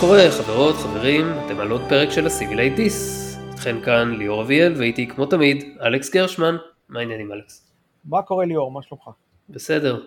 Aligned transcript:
קורה 0.00 0.30
חברות, 0.30 0.74
חברים, 0.74 1.26
אתם 1.46 1.60
על 1.60 1.70
עוד 1.70 1.80
פרק 1.88 2.10
של 2.10 2.26
הסיבילי 2.26 2.70
דיס. 2.70 3.28
איתכם 3.52 3.80
כאן 3.84 4.14
ליאור 4.18 4.42
אביאל 4.42 4.74
ואיתי 4.76 5.06
כמו 5.08 5.26
תמיד 5.26 5.78
אלכס 5.82 6.10
גרשמן. 6.10 6.56
מה 6.88 7.00
העניינים 7.00 7.32
אלכס? 7.32 7.70
מה 8.04 8.22
קורה 8.22 8.44
ליאור, 8.44 8.70
מה 8.70 8.82
שלומך? 8.82 9.10
בסדר. 9.48 10.02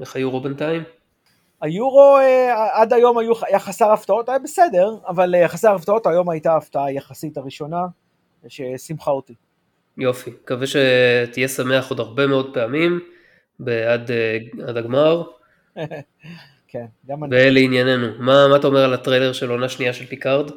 איך 0.00 0.16
היורו 0.16 0.40
בינתיים? 0.40 0.82
היורו 1.60 2.18
אה, 2.18 2.80
עד 2.80 2.92
היום 2.92 3.18
היו, 3.18 3.32
היה 3.46 3.58
חסר 3.58 3.92
הפתעות, 3.92 4.28
היה 4.28 4.38
בסדר, 4.38 4.96
אבל 5.08 5.34
אה, 5.34 5.48
חסר 5.48 5.74
הפתעות, 5.74 6.06
היום 6.06 6.30
הייתה 6.30 6.56
הפתעה 6.56 6.92
יחסית 6.92 7.36
הראשונה, 7.36 7.86
ששימחה 8.48 9.10
אותי. 9.10 9.34
יופי, 9.96 10.30
מקווה 10.30 10.66
שתהיה 10.66 11.48
שמח 11.48 11.90
עוד 11.90 12.00
הרבה 12.00 12.26
מאוד 12.26 12.54
פעמים 12.54 13.00
אה, 13.68 13.92
עד 14.66 14.76
הגמר. 14.76 15.22
כן, 16.72 16.86
גם 17.06 17.24
אני. 17.24 17.36
ולענייננו, 17.36 18.06
מה, 18.18 18.48
מה 18.48 18.56
אתה 18.56 18.66
אומר 18.66 18.84
על 18.84 18.94
הטריילר 18.94 19.32
של 19.32 19.50
עונה 19.50 19.68
שנייה 19.68 19.92
של 19.92 20.06
פיקארד? 20.06 20.50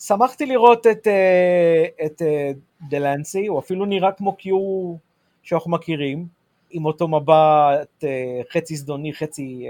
שמחתי 0.00 0.46
לראות 0.46 0.86
את, 0.86 1.06
אה, 1.06 1.86
את 2.06 2.22
אה, 2.22 2.50
דלנסי, 2.88 3.46
הוא 3.46 3.58
אפילו 3.58 3.84
נראה 3.86 4.12
כמו 4.12 4.36
Q 4.36 4.94
שאנחנו 5.42 5.70
מכירים, 5.70 6.26
עם 6.70 6.84
אותו 6.84 7.08
מבט 7.08 8.04
חצי 8.52 8.76
זדוני, 8.76 9.14
חצי 9.14 9.66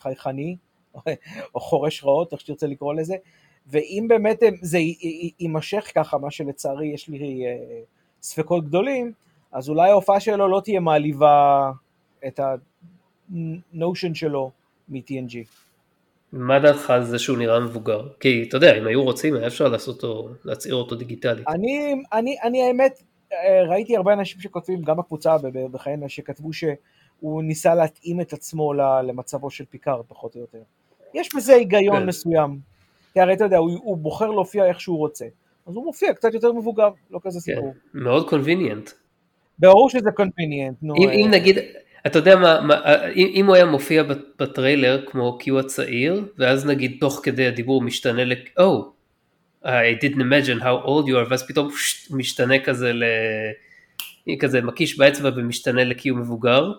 חייכני, 0.00 0.56
או 1.54 1.60
חורש 1.60 2.04
רעות, 2.04 2.32
איך 2.32 2.40
שתרצה 2.40 2.66
לקרוא 2.66 2.94
לזה, 2.94 3.16
ואם 3.66 4.06
באמת 4.08 4.42
זה 4.60 4.78
יימשך 5.40 5.92
ככה, 5.94 6.18
מה 6.18 6.30
שלצערי 6.30 6.86
יש 6.86 7.08
לי 7.08 7.44
ספקות 8.22 8.64
גדולים, 8.64 9.12
אז 9.52 9.68
אולי 9.68 9.90
ההופעה 9.90 10.20
שלו 10.20 10.48
לא 10.48 10.60
תהיה 10.64 10.80
מעליבה 10.80 11.70
את 12.26 12.40
הנושן 12.42 14.14
שלו 14.14 14.50
מ-TNG. 14.88 15.36
מה 16.32 16.58
דעתך 16.58 16.90
על 16.90 17.04
זה 17.04 17.18
שהוא 17.18 17.38
נראה 17.38 17.60
מבוגר? 17.60 18.08
כי 18.20 18.44
אתה 18.48 18.56
יודע, 18.56 18.78
אם 18.78 18.86
היו 18.86 19.02
רוצים, 19.02 19.34
היה 19.34 19.46
אפשר 19.46 19.68
לעשות 19.68 19.96
אותו, 20.04 20.28
להצעיר 20.44 20.74
אותו 20.74 20.94
דיגיטלית. 20.94 21.48
אני, 21.48 21.94
אני, 22.12 22.36
אני 22.42 22.62
האמת, 22.62 23.02
אה, 23.32 23.62
ראיתי 23.68 23.96
הרבה 23.96 24.12
אנשים 24.12 24.40
שכותבים, 24.40 24.82
גם 24.82 24.96
בקבוצה 24.96 25.36
בחיינה, 25.72 26.08
שכתבו 26.08 26.52
שהוא 26.52 27.42
ניסה 27.42 27.74
להתאים 27.74 28.20
את 28.20 28.32
עצמו 28.32 28.72
למצבו 29.02 29.50
של 29.50 29.64
פיקארד, 29.64 30.04
פחות 30.08 30.34
או 30.34 30.40
יותר. 30.40 30.62
יש 31.14 31.34
בזה 31.34 31.54
היגיון 31.54 32.00
כן. 32.00 32.06
מסוים. 32.06 32.58
כי 33.12 33.20
הרי 33.20 33.34
אתה 33.34 33.44
יודע, 33.44 33.56
הוא, 33.56 33.70
הוא 33.82 33.96
בוחר 33.96 34.30
להופיע 34.30 34.66
איך 34.66 34.80
שהוא 34.80 34.98
רוצה. 34.98 35.24
אז 35.66 35.76
הוא 35.76 35.84
מופיע 35.84 36.14
קצת 36.14 36.34
יותר 36.34 36.52
מבוגר, 36.52 36.88
לא 37.10 37.20
כזה 37.22 37.38
כן, 37.44 37.54
סיפור. 37.54 37.74
מאוד 37.94 38.28
קונביניאנט. 38.28 38.90
ברור 39.58 39.90
שזה 39.90 40.10
קונביניאנט, 40.10 40.76
נו. 40.82 40.94
אם, 40.96 41.08
אם 41.08 41.26
אה. 41.26 41.30
נגיד, 41.30 41.56
אתה 42.06 42.18
יודע 42.18 42.36
מה, 42.36 42.60
מה 42.60 42.74
אם, 43.14 43.30
אם 43.34 43.46
הוא 43.46 43.54
היה 43.54 43.64
מופיע 43.64 44.02
בטריילר 44.38 45.02
כמו 45.06 45.38
קיו 45.38 45.58
הצעיר, 45.58 46.24
ואז 46.38 46.66
נגיד 46.66 46.96
תוך 47.00 47.20
כדי 47.22 47.46
הדיבור 47.46 47.82
משתנה 47.82 48.24
ל... 48.24 48.32
Oh, 48.60 48.84
I 49.64 50.04
didn't 50.04 50.20
imagine 50.20 50.62
how 50.62 50.86
old 50.86 51.08
you 51.08 51.26
are, 51.26 51.30
ואז 51.30 51.46
פתאום 51.46 51.70
פשט, 51.70 52.10
משתנה 52.10 52.58
כזה 52.58 52.92
ל... 52.92 53.04
כזה 54.40 54.60
מקיש 54.60 54.98
באצבע 54.98 55.30
ומשתנה 55.36 55.84
לקיו 55.84 56.14
מבוגר, 56.14 56.72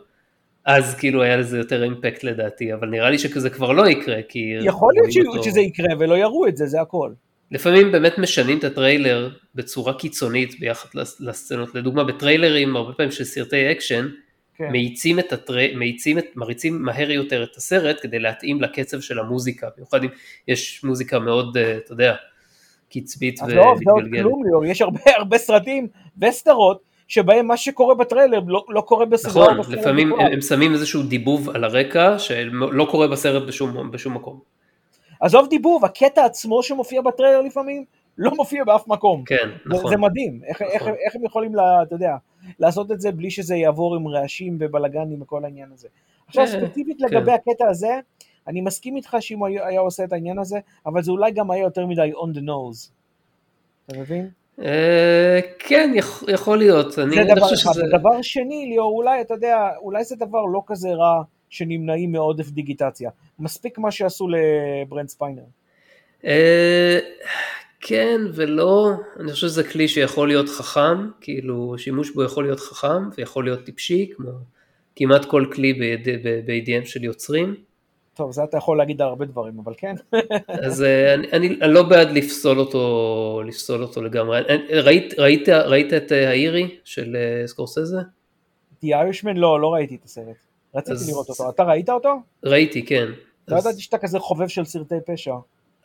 אז 0.66 0.95
כאילו 0.95 1.22
היה 1.23 1.38
לזה 1.38 1.58
יותר 1.58 1.84
אימפקט 1.84 2.23
לדעתי, 2.23 2.73
אבל 2.73 2.88
נראה 2.88 3.09
לי 3.09 3.17
שכזה 3.17 3.50
כבר 3.50 3.72
לא 3.72 3.88
יקרה, 3.88 4.17
כי... 4.30 4.53
יכול 4.62 4.94
להיות 4.94 5.28
אותו... 5.28 5.44
שזה 5.44 5.62
יקרה 5.62 5.88
ולא 6.00 6.16
יראו 6.17 6.47
את 6.47 6.58
זה, 6.58 6.66
זה 6.66 6.81
הכל. 6.81 7.12
לפעמים 7.52 7.92
באמת 7.92 8.17
משנים 8.17 8.58
את 8.58 8.64
הטריילר 8.64 9.30
בצורה 9.56 9.94
קיצונית 9.94 10.59
ביחד 10.59 10.90
לסצנות, 11.20 11.75
לדוגמה 11.75 12.03
בטריילרים 12.03 12.75
הרבה 12.75 12.94
פעמים 12.94 13.12
של 13.12 13.24
סרטי 13.24 13.72
אקשן, 13.72 14.07
כן. 14.59 14.72
מאיצים 14.72 15.20
את 15.20 15.34
הטרי... 15.34 15.75
מאיצים 15.75 16.18
את, 16.18 16.25
מריצים 16.36 16.81
מהר 16.81 17.12
יותר 17.12 17.44
את 17.44 17.56
הסרט 17.56 18.00
כדי 18.02 18.20
להתאים 18.20 18.62
לקצב 18.62 19.00
של 19.00 19.20
המוזיקה, 19.20 19.68
במיוחד 19.75 20.03
אם 20.03 20.09
יש 20.47 20.84
מוזיקה 20.84 21.20
מאוד, 21.20 21.58
אה, 21.58 21.78
אתה 21.78 21.94
יודע, 21.94 22.16
קצבית 22.90 23.40
ומתגלגלת. 23.42 23.66
אז 23.66 23.68
לא, 23.68 23.75
זה 23.86 23.92
עוד 23.92 24.03
כלום 24.22 24.46
ליאור, 24.46 24.66
יש 24.66 24.81
הרבה 24.81 25.00
הרבה 25.18 25.38
סרטים 25.38 25.88
וסדרות 26.22 26.81
שבהם 27.08 27.48
מה 27.48 27.58
שקורה 27.58 27.96
בטריילר 27.96 28.40
לא, 28.48 28.66
לא 28.69 28.81
קורה 28.81 29.06
בסדרה. 29.06 29.53
נכון, 29.53 29.74
לפעמים 29.74 30.14
הם, 30.14 30.19
הם 30.34 30.42
שמים 30.42 30.74
איזשהו 30.74 31.03
דיבוב 31.03 31.50
על 31.50 31.64
הרקע 31.64 32.19
שלא 32.19 32.88
קורה 32.92 33.08
בסרט 33.08 33.48
בשום, 33.48 33.92
בשום 33.92 34.14
מקום. 34.14 34.40
עזוב 35.19 35.50
דיבוב, 35.50 35.86
הקטע 35.86 36.25
עצמו 36.25 36.64
שמופיע 36.64 37.02
בטריילר 37.02 37.42
לפעמים 37.42 37.86
לא 38.18 38.31
מופיע 38.36 38.64
באף 38.64 38.88
מקום. 38.88 39.24
כן, 39.25 39.50
נכון. 39.66 39.84
זה, 39.84 39.90
זה 39.90 39.98
מדהים, 39.98 40.42
איך, 40.48 40.62
נכון. 40.62 40.74
איך, 40.74 40.88
איך 41.06 41.16
הם 41.16 41.25
יכולים, 41.25 41.56
לה, 41.56 41.84
אתה 41.84 41.96
יודע, 41.96 42.16
לעשות 42.59 42.91
את 42.91 43.01
זה 43.01 43.11
בלי 43.11 43.31
שזה 43.31 43.55
יעבור 43.55 43.95
עם 43.95 44.07
רעשים 44.07 44.57
ובלאגנים 44.59 45.22
וכל 45.22 45.45
העניין 45.45 45.69
הזה. 45.73 45.88
עכשיו 46.27 46.45
כן, 46.47 46.51
ספציפית 46.51 46.97
כן. 47.00 47.05
לגבי 47.05 47.31
הקטע 47.31 47.67
הזה, 47.69 48.00
אני 48.47 48.61
מסכים 48.61 48.95
איתך 48.95 49.17
שאם 49.19 49.39
הוא 49.39 49.47
היה, 49.47 49.79
עושה 49.79 50.03
את 50.03 50.13
העניין 50.13 50.39
הזה, 50.39 50.59
אבל 50.85 51.03
זה 51.03 51.11
אולי 51.11 51.31
גם 51.31 51.51
היה 51.51 51.63
יותר 51.63 51.85
מדי 51.85 52.11
on 52.13 52.38
the 52.38 52.41
nose. 52.41 52.91
אתה 53.85 54.00
מבין? 54.00 54.29
אה, 54.61 55.39
כן, 55.59 55.91
יכול 56.27 56.57
להיות. 56.57 56.91
זה 56.91 57.01
דבר 57.35 57.53
אחד. 57.53 57.72
דבר 57.91 58.22
שני, 58.22 58.66
ליאור, 58.69 58.97
אולי, 58.97 59.21
אתה 59.21 59.33
יודע, 59.33 59.69
אולי 59.81 60.03
זה 60.03 60.16
דבר 60.16 60.45
לא 60.45 60.61
כזה 60.67 60.89
רע 60.89 61.23
שנמנעים 61.50 62.11
מעודף 62.11 62.50
דיגיטציה. 62.50 63.09
מספיק 63.39 63.77
מה 63.77 63.91
שעשו 63.91 64.27
לברנד 64.27 65.09
ספיינר. 65.09 65.44
כן 67.79 68.22
ולא, 68.34 68.91
אני 69.19 69.31
חושב 69.31 69.47
שזה 69.47 69.63
כלי 69.63 69.88
שיכול 69.88 70.28
להיות 70.28 70.50
חכם, 70.50 71.09
כאילו 71.22 71.75
שימוש 71.78 72.12
בו 72.12 72.23
יכול 72.23 72.44
להיות 72.44 72.59
חכם 72.59 73.09
ויכול 73.17 73.44
להיות 73.44 73.63
טיפשי, 73.63 74.09
כמו 74.16 74.31
כמעט 74.95 75.25
כל 75.25 75.45
כלי 75.53 75.73
בידיהם 76.45 76.85
של 76.85 77.03
יוצרים. 77.03 77.56
טוב, 78.13 78.31
זה 78.31 78.44
אתה 78.44 78.57
יכול 78.57 78.78
להגיד 78.78 79.01
הרבה 79.01 79.25
דברים, 79.25 79.59
אבל 79.59 79.73
כן. 79.78 79.95
אז 80.66 80.84
אה, 80.84 81.13
אני, 81.13 81.28
אני, 81.31 81.47
אני 81.62 81.73
לא 81.73 81.84
בעד 81.84 82.12
לפסול 82.12 82.59
אותו, 82.59 83.41
לפסול 83.45 83.84
אותו 83.84 84.01
לגמרי. 84.01 84.41
ראית, 84.69 85.13
ראית, 85.18 85.50
ראית 85.50 85.94
את 85.94 86.12
אה, 86.12 86.29
האירי 86.29 86.75
של 86.84 87.16
אה, 87.16 87.47
סקורסזה? 87.47 87.97
The 88.84 88.88
Irishman? 88.88 89.34
לא, 89.35 89.62
לא 89.62 89.73
ראיתי 89.73 89.95
את 89.95 90.03
הסרט. 90.06 90.35
רציתי 90.75 90.91
אז... 90.91 91.09
לראות 91.09 91.29
אותו. 91.29 91.50
אתה 91.50 91.63
ראית 91.63 91.89
אותו? 91.89 92.16
ראיתי, 92.44 92.85
כן. 92.85 93.06
לא 93.47 93.57
אז... 93.57 93.66
ידעתי 93.66 93.81
שאתה 93.81 93.97
כזה 93.97 94.19
חובב 94.19 94.47
של 94.47 94.66
סרטי 94.66 94.95
פשע. 95.06 95.34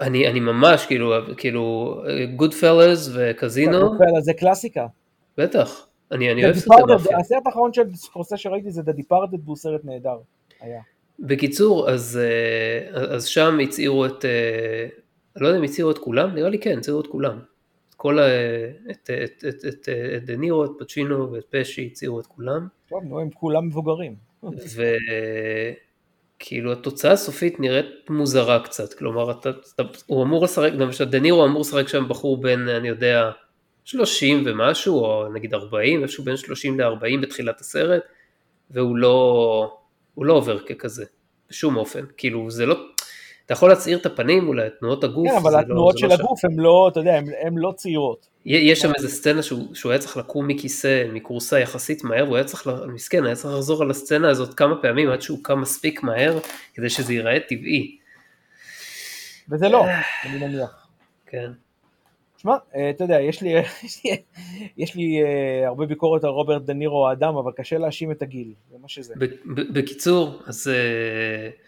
אני, 0.00 0.28
אני 0.28 0.40
ממש, 0.40 0.86
כאילו, 0.86 1.14
כאילו, 1.36 1.94
Goodfellas 2.36 2.54
ו 2.54 3.18
Casino. 3.18 3.80
גוד 3.80 3.98
זה 3.98 4.32
קלאסיקה. 4.32 4.86
בטח, 5.38 5.86
אני, 6.12 6.32
אני 6.32 6.44
אוהב 6.44 6.56
סרטי 6.56 6.82
מאפיה. 6.88 7.18
הסרט 7.18 7.46
האחרון 7.46 7.72
של 7.72 7.94
סקורסזה 7.94 8.36
שראיתי 8.36 8.70
זה 8.70 8.82
The 8.82 8.94
Departed 9.00 9.38
והוא 9.44 9.56
סרט 9.56 9.80
נהדר, 9.84 10.18
היה. 10.60 10.80
בקיצור, 11.18 11.90
אז, 11.90 12.20
אה, 12.22 13.14
אז 13.14 13.26
שם 13.26 13.58
הצעירו 13.62 14.06
את, 14.06 14.24
אה, 14.24 14.88
אני 15.36 15.42
לא 15.42 15.48
יודע 15.48 15.58
אם 15.58 15.64
הצעירו 15.64 15.90
את 15.90 15.98
כולם, 15.98 16.34
נראה 16.34 16.48
לי 16.48 16.58
כן, 16.58 16.78
הצעירו 16.78 17.00
את 17.00 17.06
כולם. 17.06 17.38
כל 17.96 18.18
ה... 18.18 18.22
את, 18.90 19.10
את, 19.24 19.44
את, 19.48 19.64
את, 19.68 19.88
את 20.16 20.24
דנירו, 20.24 20.64
את 20.64 20.70
פצ'ינו 20.78 21.32
ואת 21.32 21.44
פשי 21.50 21.88
הצהירו 21.92 22.20
את 22.20 22.26
כולם. 22.26 22.66
טוב, 22.88 23.04
נו, 23.04 23.20
הם 23.20 23.30
כולם 23.30 23.66
מבוגרים. 23.66 24.14
וכאילו 26.36 26.72
התוצאה 26.72 27.12
הסופית 27.12 27.60
נראית 27.60 28.10
מוזרה 28.10 28.60
קצת, 28.64 28.94
כלומר, 28.94 29.30
אתה, 29.30 29.50
אתה, 29.50 29.82
הוא 30.06 30.22
אמור 30.22 30.44
לשחק, 30.44 30.70
למשל 30.78 31.04
דנירו 31.04 31.44
אמור 31.44 31.60
לשחק 31.60 31.88
שם 31.88 32.08
בחור 32.08 32.40
בין, 32.40 32.68
אני 32.68 32.88
יודע, 32.88 33.30
30 33.84 34.42
ומשהו, 34.46 34.98
או 34.98 35.32
נגיד 35.32 35.54
40, 35.54 36.02
איפשהו 36.02 36.24
בין 36.24 36.36
30 36.36 36.80
ל-40 36.80 37.22
בתחילת 37.22 37.60
הסרט, 37.60 38.02
והוא 38.70 38.96
לא... 38.96 39.76
לא 40.18 40.32
עובר 40.32 40.58
ככזה, 40.58 41.04
בשום 41.50 41.76
אופן, 41.76 42.04
כאילו 42.16 42.50
זה 42.50 42.66
לא, 42.66 42.76
אתה 43.46 43.52
יכול 43.52 43.68
להצעיר 43.68 43.98
את 43.98 44.06
הפנים 44.06 44.48
אולי, 44.48 44.68
תנועות 44.80 45.04
הגוף, 45.04 45.28
כן, 45.30 45.36
אבל 45.36 45.52
לא- 45.52 45.58
התנועות 45.58 45.94
לא, 45.94 46.00
של 46.00 46.06
לא 46.06 46.14
הגוף 46.14 46.44
הן 46.44 46.56
לא, 46.56 46.88
אתה 46.92 47.00
יודע, 47.00 47.20
הן 47.46 47.54
לא 47.58 47.72
צעירות. 47.76 48.28
יש 48.44 48.80
שם 48.80 48.92
איזה 48.96 49.08
סצנה 49.08 49.42
שהוא, 49.42 49.74
שהוא 49.74 49.92
היה 49.92 49.98
צריך 49.98 50.16
לקום 50.16 50.48
מכיסא, 50.48 51.04
מכורסה 51.12 51.60
יחסית 51.60 52.04
מהר, 52.04 52.24
והוא 52.24 52.36
היה 52.36 52.44
צריך, 52.44 52.70
מסכן, 52.88 53.24
היה 53.24 53.34
צריך 53.34 53.54
לחזור 53.54 53.82
על 53.82 53.90
הסצנה 53.90 54.30
הזאת 54.30 54.54
כמה 54.54 54.82
פעמים 54.82 55.10
עד 55.10 55.22
שהוא 55.22 55.38
קם 55.42 55.60
מספיק 55.60 56.02
מהר, 56.02 56.38
כדי 56.74 56.90
שזה 56.90 57.12
ייראה 57.12 57.40
טבעי. 57.40 57.98
וזה 59.50 59.68
לא, 59.68 59.84
אני 60.24 60.46
מניח. 60.46 60.88
כן. 61.26 61.50
שמע, 62.38 62.54
אה, 62.76 62.90
אתה 62.90 63.04
יודע, 63.04 63.20
יש 63.20 63.42
לי, 63.42 63.50
יש 63.84 64.04
לי, 64.04 64.16
יש 64.76 64.94
לי 64.94 65.22
uh, 65.22 65.66
הרבה 65.66 65.86
ביקורת 65.86 66.24
על 66.24 66.30
רוברט 66.30 66.62
דנירו 66.62 67.08
האדם, 67.08 67.36
אבל 67.36 67.52
קשה 67.56 67.78
להאשים 67.78 68.10
את 68.10 68.22
הגיל, 68.22 68.52
זה 68.70 68.76
מה 68.82 68.88
שזה. 68.88 69.14
בקיצור, 69.72 70.42
אז 70.46 70.70
uh, 70.70 71.63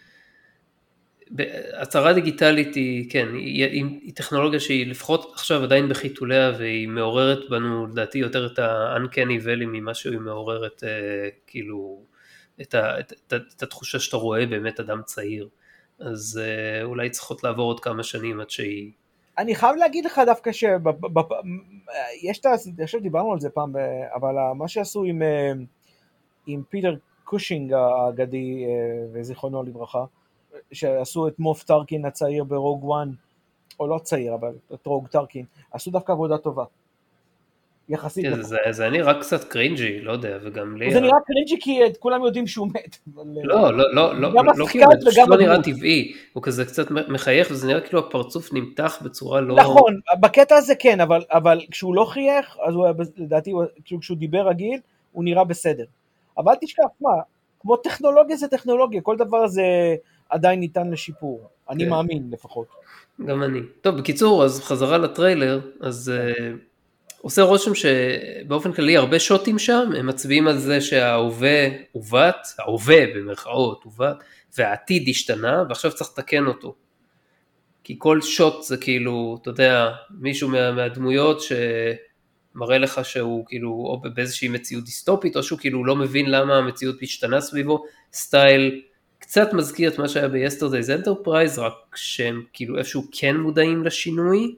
הצהרה 1.72 2.12
דיגיטלית 2.12 2.74
היא, 2.74 3.10
כן, 3.10 3.28
היא, 3.32 3.64
היא, 3.64 3.84
היא 4.02 4.14
טכנולוגיה 4.14 4.60
שהיא 4.60 4.86
לפחות 4.86 5.32
עכשיו 5.34 5.62
עדיין 5.62 5.88
בחיתוליה, 5.88 6.52
והיא 6.58 6.88
מעוררת 6.88 7.50
בנו, 7.50 7.86
לדעתי, 7.86 8.18
יותר 8.18 8.46
את 8.46 8.58
ה-uncanny 8.58 9.44
valley 9.44 9.66
ממה 9.66 9.94
שהיא 9.94 10.18
מעוררת, 10.18 10.82
uh, 10.82 10.86
כאילו, 11.46 12.02
את, 12.60 12.74
ה, 12.74 13.00
את, 13.00 13.12
את, 13.12 13.32
את 13.56 13.62
התחושה 13.62 13.98
שאתה 13.98 14.16
רואה 14.16 14.46
באמת 14.46 14.80
אדם 14.80 15.02
צעיר. 15.04 15.48
אז 15.98 16.40
uh, 16.42 16.84
אולי 16.84 17.10
צריכות 17.10 17.44
לעבור 17.44 17.66
עוד 17.66 17.80
כמה 17.80 18.02
שנים 18.02 18.40
עד 18.40 18.50
שהיא... 18.50 18.90
אני 19.38 19.54
חייב 19.54 19.76
להגיד 19.76 20.04
לך 20.04 20.20
דווקא 20.26 20.52
שיש 20.52 22.38
את 22.40 22.46
ה... 22.46 22.54
אני 22.78 22.86
חושב 22.86 22.98
שדיברנו 22.98 23.32
על 23.32 23.40
זה 23.40 23.50
פעם, 23.50 23.72
אבל 24.14 24.34
מה 24.54 24.68
שעשו 24.68 25.04
עם, 25.04 25.22
אה, 25.22 25.52
עם 26.46 26.62
פיטר 26.68 26.96
קושינג 27.24 27.72
האגדי, 27.72 28.64
אה, 28.64 29.06
וזיכרונו 29.12 29.62
לברכה, 29.62 30.04
שעשו 30.72 31.28
את 31.28 31.38
מוף 31.38 31.62
טרקין 31.62 32.04
הצעיר 32.04 32.44
ב 32.44 32.51
Rogue 32.51 32.84
One, 32.84 33.10
או 33.80 33.86
לא 33.86 33.98
צעיר, 33.98 34.34
אבל 34.34 34.54
את 34.74 34.86
מוף 34.86 35.08
טרקין, 35.08 35.44
עשו 35.72 35.90
דווקא 35.90 36.12
עבודה 36.12 36.38
טובה. 36.38 36.64
יחסית. 37.88 38.24
כן, 38.24 38.42
זה, 38.42 38.56
זה 38.70 38.90
נראה 38.90 39.20
קצת 39.20 39.44
cringy, 39.44 40.00
לא 40.00 40.12
יודע, 40.12 40.38
וגם 40.42 40.76
לי... 40.76 40.92
זה 40.92 41.00
נראה 41.00 41.18
cringy 41.26 41.56
כי 41.60 41.80
כולם 41.98 42.24
יודעים 42.24 42.46
שהוא 42.46 42.68
מת. 42.68 42.96
אבל... 43.14 43.24
לא, 43.42 43.76
לא, 43.76 43.94
לא, 43.94 44.20
לא, 44.20 44.32
גם 44.34 44.46
לא, 44.46 44.50
השחקן 44.50 44.66
כאילו, 44.66 44.86
זה 45.00 45.10
פשוט 45.10 45.28
לא 45.28 45.36
נראה. 45.36 45.62
טבעי, 45.62 46.12
הוא 46.32 46.42
כזה 46.42 46.64
קצת 46.64 46.90
מחייך 46.90 47.50
וזה 47.50 47.66
נראה 47.66 47.80
כאילו 47.80 47.98
הפרצוף 47.98 48.52
נמתח 48.52 48.98
בצורה 49.02 49.40
לא... 49.40 49.56
נכון, 49.56 50.00
בקטע 50.20 50.56
הזה 50.56 50.74
כן, 50.78 51.00
אבל, 51.00 51.22
אבל 51.30 51.60
כשהוא 51.70 51.94
לא 51.94 52.04
חייך, 52.04 52.56
אז 52.68 52.74
הוא 52.74 52.84
היה, 52.84 52.94
לדעתי, 53.16 53.52
כאילו 53.84 54.00
כשהוא 54.00 54.16
דיבר 54.16 54.48
רגיל, 54.48 54.80
הוא 55.12 55.24
נראה 55.24 55.44
בסדר. 55.44 55.84
אבל 56.38 56.54
תשכח, 56.60 56.84
מה, 57.00 57.10
כמו 57.60 57.76
טכנולוגיה 57.76 58.36
זה 58.36 58.48
טכנולוגיה, 58.48 59.00
כל 59.00 59.16
דבר 59.16 59.46
זה 59.46 59.96
עדיין 60.28 60.60
ניתן 60.60 60.90
לשיפור. 60.90 61.48
אני 61.70 61.84
כן. 61.84 61.90
מאמין 61.90 62.28
לפחות. 62.32 62.66
גם 63.26 63.42
אני. 63.42 63.60
טוב, 63.80 63.96
בקיצור, 63.96 64.44
אז 64.44 64.60
חזרה 64.60 64.98
לטריילר, 64.98 65.60
אז 65.80 66.12
uh, 66.16 66.56
עושה 67.20 67.42
רושם 67.42 67.70
שבאופן 67.74 68.72
כללי 68.72 68.96
הרבה 68.96 69.18
שוטים 69.18 69.58
שם, 69.58 69.90
הם 69.98 70.06
מצביעים 70.06 70.48
על 70.48 70.58
זה 70.58 70.80
שההווה 70.80 71.68
עוות, 71.92 72.36
ההווה 72.58 73.06
במרכאות 73.14 73.84
עוות, 73.84 74.16
והעתיד 74.58 75.08
השתנה, 75.08 75.64
ועכשיו 75.68 75.92
צריך 75.92 76.10
לתקן 76.10 76.46
אותו. 76.46 76.74
כי 77.84 77.96
כל 77.98 78.20
שוט 78.20 78.62
זה 78.62 78.76
כאילו, 78.76 79.38
אתה 79.42 79.50
יודע, 79.50 79.90
מישהו 80.10 80.48
מה, 80.48 80.72
מהדמויות 80.72 81.40
שמראה 81.40 82.78
לך 82.78 83.04
שהוא 83.04 83.46
כאילו 83.46 83.70
או 83.70 84.02
באיזושהי 84.14 84.48
מציאות 84.48 84.84
דיסטופית, 84.84 85.36
או 85.36 85.42
שהוא 85.42 85.58
כאילו 85.58 85.84
לא 85.84 85.96
מבין 85.96 86.30
למה 86.30 86.56
המציאות 86.56 87.02
משתנה 87.02 87.40
סביבו, 87.40 87.84
סטייל 88.12 88.82
קצת 89.26 89.52
מזכיר 89.52 89.90
את 89.90 89.98
מה 89.98 90.08
שהיה 90.08 90.28
ב-Yesterday's 90.28 91.04
Enterprise, 91.04 91.60
רק 91.60 91.74
שהם 91.94 92.44
כאילו 92.52 92.78
איפשהו 92.78 93.02
כן 93.12 93.36
מודעים 93.36 93.84
לשינוי, 93.84 94.54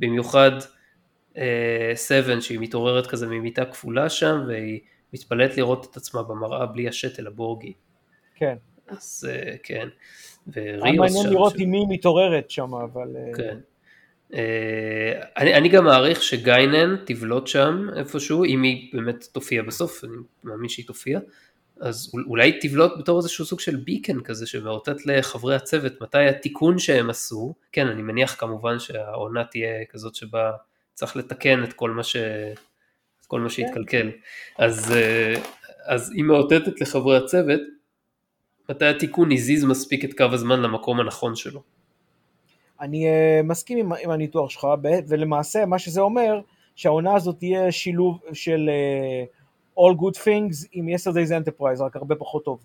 במיוחד 0.00 0.50
סבן 1.94 2.40
שהיא 2.40 2.58
מתעוררת 2.60 3.06
כזה 3.06 3.26
ממיטה 3.26 3.64
כפולה 3.64 4.08
שם, 4.08 4.40
והיא 4.48 4.80
מתפלאת 5.12 5.56
לראות 5.56 5.86
את 5.90 5.96
עצמה 5.96 6.22
במראה 6.22 6.66
בלי 6.66 6.88
השתל 6.88 7.26
הבורגי. 7.26 7.72
כן. 8.34 8.54
אז 8.88 9.28
אה, 9.30 9.54
כן. 9.62 9.88
וריוס 10.52 10.98
מעניין 10.98 11.22
שם, 11.22 11.30
לראות 11.30 11.52
ש- 11.52 11.60
עם 11.60 11.70
מי 11.70 11.84
מתעוררת 11.88 12.50
שם, 12.50 12.74
אבל... 12.74 13.16
אה, 13.16 13.32
כן. 13.36 13.58
אה, 14.34 15.22
אני, 15.36 15.54
אני 15.54 15.68
גם 15.68 15.84
מעריך 15.84 16.22
שגיינן 16.22 16.96
תבלוט 17.04 17.46
שם 17.46 17.86
איפשהו, 17.96 18.44
אם 18.44 18.62
היא 18.62 18.90
באמת 18.92 19.24
תופיע 19.32 19.62
בסוף, 19.62 20.04
אני 20.04 20.12
מאמין 20.44 20.68
שהיא 20.68 20.86
תופיע, 20.86 21.20
אז 21.82 22.10
אול- 22.14 22.24
אולי 22.28 22.58
תבלוט 22.60 22.92
בתור 22.98 23.18
איזשהו 23.18 23.44
סוג 23.44 23.60
של 23.60 23.76
ביקן 23.76 24.20
כזה 24.20 24.46
שמאותת 24.46 25.06
לחברי 25.06 25.54
הצוות 25.54 26.00
מתי 26.00 26.18
התיקון 26.18 26.78
שהם 26.78 27.10
עשו, 27.10 27.54
כן 27.72 27.86
אני 27.86 28.02
מניח 28.02 28.36
כמובן 28.40 28.78
שהעונה 28.78 29.44
תהיה 29.44 29.84
כזאת 29.90 30.14
שבה 30.14 30.52
צריך 30.94 31.16
לתקן 31.16 31.64
את 31.64 31.72
כל 31.72 31.90
מה 31.90 32.02
ש... 32.02 32.16
את 33.20 33.26
כל 33.26 33.40
מה 33.40 33.48
שהתקלקל, 33.48 34.10
אז, 34.58 34.92
אה, 34.92 35.34
אז 35.86 36.12
היא 36.14 36.24
מאותתת 36.24 36.80
לחברי 36.80 37.16
הצוות 37.16 37.60
מתי 38.70 38.86
התיקון 38.86 39.32
הזיז 39.32 39.64
מספיק 39.64 40.04
את 40.04 40.14
קו 40.16 40.24
הזמן 40.32 40.60
למקום 40.62 41.00
הנכון 41.00 41.36
שלו. 41.36 41.62
אני 42.80 43.06
אה, 43.06 43.40
מסכים 43.44 43.78
עם, 43.78 43.92
עם 43.92 44.10
הניתוח 44.10 44.50
שלך, 44.50 44.66
ולמעשה 45.08 45.66
מה 45.66 45.78
שזה 45.78 46.00
אומר, 46.00 46.40
שהעונה 46.76 47.14
הזאת 47.14 47.38
תהיה 47.38 47.72
שילוב 47.72 48.20
של 48.32 48.70
אה, 48.72 49.24
All 49.78 49.94
Good 50.00 50.16
Things 50.24 50.66
עם 50.72 50.88
Yesterday's 50.88 51.30
Enterprise, 51.44 51.82
רק 51.82 51.96
הרבה 51.96 52.14
פחות 52.14 52.44
טוב. 52.44 52.64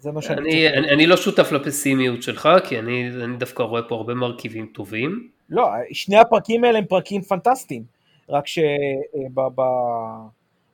זה 0.00 0.12
מה 0.12 0.22
שאני 0.22 0.40
אני. 0.40 0.68
אני, 0.68 0.90
אני 0.90 1.06
לא 1.06 1.16
שותף 1.16 1.52
לפסימיות 1.52 2.22
שלך, 2.22 2.48
כי 2.68 2.78
אני, 2.78 3.10
אני 3.24 3.36
דווקא 3.36 3.62
רואה 3.62 3.82
פה 3.82 3.94
הרבה 3.94 4.14
מרכיבים 4.14 4.66
טובים. 4.74 5.28
לא, 5.48 5.68
שני 5.92 6.16
הפרקים 6.16 6.64
האלה 6.64 6.78
הם 6.78 6.84
פרקים 6.84 7.22
פנטסטיים, 7.22 7.82
רק 8.28 8.44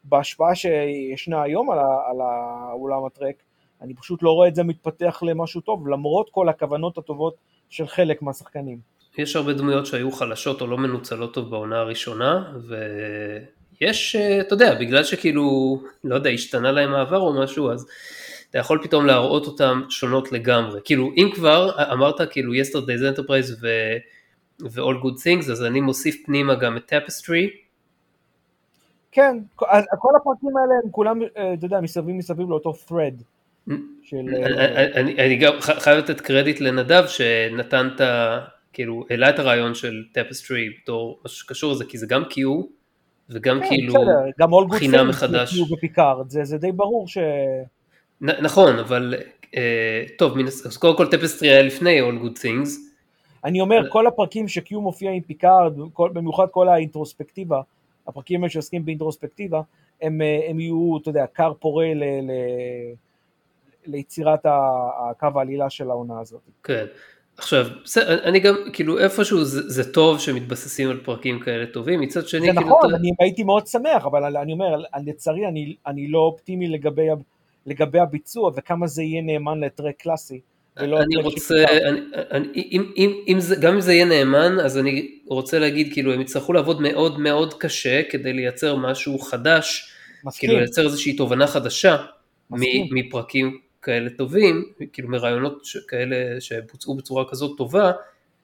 שבהשפעה 0.04 0.54
שישנה 0.54 1.42
היום 1.42 1.70
על, 1.70 1.78
ה- 1.78 2.02
על 2.10 2.16
האולם 2.20 3.04
הטרק, 3.04 3.34
אני 3.82 3.94
פשוט 3.94 4.22
לא 4.22 4.30
רואה 4.30 4.48
את 4.48 4.54
זה 4.54 4.62
מתפתח 4.62 5.22
למשהו 5.26 5.60
טוב, 5.60 5.88
למרות 5.88 6.30
כל 6.30 6.48
הכוונות 6.48 6.98
הטובות 6.98 7.34
של 7.68 7.86
חלק 7.86 8.22
מהשחקנים. 8.22 8.78
יש 9.18 9.36
הרבה 9.36 9.52
דמויות 9.52 9.86
שהיו 9.86 10.12
חלשות 10.12 10.60
או 10.60 10.66
לא 10.66 10.78
מנוצלות 10.78 11.34
טוב 11.34 11.50
בעונה 11.50 11.78
הראשונה, 11.78 12.52
ויש, 12.68 12.82
אה, 13.82 14.40
אתה 14.40 14.54
יודע, 14.54 14.74
בגלל 14.74 15.04
שכאילו, 15.04 15.78
לא 16.04 16.14
יודע, 16.14 16.30
השתנה 16.30 16.72
להם 16.72 16.94
העבר 16.94 17.18
או 17.18 17.42
משהו, 17.42 17.70
אז 17.70 17.86
אתה 18.50 18.58
יכול 18.58 18.80
פתאום 18.82 19.06
להראות 19.06 19.46
אותם 19.46 19.82
שונות 19.88 20.32
לגמרי. 20.32 20.80
כאילו, 20.84 21.10
אם 21.16 21.30
כבר 21.34 21.92
אמרת 21.92 22.20
כאילו 22.30 22.52
Yesterday's 22.52 23.16
Enterprise 23.16 23.52
ו... 23.62 23.68
ו-all 24.60 25.02
good 25.04 25.16
things, 25.16 25.50
אז 25.52 25.64
אני 25.64 25.80
מוסיף 25.80 26.22
פנימה 26.26 26.54
גם 26.54 26.76
את 26.76 26.86
Tapestry, 26.86 27.50
כן, 29.16 29.36
כל 29.98 30.16
הפרקים 30.16 30.56
האלה 30.56 30.74
הם 30.84 30.90
כולם, 30.90 31.22
אה, 31.22 31.54
אתה 31.54 31.66
יודע, 31.66 31.80
מסביב 31.80 32.16
מסביב 32.16 32.50
לאותו 32.50 32.72
thread 32.88 33.22
של... 34.02 34.16
אה, 34.16 34.46
אני, 34.46 34.92
אני, 34.94 35.26
אני 35.26 35.36
גם 35.36 35.52
חייב 35.60 35.98
לתת 35.98 36.20
קרדיט 36.20 36.60
לנדב 36.60 37.04
שנתן 37.06 37.88
את 37.94 38.00
ה... 38.00 38.38
כאילו, 38.72 39.04
העלה 39.10 39.30
את 39.30 39.38
הרעיון 39.38 39.74
של 39.74 40.04
Tapestry 40.12 40.68
בתור 40.82 41.20
משהו 41.24 41.38
שקשור 41.38 41.72
לזה, 41.72 41.84
כי 41.84 41.98
זה 41.98 42.06
גם 42.06 42.22
Q 42.22 42.36
וגם 43.30 43.60
כן, 43.60 43.66
כאילו... 43.68 43.94
בסדר, 43.94 44.30
גם 44.38 44.54
good 44.54 44.68
בחינה 44.68 45.00
things 45.00 45.04
מחדש. 45.04 45.58
בפיקארד, 45.60 46.30
זה 46.30 46.44
זה 46.44 46.58
די 46.58 46.72
ברור 46.72 47.08
ש... 47.08 47.18
נ, 48.20 48.30
נכון, 48.42 48.78
אבל 48.78 49.14
אה, 49.56 50.04
טוב, 50.18 50.38
מן 50.38 50.46
הס- 50.46 50.66
אז 50.66 50.76
קודם 50.76 50.96
כל 50.96 51.06
Tapestry 51.10 51.48
היה 51.48 51.62
לפני 51.62 52.00
All 52.00 52.24
Good 52.24 52.38
Things, 52.38 52.68
אני 53.44 53.60
אומר, 53.60 53.90
כל 53.90 54.06
הפרקים 54.06 54.48
ש-Q 54.48 54.74
מופיע 54.76 55.10
עם 55.10 55.20
פיקארד, 55.22 55.72
כל- 55.92 56.10
במיוחד 56.12 56.46
כל 56.50 56.68
האינטרוספקטיבה, 56.68 57.60
הפרקים 58.08 58.40
האלה 58.42 58.50
שעוסקים 58.50 58.84
באינטרוספקטיבה, 58.84 59.60
הם, 60.02 60.22
אה, 60.22 60.40
הם 60.48 60.60
יהיו, 60.60 60.96
אתה 61.02 61.08
יודע, 61.08 61.24
כר 61.34 61.52
פורה 61.60 61.94
ל, 61.94 62.04
ל, 62.04 62.30
ליצירת 63.86 64.40
הקו 64.46 65.28
העלילה 65.36 65.70
של 65.70 65.90
העונה 65.90 66.20
הזאת. 66.20 66.40
כן. 66.64 66.84
עכשיו, 67.38 67.66
אני 68.24 68.40
גם, 68.40 68.54
כאילו 68.72 68.98
איפשהו 68.98 69.44
זה, 69.44 69.68
זה 69.68 69.92
טוב 69.92 70.20
שמתבססים 70.20 70.90
על 70.90 71.00
פרקים 71.04 71.40
כאלה 71.40 71.66
טובים, 71.66 72.00
מצד 72.00 72.28
שני, 72.28 72.40
זה 72.40 72.52
כאילו, 72.52 72.60
נכון, 72.66 72.88
אתה- 72.90 72.96
אני 72.96 73.10
הייתי 73.20 73.42
מאוד 73.42 73.66
שמח, 73.66 74.04
אבל 74.04 74.36
אני 74.36 74.52
אומר, 74.52 74.82
לצערי 75.06 75.46
אני, 75.46 75.74
אני 75.86 76.08
לא 76.08 76.18
אופטימי 76.18 76.68
לגבי, 76.68 77.06
לגבי 77.66 77.98
הביצוע 77.98 78.50
וכמה 78.56 78.86
זה 78.86 79.02
יהיה 79.02 79.22
נאמן 79.22 79.60
לטרק 79.60 79.94
קלאסי. 79.98 80.40
ולא 80.80 81.02
אני 81.02 81.16
רוצה. 81.16 81.64
אני, 81.88 82.00
אני, 82.30 82.48
אם, 82.72 82.92
אם, 82.96 83.12
אם 83.28 83.40
זה, 83.40 83.56
גם 83.56 83.74
אם 83.74 83.80
זה 83.80 83.92
יהיה 83.94 84.04
נאמן, 84.04 84.60
אז 84.60 84.78
אני 84.78 85.08
רוצה 85.28 85.58
להגיד, 85.58 85.92
כאילו, 85.92 86.12
הם 86.12 86.20
יצטרכו 86.20 86.52
לעבוד 86.52 86.80
מאוד 86.82 87.20
מאוד 87.20 87.54
קשה 87.54 88.02
כדי 88.10 88.32
לייצר 88.32 88.76
משהו 88.76 89.18
חדש, 89.18 89.92
מסכים, 90.24 90.48
כאילו 90.48 90.60
לייצר 90.60 90.84
איזושהי 90.84 91.12
תובנה 91.16 91.46
חדשה 91.46 91.96
מסכים. 92.50 92.86
מפרקים 92.90 93.58
כאלה 93.86 94.10
טובים, 94.10 94.64
כאילו 94.92 95.08
מרעיונות 95.08 95.62
כאלה 95.88 96.40
שבוצעו 96.40 96.96
בצורה 96.96 97.24
כזאת 97.30 97.58
טובה, 97.58 97.92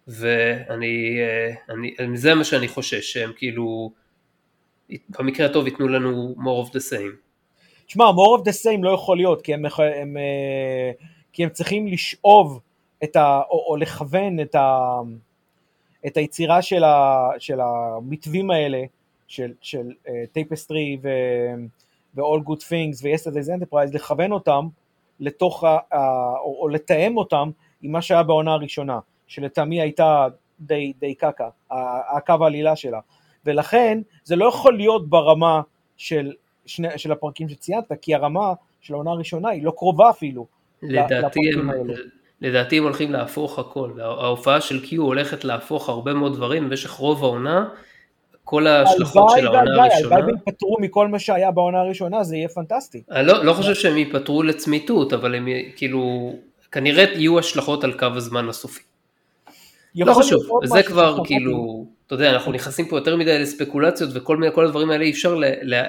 ואני, 0.08 1.20
אה, 1.20 1.74
אני, 1.74 2.16
זה 2.16 2.34
מה 2.34 2.44
שאני 2.44 2.68
חושש, 2.68 3.12
שהם 3.12 3.32
כאילו, 3.36 3.92
במקרה 5.18 5.46
הטוב 5.46 5.66
ייתנו 5.66 5.88
לנו 5.88 6.34
more 6.38 6.66
of 6.66 6.70
the 6.70 6.80
same. 6.90 7.16
תשמע, 7.86 8.04
more 8.10 8.40
of 8.40 8.42
the 8.42 8.64
same 8.64 8.82
לא 8.82 8.90
יכול 8.90 9.16
להיות, 9.16 9.42
כי 9.42 9.54
הם, 9.54 9.64
הם, 9.78 10.16
אה, 10.16 10.90
כי 11.32 11.44
הם 11.44 11.50
צריכים 11.50 11.86
לשאוב 11.86 12.60
את 13.04 13.16
ה, 13.16 13.40
או, 13.50 13.66
או 13.68 13.76
לכוון 13.76 14.40
את, 14.40 14.54
ה, 14.54 14.78
את 16.06 16.16
היצירה 16.16 16.62
של, 16.62 16.84
ה, 16.84 17.28
של 17.38 17.60
המתווים 17.60 18.50
האלה, 18.50 18.82
של, 19.28 19.52
של 19.60 19.86
Tapestry 20.32 20.98
ו-all 21.02 22.40
good 22.48 22.60
things 22.60 23.02
ו-yesterday's 23.02 23.48
enterprise, 23.48 23.94
לכוון 23.94 24.32
אותם 24.32 24.68
לתוך, 25.22 25.64
ה, 25.64 25.78
ה, 25.92 25.98
או, 26.44 26.58
או 26.60 26.68
לתאם 26.68 27.16
אותם 27.16 27.50
עם 27.82 27.92
מה 27.92 28.02
שהיה 28.02 28.22
בעונה 28.22 28.52
הראשונה, 28.52 28.98
שלטעמי 29.26 29.80
הייתה 29.80 30.26
די, 30.60 30.92
די 31.00 31.14
קקה, 31.14 31.48
הקו 32.16 32.34
העלילה 32.40 32.76
שלה. 32.76 33.00
ולכן 33.46 34.00
זה 34.24 34.36
לא 34.36 34.44
יכול 34.44 34.76
להיות 34.76 35.08
ברמה 35.08 35.60
של, 35.96 36.32
שני, 36.66 36.88
של 36.98 37.12
הפרקים 37.12 37.48
שציינת, 37.48 37.92
כי 38.02 38.14
הרמה 38.14 38.52
של 38.80 38.94
העונה 38.94 39.10
הראשונה 39.10 39.48
היא 39.48 39.64
לא 39.64 39.72
קרובה 39.76 40.10
אפילו. 40.10 40.46
לדעתי 40.82 41.40
הם. 41.54 41.70
לדעתי 42.40 42.78
הם 42.78 42.84
הולכים 42.84 43.12
להפוך 43.12 43.58
הכל, 43.58 43.90
ההופעה 44.00 44.60
של 44.60 44.80
Q 44.84 44.96
הולכת 44.96 45.44
להפוך 45.44 45.88
הרבה 45.88 46.14
מאוד 46.14 46.34
דברים 46.34 46.64
במשך 46.68 46.90
רוב 46.90 47.24
העונה, 47.24 47.68
כל 48.52 48.66
ההשלכות 48.66 49.30
של 49.36 49.46
העונה 49.46 49.84
הראשונה, 49.84 50.16
הלוואי 50.16 50.32
והם 50.32 50.36
יפטרו 50.48 50.76
מכל 50.80 51.08
מה 51.08 51.18
שהיה 51.18 51.50
בעונה 51.50 51.80
הראשונה, 51.80 52.24
זה 52.24 52.36
יהיה 52.36 52.48
פנטסטי. 52.48 53.02
אני 53.10 53.26
לא, 53.26 53.44
לא 53.44 53.52
חושב 53.52 53.74
שהם 53.74 53.96
ייפטרו 53.96 54.42
לצמיתות, 54.42 55.12
אבל 55.12 55.34
הם 55.34 55.48
כאילו, 55.76 56.32
כנראה 56.72 57.04
יהיו 57.14 57.38
השלכות 57.38 57.84
על 57.84 57.92
קו 57.98 58.06
הזמן 58.16 58.48
הסופי. 58.48 58.82
לא 59.96 60.14
חשוב, 60.14 60.40
זה 60.64 60.82
כבר 60.82 61.24
כאילו, 61.24 61.86
אתה 62.06 62.14
יודע, 62.14 62.30
אנחנו 62.30 62.52
נכנסים 62.52 62.88
פה 62.88 62.96
יותר 62.96 63.16
מדי 63.16 63.38
לספקולציות 63.38 64.10
וכל 64.14 64.36
מיני, 64.36 64.52
כל 64.54 64.66
הדברים 64.66 64.90
האלה 64.90 65.04
אי 65.04 65.10
אפשר 65.10 65.34
ל, 65.34 65.44
ל, 65.62 65.82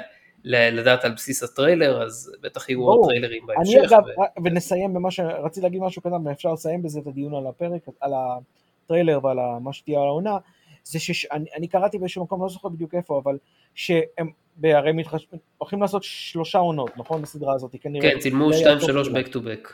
ל- 0.44 0.80
לדעת 0.80 1.06
על 1.06 1.12
בסיס 1.12 1.44
הטריילר, 1.44 2.04
אז 2.04 2.32
בטח 2.42 2.70
יהיו. 2.70 2.82
עוד 2.82 3.00
טריילרים 3.08 3.44
אני 3.50 3.76
בהמשך. 3.76 3.92
אגב, 3.92 4.04
ו- 4.04 4.44
ונסיים 4.44 4.94
במה 4.94 5.12
שרציתי 5.12 5.62
להגיד 5.62 5.82
משהו 5.82 6.02
קטן, 6.02 6.28
ואפשר 6.28 6.54
לסיים 6.54 6.84
בזה 6.84 7.00
את 7.00 7.08
הדיון 7.08 7.36
על 7.36 7.48
הפרק, 7.48 7.82
על 8.02 8.12
הטריילר 8.16 9.20
ועל 9.24 9.38
מה 9.62 9.74
שתהיה 9.74 10.00
על 10.00 10.08
העונה, 10.08 10.38
זה 10.84 11.00
שאני 11.00 11.68
קראתי 11.68 11.98
באיזשהו 11.98 12.24
מקום, 12.24 12.42
לא 12.42 12.50
זוכר 12.50 12.70
בדיוק 12.70 12.96
איפה, 12.96 13.22
אבל 13.24 13.38
שהם 13.76 14.32
הרי 14.64 14.92
מתחש... 14.92 15.28
הולכים 15.58 15.82
לעשות 15.82 16.04
שלושה 16.04 16.58
עונות, 16.58 16.98
נכון? 16.98 17.22
בסדרה 17.22 17.54
הזאת, 17.54 17.76
כנראה. 17.82 18.12
כן, 18.12 18.20
צילמו 18.20 18.54
זה 18.54 18.68
היה 18.70 18.78
2-3 18.78 18.78
הסוף 18.78 19.06
שלה. 19.06 19.20
back 19.20 19.26
to 19.26 19.36
back. 19.36 19.74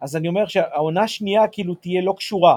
אז 0.00 0.16
אני 0.16 0.28
אומר 0.28 0.46
שהעונה 0.46 1.02
השנייה 1.02 1.48
כאילו 1.48 1.74
תהיה 1.74 2.02
לא 2.02 2.14
קשורה 2.16 2.56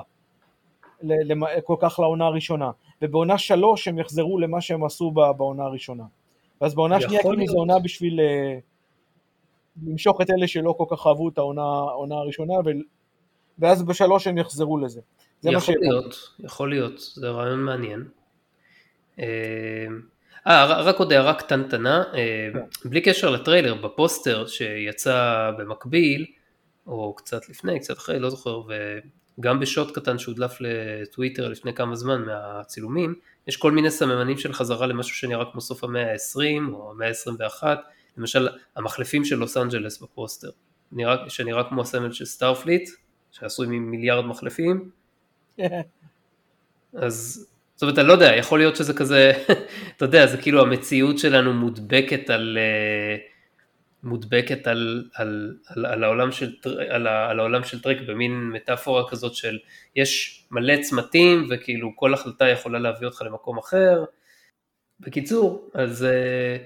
כל 1.63 1.75
כך 1.79 1.99
לעונה 1.99 2.25
הראשונה, 2.25 2.71
ובעונה 3.01 3.37
שלוש 3.37 3.87
הם 3.87 3.99
יחזרו 3.99 4.39
למה 4.39 4.61
שהם 4.61 4.83
עשו 4.83 5.11
בעונה 5.11 5.63
הראשונה. 5.63 6.03
ואז 6.61 6.75
בעונה 6.75 6.95
השנייה 6.95 7.21
כאילו 7.21 7.47
זו. 7.47 7.57
עונה 7.57 7.79
בשביל 7.79 8.19
אה, 8.19 8.59
למשוך 9.83 10.21
את 10.21 10.29
אלה 10.29 10.47
שלא 10.47 10.75
כל 10.77 10.85
כך 10.89 11.07
אהבו 11.07 11.29
את 11.29 11.37
העונה, 11.37 11.61
העונה 11.61 12.15
הראשונה, 12.15 12.53
ו... 12.53 12.69
ואז 13.59 13.83
בשלוש 13.83 14.27
הם 14.27 14.37
יחזרו 14.37 14.77
לזה. 14.77 15.01
זה 15.45 15.51
מה 15.51 15.61
ש... 15.61 15.63
יכול 15.69 15.75
להיות, 15.81 16.29
יכול 16.39 16.69
להיות, 16.69 16.99
זה 16.99 17.29
רעיון 17.29 17.63
מעניין. 17.63 18.03
אה, 19.19 19.25
אה, 20.47 20.65
רק 20.65 20.99
עוד 20.99 21.13
הערה 21.13 21.33
קטנטנה, 21.33 22.03
אה, 22.13 22.49
כן. 22.53 22.89
בלי 22.89 23.01
קשר 23.01 23.29
לטריילר, 23.29 23.73
בפוסטר 23.73 24.47
שיצא 24.47 25.51
במקביל, 25.57 26.25
או 26.87 27.13
קצת 27.17 27.49
לפני, 27.49 27.79
קצת 27.79 27.97
אחרי, 27.97 28.19
לא 28.19 28.29
זוכר, 28.29 28.61
וגם 29.39 29.59
בשוט 29.59 29.95
קטן 29.95 30.17
שהודלף 30.17 30.57
לטוויטר 30.59 31.47
לפני 31.47 31.73
כמה 31.73 31.95
זמן 31.95 32.21
מהצילומים, 32.21 33.15
יש 33.47 33.57
כל 33.57 33.71
מיני 33.71 33.91
סממנים 33.91 34.37
של 34.37 34.53
חזרה 34.53 34.87
למשהו 34.87 35.15
שנראה 35.15 35.45
כמו 35.51 35.61
סוף 35.61 35.83
המאה 35.83 36.11
ה-20 36.11 36.73
או 36.73 36.91
המאה 36.91 37.07
ה-21, 37.07 37.63
למשל 38.17 38.47
המחלפים 38.75 39.25
של 39.25 39.35
לוס 39.35 39.57
אנג'לס 39.57 40.01
בפוסטר, 40.01 40.49
נראה, 40.91 41.29
שנראה 41.29 41.63
כמו 41.69 41.81
הסמל 41.81 42.11
של 42.11 42.25
סטארפליט, 42.25 42.89
שעשוי 43.31 43.67
ממיליארד 43.67 44.25
מחלפים, 44.25 44.89
אז 46.93 47.47
זאת 47.75 47.81
אומרת, 47.81 47.99
אני 47.99 48.07
לא 48.07 48.13
יודע, 48.13 48.35
יכול 48.35 48.59
להיות 48.59 48.75
שזה 48.75 48.93
כזה, 48.93 49.31
אתה 49.97 50.05
יודע, 50.05 50.27
זה 50.27 50.37
כאילו 50.37 50.61
המציאות 50.61 51.19
שלנו 51.19 51.53
מודבקת 51.53 52.29
על, 52.29 52.57
אה, 52.61 53.17
מודבקת 54.03 54.67
על, 54.67 55.09
על, 55.15 55.57
על, 55.67 55.85
על, 55.85 56.03
העולם 56.03 56.31
של, 56.31 56.53
על, 56.89 57.07
על 57.07 57.39
העולם 57.39 57.63
של 57.63 57.81
טרק 57.81 57.97
במין 58.07 58.49
מטאפורה 58.49 59.09
כזאת 59.09 59.35
של 59.35 59.57
יש 59.95 60.43
מלא 60.51 60.81
צמתים 60.81 61.47
וכאילו 61.49 61.91
כל 61.95 62.13
החלטה 62.13 62.49
יכולה 62.49 62.79
להביא 62.79 63.07
אותך 63.07 63.21
למקום 63.21 63.57
אחר. 63.57 64.03
בקיצור, 64.99 65.69
אז 65.73 66.03
אה, 66.03 66.57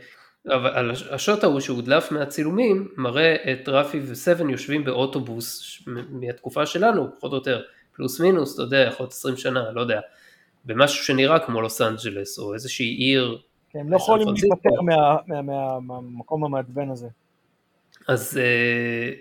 אבל 0.55 0.91
השוט 1.11 1.43
ההוא 1.43 1.59
שהודלף 1.59 2.11
מהצילומים 2.11 2.87
מראה 2.97 3.35
את 3.51 3.69
רפי 3.69 3.99
וסבן 4.03 4.49
יושבים 4.49 4.83
באוטובוס 4.83 5.79
מהתקופה 6.09 6.65
שלנו, 6.65 7.07
פחות 7.17 7.31
או 7.31 7.37
יותר, 7.37 7.61
פלוס 7.99 8.19
מינוס, 8.19 8.53
אתה 8.53 8.61
יודע, 8.61 8.77
יכול 8.77 9.03
להיות 9.03 9.13
20 9.13 9.37
שנה, 9.37 9.71
לא 9.71 9.81
יודע, 9.81 9.99
במשהו 10.65 11.05
שנראה 11.05 11.39
כמו 11.39 11.61
לוס 11.61 11.81
אנג'לס 11.81 12.39
או 12.39 12.53
איזושהי 12.53 12.85
עיר 12.85 13.41
כן, 13.69 13.79
הם 13.79 13.91
לא 13.91 13.97
יכולים 13.97 14.27
מה- 14.81 15.79
מהמקום 15.79 16.43
המעצבן 16.45 16.89
הזה. 16.89 17.07
אז 18.07 18.37
אה, 18.37 19.11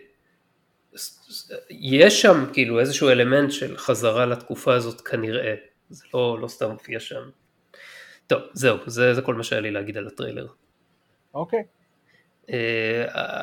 יש 1.71 2.23
שם 2.23 2.45
כאילו 2.53 2.81
איזשהו 2.81 3.09
אלמנט 3.09 3.51
של 3.53 3.77
חזרה 3.77 4.27
לתקופה 4.27 4.75
הזאת 4.75 5.01
כנראה, 5.01 5.55
זה 5.91 6.05
לא, 6.15 6.39
לא 6.41 6.49
סתם 6.49 6.71
מופיע 6.71 7.01
שם. 7.01 7.31
טוב, 8.27 8.43
זהו, 8.53 8.77
זה, 8.87 9.15
זה 9.15 9.23
כל 9.23 9.35
מה 9.35 9.43
שהיה 9.43 9.61
לי 9.63 9.71
להגיד 9.71 9.97
על 9.97 10.07
הטריילר. 10.07 10.47
אוקיי. 11.35 11.59
אה, 11.59 11.65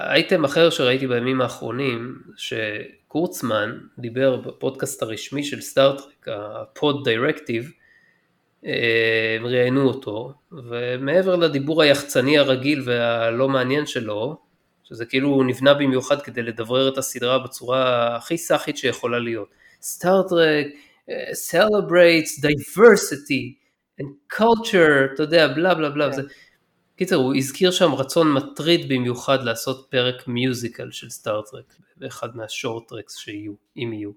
אייטם 0.10 0.46
אחר 0.46 0.70
שראיתי 0.70 1.08
בימים 1.08 1.42
האחרונים, 1.42 2.22
שקורצמן 2.38 3.78
דיבר 4.00 4.36
בפודקאסט 4.36 5.02
הרשמי 5.02 5.44
של 5.44 5.62
סטאר-טרק, 5.62 6.28
The 6.28 6.69
Pod 6.69 7.10
Directive, 7.10 7.72
אה, 8.66 9.36
הם 9.40 9.46
ראיינו 9.46 9.88
אותו, 9.88 10.34
ומעבר 10.52 11.36
לדיבור 11.36 11.82
היחצני 11.82 12.38
הרגיל 12.38 12.82
והלא 12.86 13.50
מעניין 13.50 13.86
שלו, 13.86 14.38
שזה 14.84 15.06
כאילו 15.06 15.44
נבנה 15.44 15.74
במיוחד 15.74 16.22
כדי 16.22 16.42
לדברר 16.42 16.90
את 16.94 16.98
הסדרה 16.98 17.40
בצורה 17.40 18.16
הכי 18.16 18.38
סאחית 18.38 18.78
שיכולה 18.78 19.20
להיות. 19.20 19.48
uh, 21.10 21.34
celebrates 21.52 22.40
diversity 22.40 23.56
and 24.02 24.38
culture, 24.38 25.14
אתה 25.14 25.24
יודע, 25.24 25.48
בלה 25.48 25.76
בלה 25.76 25.90
בלה. 25.90 26.06
כן. 26.06 26.12
זה... 26.12 26.22
קיצר, 26.96 27.16
הוא 27.16 27.36
הזכיר 27.36 27.72
שם 27.72 27.94
רצון 27.94 28.34
מטריד 28.34 28.88
במיוחד 28.90 29.44
לעשות 29.44 29.88
פרק 29.90 30.28
musical 30.28 30.92
של 30.92 31.10
Star 31.10 31.39
Trek, 31.39 31.76
באחד 31.98 32.38
מה 32.38 32.52
Short 32.52 32.88
Treks 32.88 33.18
שיהיו, 33.18 33.54
אם 33.78 33.94
יהיו. 33.94 34.12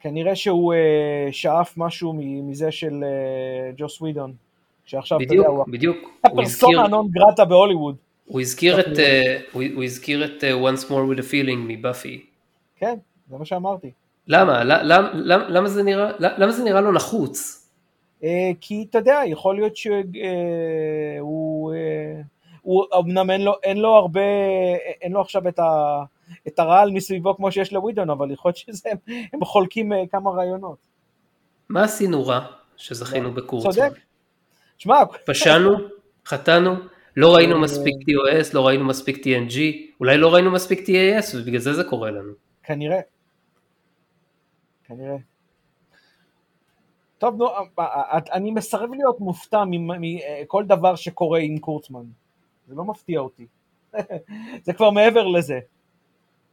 כנראה 0.00 0.36
שהוא 0.36 0.74
אה, 0.74 1.28
שאף 1.32 1.74
משהו 1.76 2.12
מזה 2.42 2.72
של 2.72 3.04
אה, 3.04 3.70
ג'וס 3.76 4.00
ווידון, 4.00 4.32
שעכשיו, 4.84 5.18
אתה 5.18 5.24
בדיוק, 5.26 5.46
יודע, 5.46 5.56
הוא 5.58 5.64
בדיוק. 5.68 5.96
הוא 6.30 6.42
הזכיר, 6.42 6.68
הפרסונה 6.68 6.88
נון 6.88 7.08
גרטה 7.10 7.44
בהוליווד. 7.44 7.96
הוא 8.24 8.40
הזכיר 8.40 8.80
את, 8.80 8.98
אה, 8.98 9.40
הוא 9.52 9.62
הוא 9.74 9.84
הזכיר 9.84 10.24
את 10.24 10.44
אה, 10.44 10.52
Once 10.70 10.84
More 10.84 11.14
with 11.14 11.20
a 11.20 11.30
Feeling 11.30 11.56
מבאפי. 11.68 12.26
כן, 12.76 12.94
זה 13.30 13.36
מה 13.38 13.44
שאמרתי. 13.44 13.90
למה? 14.28 14.64
ל- 14.64 14.92
למ- 14.92 15.10
למ- 15.14 15.48
למה 15.48 15.68
זה 15.68 15.82
נראה 15.82 16.10
למה 16.18 16.52
זה 16.52 16.64
נראה 16.64 16.80
לו 16.80 16.92
נחוץ? 16.92 17.59
אה, 18.24 18.50
כי 18.60 18.86
אתה 18.90 18.98
יודע, 18.98 19.20
יכול 19.26 19.56
להיות 19.56 19.76
שהוא... 19.76 21.72
הוא 22.62 22.84
אמנם 22.98 23.30
אין 23.30 23.44
לו, 23.44 23.52
אין 23.62 23.76
לו 23.76 23.88
הרבה, 23.88 24.20
אין 25.00 25.12
לו 25.12 25.20
עכשיו 25.20 25.48
את, 25.48 25.58
ה, 25.58 26.02
את 26.48 26.58
הרעל 26.58 26.90
מסביבו 26.90 27.36
כמו 27.36 27.52
שיש 27.52 27.72
לווידון, 27.72 28.10
אבל 28.10 28.30
יכול 28.30 28.48
להיות 28.48 28.56
שזה, 28.56 28.90
הם 29.32 29.44
חולקים 29.44 29.92
אה, 29.92 30.02
כמה 30.10 30.30
רעיונות. 30.30 30.78
מה 31.68 31.84
עשינו 31.84 32.26
רע 32.26 32.40
שזכינו 32.76 33.34
בקורצמן? 33.34 33.72
צודק. 33.72 33.98
שמע, 34.78 34.96
פשענו? 35.24 35.70
חטאנו? 36.26 36.74
לא 37.16 37.34
ראינו 37.34 37.54
אה, 37.54 37.60
מספיק 37.60 37.94
TOS, 37.94 38.50
לא 38.54 38.66
ראינו 38.66 38.84
מספיק 38.84 39.16
TNG, 39.16 39.58
אולי 40.00 40.16
לא 40.16 40.34
ראינו 40.34 40.50
מספיק 40.50 40.88
TAS 40.88 41.36
ובגלל 41.36 41.60
זה 41.60 41.72
זה 41.72 41.84
קורה 41.84 42.10
לנו. 42.10 42.32
כנראה. 42.62 43.00
כנראה. 44.84 45.16
טוב, 47.20 47.36
נו, 47.36 47.46
אה, 47.48 47.62
אה, 47.78 48.18
אני 48.32 48.50
מסרב 48.50 48.90
להיות 48.92 49.20
מופתע 49.20 49.62
מכל 49.66 50.64
דבר 50.64 50.96
שקורה 50.96 51.38
עם 51.38 51.58
קורצמן. 51.58 52.04
זה 52.68 52.74
לא 52.74 52.84
מפתיע 52.84 53.20
אותי. 53.20 53.46
זה 54.64 54.72
כבר 54.72 54.90
מעבר 54.90 55.26
לזה. 55.26 55.58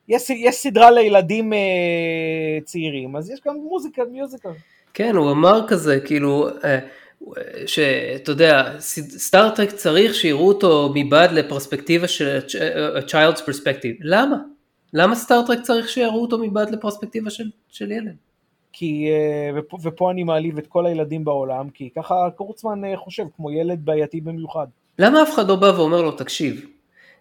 יש, 0.07 0.29
יש 0.29 0.55
סדרה 0.55 0.91
לילדים 0.91 1.53
אה, 1.53 2.59
צעירים, 2.63 3.15
אז 3.15 3.29
יש 3.29 3.39
גם 3.45 3.55
מוזיקה, 3.55 4.03
מיוזיקה. 4.11 4.49
כן, 4.93 5.15
הוא 5.15 5.31
אמר 5.31 5.67
כזה, 5.67 5.99
כאילו, 6.05 6.47
אה, 6.63 6.79
שאתה 7.65 8.31
יודע, 8.31 8.79
סטארטרק 8.79 9.71
צריך 9.71 10.13
שיראו 10.15 10.47
אותו 10.47 10.91
מבעד 10.95 11.31
לפרספקטיבה 11.31 12.07
של 12.07 12.39
a 12.97 13.01
child's 13.01 13.39
perspective. 13.39 13.97
למה? 13.99 14.37
למה 14.93 15.15
סטארטרק 15.15 15.61
צריך 15.61 15.89
שיראו 15.89 16.21
אותו 16.21 16.37
מבעד 16.37 16.69
לפרספקטיבה 16.69 17.29
של, 17.29 17.49
של 17.69 17.91
ילד? 17.91 18.15
כי, 18.79 19.07
אה, 19.09 19.59
ופה, 19.59 19.77
ופה 19.81 20.11
אני 20.11 20.23
מעליב 20.23 20.57
את 20.57 20.67
כל 20.67 20.85
הילדים 20.85 21.25
בעולם, 21.25 21.69
כי 21.69 21.89
ככה 21.95 22.15
קורצמן 22.35 22.85
אה, 22.85 22.97
חושב, 22.97 23.23
כמו 23.35 23.51
ילד 23.51 23.85
בעייתי 23.85 24.21
במיוחד. 24.21 24.67
למה 24.99 25.23
אף 25.23 25.33
אחד 25.33 25.47
לא 25.47 25.55
בא 25.55 25.65
ואומר 25.65 26.01
לו, 26.01 26.11
תקשיב, 26.11 26.65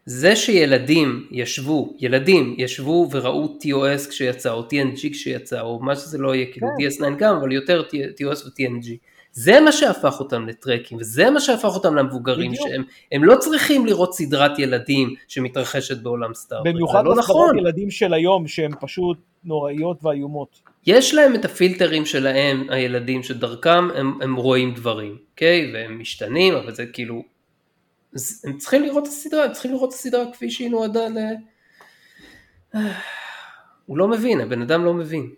זה 0.06 0.36
שילדים 0.36 1.26
ישבו, 1.30 1.94
ילדים 1.98 2.54
ישבו 2.58 3.08
וראו 3.10 3.46
TOS 3.46 4.08
כשיצא, 4.10 4.52
או 4.52 4.60
TNG 4.60 5.10
כשיצא, 5.12 5.60
או 5.60 5.80
מה 5.82 5.96
שזה 5.96 6.18
לא 6.18 6.34
יהיה, 6.34 6.46
כאילו 6.52 6.68
כן. 6.78 7.04
DS9 7.04 7.18
גם, 7.18 7.36
אבל 7.36 7.52
יותר 7.52 7.82
TOS 7.90 8.46
ו-TNG. 8.46 8.88
זה 9.32 9.60
מה 9.60 9.72
שהפך 9.72 10.20
אותם 10.20 10.46
לטרקים, 10.48 10.98
וזה 10.98 11.30
מה 11.30 11.40
שהפך 11.40 11.68
אותם 11.74 11.94
למבוגרים, 11.94 12.50
בדיוק. 12.50 12.68
שהם 12.68 12.82
הם 13.12 13.24
לא 13.24 13.36
צריכים 13.36 13.86
לראות 13.86 14.14
סדרת 14.14 14.58
ילדים 14.58 15.14
שמתרחשת 15.28 16.02
בעולם 16.02 16.34
סטארט. 16.34 16.66
במיוחד 16.66 17.04
לא 17.04 17.16
נכון. 17.16 17.58
ילדים 17.58 17.90
של 17.90 18.14
היום, 18.14 18.46
שהן 18.46 18.72
פשוט 18.80 19.18
נוראיות 19.44 20.04
ואיומות. 20.04 20.75
יש 20.86 21.14
להם 21.14 21.34
את 21.34 21.44
הפילטרים 21.44 22.04
שלהם, 22.04 22.70
הילדים, 22.70 23.22
שדרכם 23.22 23.90
הם, 23.94 24.22
הם 24.22 24.36
רואים 24.36 24.74
דברים, 24.74 25.18
אוקיי? 25.30 25.72
והם 25.74 25.98
משתנים, 25.98 26.54
אבל 26.54 26.74
זה 26.74 26.86
כאילו... 26.86 27.22
הם 28.44 28.58
צריכים 28.58 28.82
לראות 28.82 29.02
את 29.02 29.08
הסדרה, 29.08 29.44
הם 29.44 29.52
צריכים 29.52 29.72
לראות 29.72 29.88
את 29.88 29.94
הסדרה 29.94 30.32
כפי 30.32 30.50
שהיא 30.50 30.70
נועדה 30.70 31.08
ל... 31.08 31.18
הוא 33.86 33.98
לא 33.98 34.08
מבין, 34.08 34.40
הבן 34.40 34.62
אדם 34.62 34.84
לא 34.84 34.94
מבין. 34.94 35.34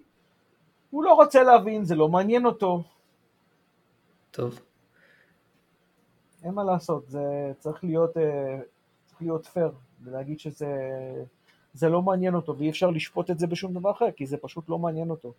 הוא 0.90 1.04
לא 1.04 1.12
רוצה 1.12 1.42
להבין, 1.42 1.84
זה 1.84 1.94
לא 1.94 2.08
מעניין 2.08 2.46
אותו, 2.46 2.82
טוב. 4.30 4.60
אין 6.44 6.54
מה 6.54 6.64
לעשות, 6.64 7.08
זה 7.08 7.20
צריך 7.58 7.84
להיות, 7.84 8.16
אה, 8.16 8.58
צריך 9.06 9.22
להיות 9.22 9.46
פייר, 9.46 9.72
ולהגיד 10.02 10.40
שזה 10.40 10.66
זה 11.74 11.88
לא 11.88 12.02
מעניין 12.02 12.34
אותו, 12.34 12.56
ואי 12.58 12.70
אפשר 12.70 12.90
לשפוט 12.90 13.30
את 13.30 13.38
זה 13.38 13.46
בשום 13.46 13.74
דבר 13.74 13.90
אחר, 13.90 14.10
כי 14.10 14.26
זה 14.26 14.36
פשוט 14.36 14.68
לא 14.68 14.78
מעניין 14.78 15.10
אותו. 15.10 15.32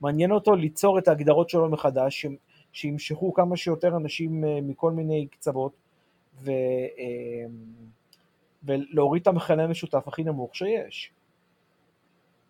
מעניין 0.00 0.30
אותו 0.30 0.56
ליצור 0.56 0.98
את 0.98 1.08
ההגדרות 1.08 1.50
שלו 1.50 1.68
מחדש, 1.68 2.26
שימשכו 2.72 3.34
כמה 3.34 3.56
שיותר 3.56 3.96
אנשים 3.96 4.44
אה, 4.44 4.58
מכל 4.62 4.92
מיני 4.92 5.26
קצוות, 5.26 5.72
ו, 6.42 6.50
ולהוריד 8.62 9.22
את 9.22 9.26
המכנה 9.26 9.64
המשותף 9.64 10.08
הכי 10.08 10.24
נמוך 10.24 10.56
שיש. 10.56 11.10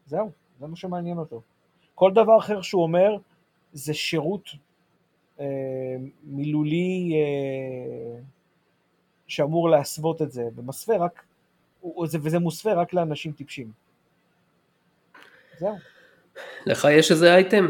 זהו, 0.07 0.31
זה 0.61 0.67
מה 0.67 0.77
שמעניין 0.77 1.19
אותו. 1.19 1.43
כל 1.95 2.13
דבר 2.15 2.39
אחר 2.39 2.61
שהוא 2.63 2.83
אומר 2.83 3.17
זה 3.73 3.95
שירות 3.95 4.49
אה, 5.41 5.97
מילולי 6.25 7.13
אה, 7.15 8.21
שאמור 9.27 9.71
להסוות 9.71 10.23
את 10.23 10.33
זה, 10.33 10.49
ומסווה 10.55 10.97
רק, 10.97 11.25
וזה 12.23 12.39
מוסווה 12.39 12.75
רק 12.75 12.95
לאנשים 12.95 13.33
טיפשים. 13.33 13.71
זהו. 15.59 15.77
לך 16.67 16.89
יש 16.91 17.11
איזה 17.11 17.35
אייטם? 17.35 17.67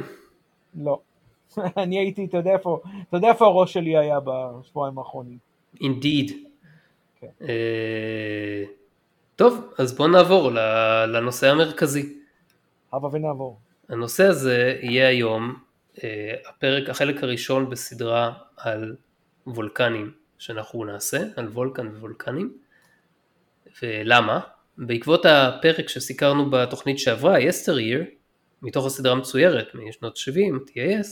לא. 0.74 1.00
אני 1.82 1.98
הייתי, 1.98 2.24
אתה 2.24 2.36
יודע 2.36 2.52
איפה, 2.52 2.80
אתה 3.08 3.16
יודע 3.16 3.28
איפה 3.28 3.46
הראש 3.46 3.72
שלי 3.72 3.96
היה 3.96 4.18
בשבועיים 4.20 4.98
האחרונים. 4.98 5.38
כן. 7.20 7.26
Uh, 7.40 8.68
טוב, 9.36 9.72
אז 9.78 9.96
בואו 9.96 10.08
נעבור 10.08 10.50
לנושא 11.06 11.50
המרכזי. 11.50 12.18
הבה 12.92 13.08
ונעבור. 13.12 13.58
הנושא 13.88 14.24
הזה 14.24 14.78
יהיה 14.82 15.08
היום 15.08 15.56
uh, 15.96 16.00
הפרק, 16.48 16.88
החלק 16.88 17.22
הראשון 17.22 17.70
בסדרה 17.70 18.32
על 18.56 18.96
וולקנים 19.46 20.12
שאנחנו 20.38 20.84
נעשה, 20.84 21.18
על 21.36 21.48
וולקן 21.48 21.86
וולקנים. 21.86 22.56
ולמה? 23.82 24.40
בעקבות 24.78 25.26
הפרק 25.26 25.88
שסיקרנו 25.88 26.50
בתוכנית 26.50 26.98
שעברה, 26.98 27.38
Yesteryear, 27.38 28.04
מתוך 28.62 28.86
הסדרה 28.86 29.12
המצוירת 29.12 29.74
משנות 29.74 30.16
70, 30.16 30.60
TAS, 30.68 31.06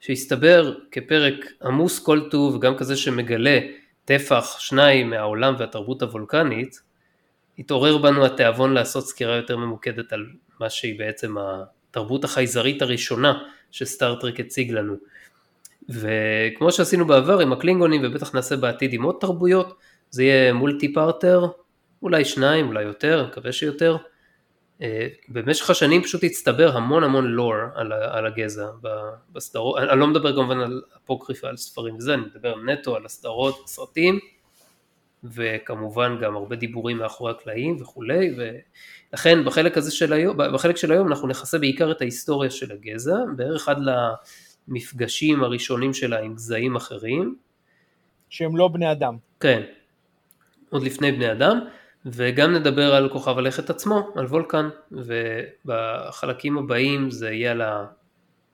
שהסתבר 0.00 0.74
כפרק 0.90 1.34
עמוס 1.62 1.98
כל 1.98 2.20
טוב 2.30 2.54
וגם 2.54 2.76
כזה 2.76 2.96
שמגלה 2.96 3.58
טפח 4.04 4.58
שניים 4.58 5.10
מהעולם 5.10 5.54
והתרבות 5.58 6.02
הוולקנית, 6.02 6.80
התעורר 7.58 7.98
בנו 7.98 8.24
התיאבון 8.24 8.74
לעשות 8.74 9.06
סקירה 9.06 9.36
יותר 9.36 9.56
ממוקדת 9.56 10.12
על 10.12 10.26
מה 10.60 10.70
שהיא 10.70 10.98
בעצם 10.98 11.34
התרבות 11.38 12.24
החייזרית 12.24 12.82
הראשונה 12.82 13.42
שסטארטרק 13.70 14.40
הציג 14.40 14.72
לנו. 14.72 14.94
וכמו 15.88 16.72
שעשינו 16.72 17.06
בעבר 17.06 17.40
עם 17.40 17.52
הקלינגונים 17.52 18.00
ובטח 18.04 18.34
נעשה 18.34 18.56
בעתיד 18.56 18.92
עם 18.92 19.02
עוד 19.02 19.16
תרבויות, 19.20 19.78
זה 20.10 20.22
יהיה 20.22 20.52
מולטי 20.52 20.92
פארטר, 20.92 21.46
אולי 22.04 22.24
שניים, 22.24 22.68
אולי 22.68 22.82
יותר, 22.82 23.20
אני 23.20 23.28
מקווה 23.28 23.52
שיותר. 23.52 23.96
אה, 24.82 25.06
במשך 25.28 25.70
השנים 25.70 26.02
פשוט 26.02 26.24
הצטבר 26.24 26.76
המון 26.76 27.04
המון 27.04 27.26
לור 27.26 27.54
על, 27.74 27.92
על 27.92 28.26
הגזע 28.26 28.66
בסדרות, 29.32 29.78
אני 29.78 30.00
לא 30.00 30.06
מדבר 30.06 30.34
כמובן 30.34 30.60
על 30.60 30.82
אפוקריפה, 30.96 31.48
על 31.48 31.56
ספרים 31.56 31.96
וזה, 31.96 32.14
אני 32.14 32.22
מדבר 32.22 32.56
נטו 32.56 32.96
על 32.96 33.06
הסדרות, 33.06 33.68
סרטים, 33.68 34.18
וכמובן 35.24 36.18
גם 36.20 36.36
הרבה 36.36 36.56
דיבורים 36.56 36.98
מאחורי 36.98 37.30
הקלעים 37.30 37.82
וכולי, 37.82 38.34
ולכן 38.36 39.44
בחלק 39.44 39.76
הזה 39.76 39.90
של 39.90 40.12
היום, 40.12 40.36
בחלק 40.36 40.76
של 40.76 40.92
היום 40.92 41.08
אנחנו 41.08 41.28
נכסה 41.28 41.58
בעיקר 41.58 41.90
את 41.90 42.00
ההיסטוריה 42.00 42.50
של 42.50 42.72
הגזע, 42.72 43.16
בערך 43.36 43.68
עד 43.68 43.78
למפגשים 44.68 45.44
הראשונים 45.44 45.94
שלה 45.94 46.20
עם 46.20 46.34
גזעים 46.34 46.76
אחרים. 46.76 47.36
שהם 48.28 48.56
לא 48.56 48.68
בני 48.68 48.92
אדם. 48.92 49.16
כן, 49.40 49.62
עוד 50.70 50.82
לפני 50.82 51.12
בני 51.12 51.32
אדם. 51.32 51.60
וגם 52.06 52.52
נדבר 52.52 52.94
על 52.94 53.08
כוכב 53.08 53.38
הלכת 53.38 53.70
עצמו, 53.70 54.12
על 54.16 54.26
וולקן, 54.26 54.68
ובחלקים 54.92 56.58
הבאים 56.58 57.10
זה 57.10 57.30
יהיה 57.30 57.50
על 57.50 57.62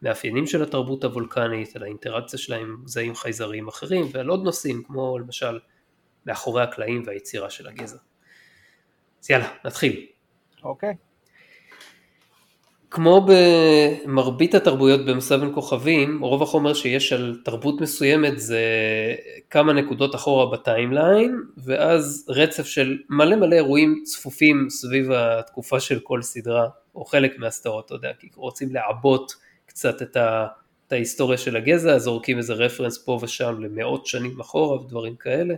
המאפיינים 0.03 0.47
של 0.47 0.63
התרבות 0.63 1.05
הוולקנית, 1.05 1.77
על 1.77 1.83
האינטראקציה 1.83 2.39
שלהם 2.39 2.67
עם 2.67 2.85
גזעים 2.85 3.15
חייזריים 3.15 3.69
אחרים, 3.69 4.07
ועל 4.13 4.29
עוד 4.29 4.45
נושאים 4.45 4.83
כמו 4.87 5.19
למשל 5.19 5.59
מאחורי 6.27 6.63
הקלעים 6.63 7.03
והיצירה 7.07 7.51
של 7.51 7.69
הגזע. 7.69 7.99
אז 9.23 9.31
יאללה, 9.31 9.49
נתחיל. 9.65 10.07
אוקיי. 10.63 10.91
Okay. 10.91 11.10
כמו 12.91 13.27
במרבית 13.27 14.55
התרבויות 14.55 15.05
במסע 15.05 15.37
בין 15.37 15.55
כוכבים, 15.55 16.21
רוב 16.21 16.43
החומר 16.43 16.75
שיש 16.75 17.13
על 17.13 17.41
תרבות 17.45 17.81
מסוימת 17.81 18.39
זה 18.39 18.65
כמה 19.51 19.73
נקודות 19.73 20.15
אחורה 20.15 20.47
בטיימליין, 20.47 21.43
ואז 21.57 22.27
רצף 22.29 22.67
של 22.67 22.99
מלא 23.09 23.37
מלא 23.37 23.55
אירועים 23.55 24.03
צפופים 24.05 24.67
סביב 24.71 25.11
התקופה 25.13 25.81
של 25.81 26.01
כל 26.01 26.23
סדרה, 26.23 26.69
או 26.95 27.05
חלק 27.05 27.39
מהסדרות, 27.39 27.87
אתה 27.87 27.95
יודע, 27.95 28.11
כי 28.19 28.29
רוצים 28.37 28.75
לעבות 28.75 29.33
קצת 29.67 30.03
את, 30.03 30.17
ה, 30.17 30.47
את 30.87 30.93
ההיסטוריה 30.93 31.39
של 31.39 31.57
הגזע, 31.57 31.93
אז 31.93 32.03
זורקים 32.03 32.39
איזה 32.39 32.53
רפרנס 32.53 33.05
פה 33.05 33.19
ושם 33.23 33.61
למאות 33.61 34.07
שנים 34.07 34.41
אחורה 34.41 34.81
ודברים 34.81 35.17
כאלה. 35.17 35.55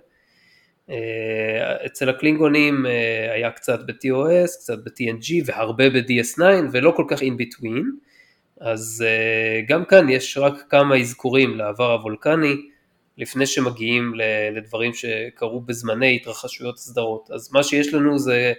אה, 0.92 1.86
אצל 1.86 2.08
הקלינגונים 2.08 2.86
אה, 2.86 3.32
היה 3.34 3.50
קצת 3.50 3.80
ב-TOS, 3.86 4.58
קצת 4.60 4.78
ב-TNG 4.78 5.32
והרבה 5.44 5.90
ב-DS9 5.90 6.40
ולא 6.72 6.92
כל 6.96 7.04
כך 7.08 7.20
in 7.20 7.34
between, 7.42 7.84
אז 8.60 9.04
אה, 9.06 9.60
גם 9.68 9.84
כאן 9.84 10.08
יש 10.08 10.38
רק 10.38 10.54
כמה 10.70 10.96
אזכורים 10.96 11.56
לעבר 11.56 11.92
הוולקני 11.92 12.54
לפני 13.18 13.46
שמגיעים 13.46 14.12
לדברים 14.52 14.92
שקרו 14.94 15.60
בזמני 15.60 16.16
התרחשויות 16.16 16.74
הסדרות, 16.74 17.30
אז 17.30 17.52
מה 17.52 17.62
שיש 17.62 17.94
לנו 17.94 18.18
זה 18.18 18.52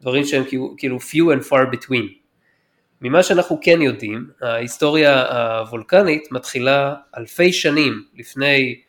דברים 0.00 0.24
שהם 0.24 0.44
כאילו 0.76 0.98
few 0.98 1.38
and 1.38 1.48
far 1.48 1.74
between. 1.74 2.26
ממה 3.00 3.22
שאנחנו 3.22 3.58
כן 3.62 3.82
יודעים, 3.82 4.30
ההיסטוריה 4.42 5.22
הוולקנית 5.58 6.32
מתחילה 6.32 6.94
אלפי 7.18 7.52
שנים 7.52 8.04
לפני 8.16 8.80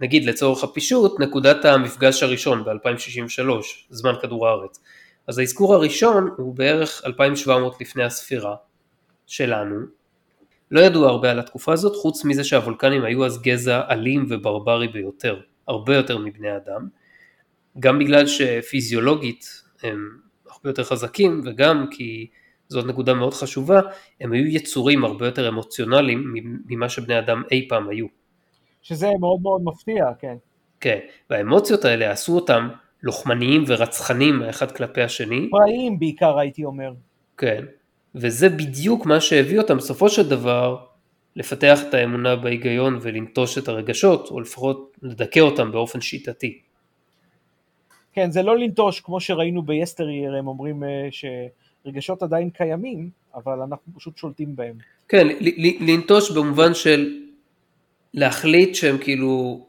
נגיד 0.00 0.24
לצורך 0.24 0.64
הפישוט, 0.64 1.20
נקודת 1.20 1.64
המפגש 1.64 2.22
הראשון 2.22 2.64
ב-2063, 2.64 3.42
זמן 3.90 4.12
כדור 4.22 4.48
הארץ. 4.48 4.80
אז 5.26 5.38
האזכור 5.38 5.74
הראשון 5.74 6.30
הוא 6.36 6.54
בערך 6.54 7.02
2700 7.06 7.80
לפני 7.80 8.04
הספירה 8.04 8.56
שלנו. 9.26 9.76
לא 10.70 10.80
ידוע 10.80 11.08
הרבה 11.08 11.30
על 11.30 11.38
התקופה 11.38 11.72
הזאת, 11.72 11.96
חוץ 11.96 12.24
מזה 12.24 12.44
שהוולקנים 12.44 13.04
היו 13.04 13.26
אז 13.26 13.42
גזע 13.42 13.82
אלים 13.90 14.26
וברברי 14.30 14.88
ביותר, 14.88 15.40
הרבה 15.68 15.96
יותר 15.96 16.18
מבני 16.18 16.56
אדם. 16.56 16.88
גם 17.80 17.98
בגלל 17.98 18.26
שפיזיולוגית 18.26 19.62
הם 19.82 20.18
הרבה 20.50 20.70
יותר 20.70 20.84
חזקים, 20.84 21.42
וגם 21.44 21.86
כי 21.90 22.26
זאת 22.68 22.86
נקודה 22.86 23.14
מאוד 23.14 23.34
חשובה, 23.34 23.80
הם 24.20 24.32
היו 24.32 24.46
יצורים 24.46 25.04
הרבה 25.04 25.26
יותר 25.26 25.48
אמוציונליים 25.48 26.34
ממה 26.66 26.88
שבני 26.88 27.18
אדם 27.18 27.42
אי 27.50 27.66
פעם 27.68 27.88
היו. 27.88 28.19
שזה 28.82 29.10
מאוד 29.20 29.40
מאוד 29.42 29.60
מפתיע, 29.64 30.04
כן. 30.18 30.36
כן, 30.80 30.98
והאמוציות 31.30 31.84
האלה 31.84 32.10
עשו 32.10 32.34
אותם 32.34 32.68
לוחמניים 33.02 33.64
ורצחניים 33.66 34.42
האחד 34.42 34.72
כלפי 34.72 35.02
השני. 35.02 35.48
פראיים 35.50 35.98
בעיקר 35.98 36.38
הייתי 36.38 36.64
אומר. 36.64 36.92
כן, 37.38 37.64
וזה 38.14 38.48
בדיוק 38.48 39.06
מה 39.06 39.20
שהביא 39.20 39.58
אותם 39.58 39.76
בסופו 39.76 40.08
של 40.08 40.28
דבר 40.28 40.76
לפתח 41.36 41.80
את 41.88 41.94
האמונה 41.94 42.36
בהיגיון 42.36 42.98
ולנטוש 43.02 43.58
את 43.58 43.68
הרגשות, 43.68 44.30
או 44.30 44.40
לפחות 44.40 44.96
לדכא 45.02 45.40
אותם 45.40 45.72
באופן 45.72 46.00
שיטתי. 46.00 46.58
כן, 48.12 48.30
זה 48.30 48.42
לא 48.42 48.58
לנטוש 48.58 49.00
כמו 49.00 49.20
שראינו 49.20 49.62
ביסטרייר, 49.62 50.34
הם 50.34 50.46
אומרים 50.46 50.84
אה, 50.84 51.08
שרגשות 51.10 52.22
עדיין 52.22 52.50
קיימים, 52.50 53.10
אבל 53.34 53.60
אנחנו 53.60 53.92
פשוט 53.96 54.16
שולטים 54.16 54.56
בהם. 54.56 54.74
כן, 55.08 55.26
לנטוש 55.80 56.30
במובן 56.30 56.74
של 56.74 57.19
להחליט 58.14 58.74
שהם 58.74 58.98
כאילו 58.98 59.66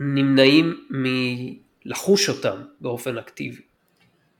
נמנעים 0.00 0.86
מלחוש 0.90 2.28
אותם 2.28 2.62
באופן 2.80 3.18
אקטיבי. 3.18 3.62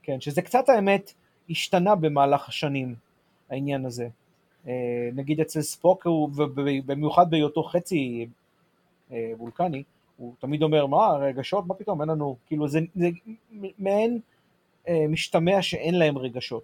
כן, 0.03 0.21
שזה 0.21 0.41
קצת 0.41 0.69
האמת 0.69 1.13
השתנה 1.49 1.95
במהלך 1.95 2.49
השנים, 2.49 2.95
העניין 3.49 3.85
הזה. 3.85 4.07
אה, 4.67 5.09
נגיד 5.13 5.39
אצל 5.39 5.61
ספוק, 5.61 6.07
במיוחד 6.85 7.29
בהיותו 7.29 7.63
חצי 7.63 8.27
אה, 9.11 9.31
וולקני, 9.37 9.83
הוא 10.17 10.33
תמיד 10.39 10.63
אומר, 10.63 10.85
מה, 10.85 11.07
רגשות, 11.07 11.67
מה 11.67 11.73
פתאום, 11.73 12.01
אין 12.01 12.09
לנו, 12.09 12.35
כאילו 12.47 12.67
זה, 12.67 12.79
זה 12.95 13.09
מעין 13.79 14.19
אה, 14.87 15.05
משתמע 15.09 15.61
שאין 15.61 15.95
להם 15.95 16.17
רגשות, 16.17 16.63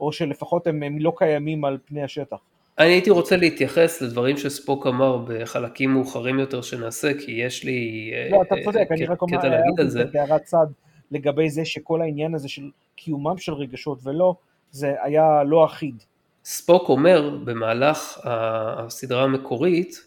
או 0.00 0.12
שלפחות 0.12 0.66
הם, 0.66 0.82
הם 0.82 0.98
לא 0.98 1.12
קיימים 1.16 1.64
על 1.64 1.78
פני 1.84 2.02
השטח. 2.02 2.38
אני 2.78 2.88
הייתי 2.88 3.10
רוצה 3.10 3.36
להתייחס 3.36 4.02
לדברים 4.02 4.36
שספוק 4.36 4.86
אמר 4.86 5.18
בחלקים 5.28 5.90
מאוחרים 5.90 6.38
יותר 6.38 6.62
שנעשה, 6.62 7.12
כי 7.14 7.32
יש 7.32 7.64
לי 7.64 8.10
לא, 8.30 8.42
אתה 8.42 8.54
צודק, 8.64 8.86
אני 8.90 9.06
רק 9.06 9.22
אומר, 9.22 9.38
להגיד 9.38 9.80
על. 9.80 10.06
הערת 10.14 10.42
צד 10.42 10.66
לגבי 11.10 11.50
זה 11.50 11.64
שכל 11.64 12.02
העניין 12.02 12.34
הזה 12.34 12.48
של 12.48 12.70
קיומם 12.96 13.38
של 13.38 13.52
רגשות 13.52 13.98
ולא, 14.02 14.34
זה 14.70 14.94
היה 15.02 15.44
לא 15.44 15.64
אחיד. 15.64 16.02
ספוק 16.44 16.88
אומר 16.88 17.38
במהלך 17.44 18.20
הסדרה 18.24 19.22
המקורית, 19.22 20.06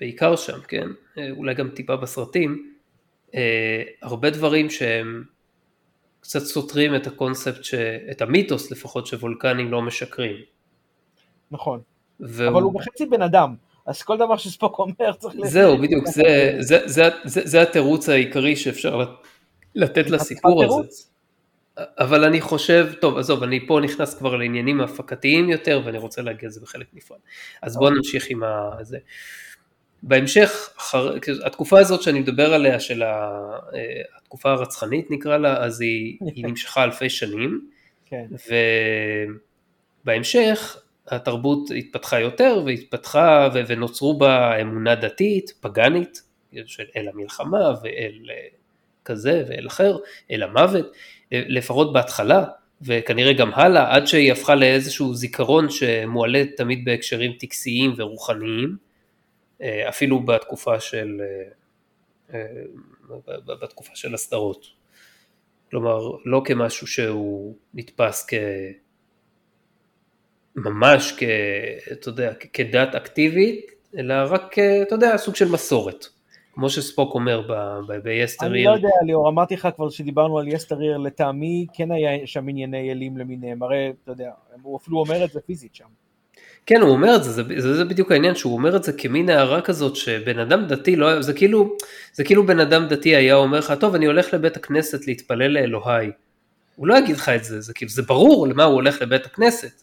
בעיקר 0.00 0.36
שם, 0.36 0.60
כן, 0.68 0.88
אולי 1.30 1.54
גם 1.54 1.68
טיפה 1.68 1.96
בסרטים, 1.96 2.72
הרבה 4.02 4.30
דברים 4.30 4.70
שהם 4.70 5.24
קצת 6.20 6.40
סותרים 6.40 6.96
את 6.96 7.06
הקונספט, 7.06 7.60
את 8.10 8.22
המיתוס 8.22 8.70
לפחות, 8.70 9.06
שוולקנים 9.06 9.72
לא 9.72 9.82
משקרים. 9.82 10.36
נכון. 11.50 11.80
והוא... 12.20 12.48
אבל 12.48 12.62
הוא 12.62 12.74
בחצי 12.74 13.06
בן 13.06 13.22
אדם, 13.22 13.54
אז 13.86 14.02
כל 14.02 14.16
דבר 14.16 14.36
שספוק 14.36 14.78
אומר 14.78 15.12
צריך... 15.12 15.34
זהו, 15.44 15.78
בדיוק, 15.78 16.06
זה, 16.06 16.56
זה, 16.58 16.78
זה, 16.84 17.08
זה, 17.24 17.40
זה 17.44 17.62
התירוץ 17.62 18.08
העיקרי 18.08 18.56
שאפשר 18.56 19.04
לתת 19.74 20.10
לסיפור 20.10 20.64
הזה. 20.64 20.88
אבל 21.78 22.24
אני 22.24 22.40
חושב, 22.40 22.92
טוב 23.00 23.18
עזוב, 23.18 23.42
אני 23.42 23.66
פה 23.66 23.80
נכנס 23.82 24.14
כבר 24.14 24.36
לעניינים 24.36 24.80
הפקתיים 24.80 25.50
יותר 25.50 25.80
ואני 25.84 25.98
רוצה 25.98 26.22
להגיע 26.22 26.48
לזה 26.48 26.60
בחלק 26.60 26.86
נפרד. 26.94 27.18
אז 27.62 27.76
בואו 27.76 27.88
אוקיי. 27.88 27.98
נמשיך 27.98 28.30
עם 28.30 28.40
זה. 28.82 28.98
בהמשך, 30.02 30.70
אחר, 30.78 31.14
התקופה 31.44 31.78
הזאת 31.78 32.02
שאני 32.02 32.20
מדבר 32.20 32.54
עליה, 32.54 32.80
של 32.80 33.02
ה, 33.02 33.40
אה, 33.74 34.02
התקופה 34.16 34.50
הרצחנית 34.50 35.10
נקרא 35.10 35.36
לה, 35.36 35.64
אז 35.64 35.80
היא, 35.80 36.18
היא 36.34 36.46
נמשכה 36.46 36.84
אלפי 36.84 37.10
שנים, 37.10 37.68
כן. 38.06 38.26
ובהמשך 40.04 40.76
התרבות 41.08 41.70
התפתחה 41.76 42.20
יותר 42.20 42.62
והתפתחה 42.66 43.48
ונוצרו 43.66 44.18
בה 44.18 44.60
אמונה 44.60 44.94
דתית, 44.94 45.52
פגאנית, 45.60 46.22
של 46.66 46.84
אל 46.96 47.08
המלחמה 47.08 47.74
ואל 47.82 48.30
אה, 48.30 48.46
כזה 49.04 49.44
ואל 49.48 49.66
אחר, 49.66 49.96
אל 50.30 50.42
המוות, 50.42 50.92
אה, 51.32 51.42
לפחות 51.46 51.92
בהתחלה, 51.92 52.44
וכנראה 52.82 53.32
גם 53.32 53.54
הלאה, 53.54 53.94
עד 53.94 54.06
שהיא 54.06 54.32
הפכה 54.32 54.54
לאיזשהו 54.54 55.14
זיכרון 55.14 55.70
שמועלה 55.70 56.44
תמיד 56.56 56.84
בהקשרים 56.84 57.32
טקסיים 57.32 57.94
ורוחניים, 57.96 58.76
אה, 59.62 59.88
אפילו 59.88 60.20
בתקופה 60.20 60.80
של, 60.80 61.20
בתקופה 63.62 63.92
של 63.94 64.14
הסדרות. 64.14 64.66
כלומר, 65.70 65.98
לא 66.24 66.42
כמשהו 66.44 66.86
שהוא 66.86 67.56
נתפס 67.74 68.26
כ... 68.28 68.34
ממש 70.56 71.14
כ... 71.16 71.22
אתה 71.92 72.08
יודע, 72.08 72.32
כדת 72.52 72.94
אקטיבית, 72.94 73.66
אלא 73.98 74.14
רק, 74.28 74.58
אתה 74.58 74.94
יודע, 74.94 75.16
סוג 75.16 75.36
של 75.36 75.48
מסורת. 75.48 76.06
כמו 76.54 76.70
שספוק 76.70 77.14
אומר 77.14 77.42
ביסטר 78.02 78.46
אני 78.46 78.64
לא 78.64 78.70
יודע, 78.70 78.88
ליאור, 79.06 79.28
אמרתי 79.28 79.54
לך 79.54 79.68
כבר 79.76 79.90
שדיברנו 79.90 80.38
על 80.38 80.48
יסטר 80.48 80.78
עיר, 80.78 80.96
לטעמי 80.96 81.66
כן 81.74 81.90
היה 81.90 82.26
שם 82.26 82.48
ענייני 82.48 82.90
אלים 82.90 83.16
למיניהם, 83.16 83.62
הרי, 83.62 83.92
אתה 84.02 84.12
יודע, 84.12 84.30
הוא 84.62 84.76
אפילו 84.76 84.98
אומר 84.98 85.24
את 85.24 85.30
זה 85.30 85.40
פיזית 85.40 85.74
שם. 85.74 85.84
כן, 86.66 86.80
הוא 86.80 86.90
אומר 86.90 87.16
את 87.16 87.24
זה, 87.24 87.30
זה, 87.30 87.42
זה, 87.58 87.74
זה 87.74 87.84
בדיוק 87.84 88.12
העניין, 88.12 88.34
שהוא 88.34 88.52
אומר 88.52 88.76
את 88.76 88.84
זה 88.84 88.92
כמין 88.92 89.30
הערה 89.30 89.60
כזאת, 89.60 89.96
שבן 89.96 90.38
אדם 90.38 90.66
דתי 90.66 90.96
לא, 90.96 91.22
זה 91.22 91.32
כאילו, 91.32 91.76
זה 92.12 92.24
כאילו 92.24 92.46
בן 92.46 92.60
אדם 92.60 92.86
דתי 92.88 93.16
היה 93.16 93.34
אומר 93.34 93.58
לך, 93.58 93.72
טוב, 93.80 93.94
אני 93.94 94.06
הולך 94.06 94.34
לבית 94.34 94.56
הכנסת 94.56 95.06
להתפלל 95.06 95.48
לאלוהי. 95.48 96.10
הוא 96.76 96.86
לא 96.86 96.98
יגיד 96.98 97.16
לך 97.16 97.28
את 97.28 97.44
זה, 97.44 97.60
זה 97.60 97.74
כאילו, 97.74 97.90
זה 97.90 98.02
ברור 98.02 98.48
למה 98.48 98.64
הוא 98.64 98.74
הולך 98.74 99.02
לבית 99.02 99.26
הכנסת. 99.26 99.82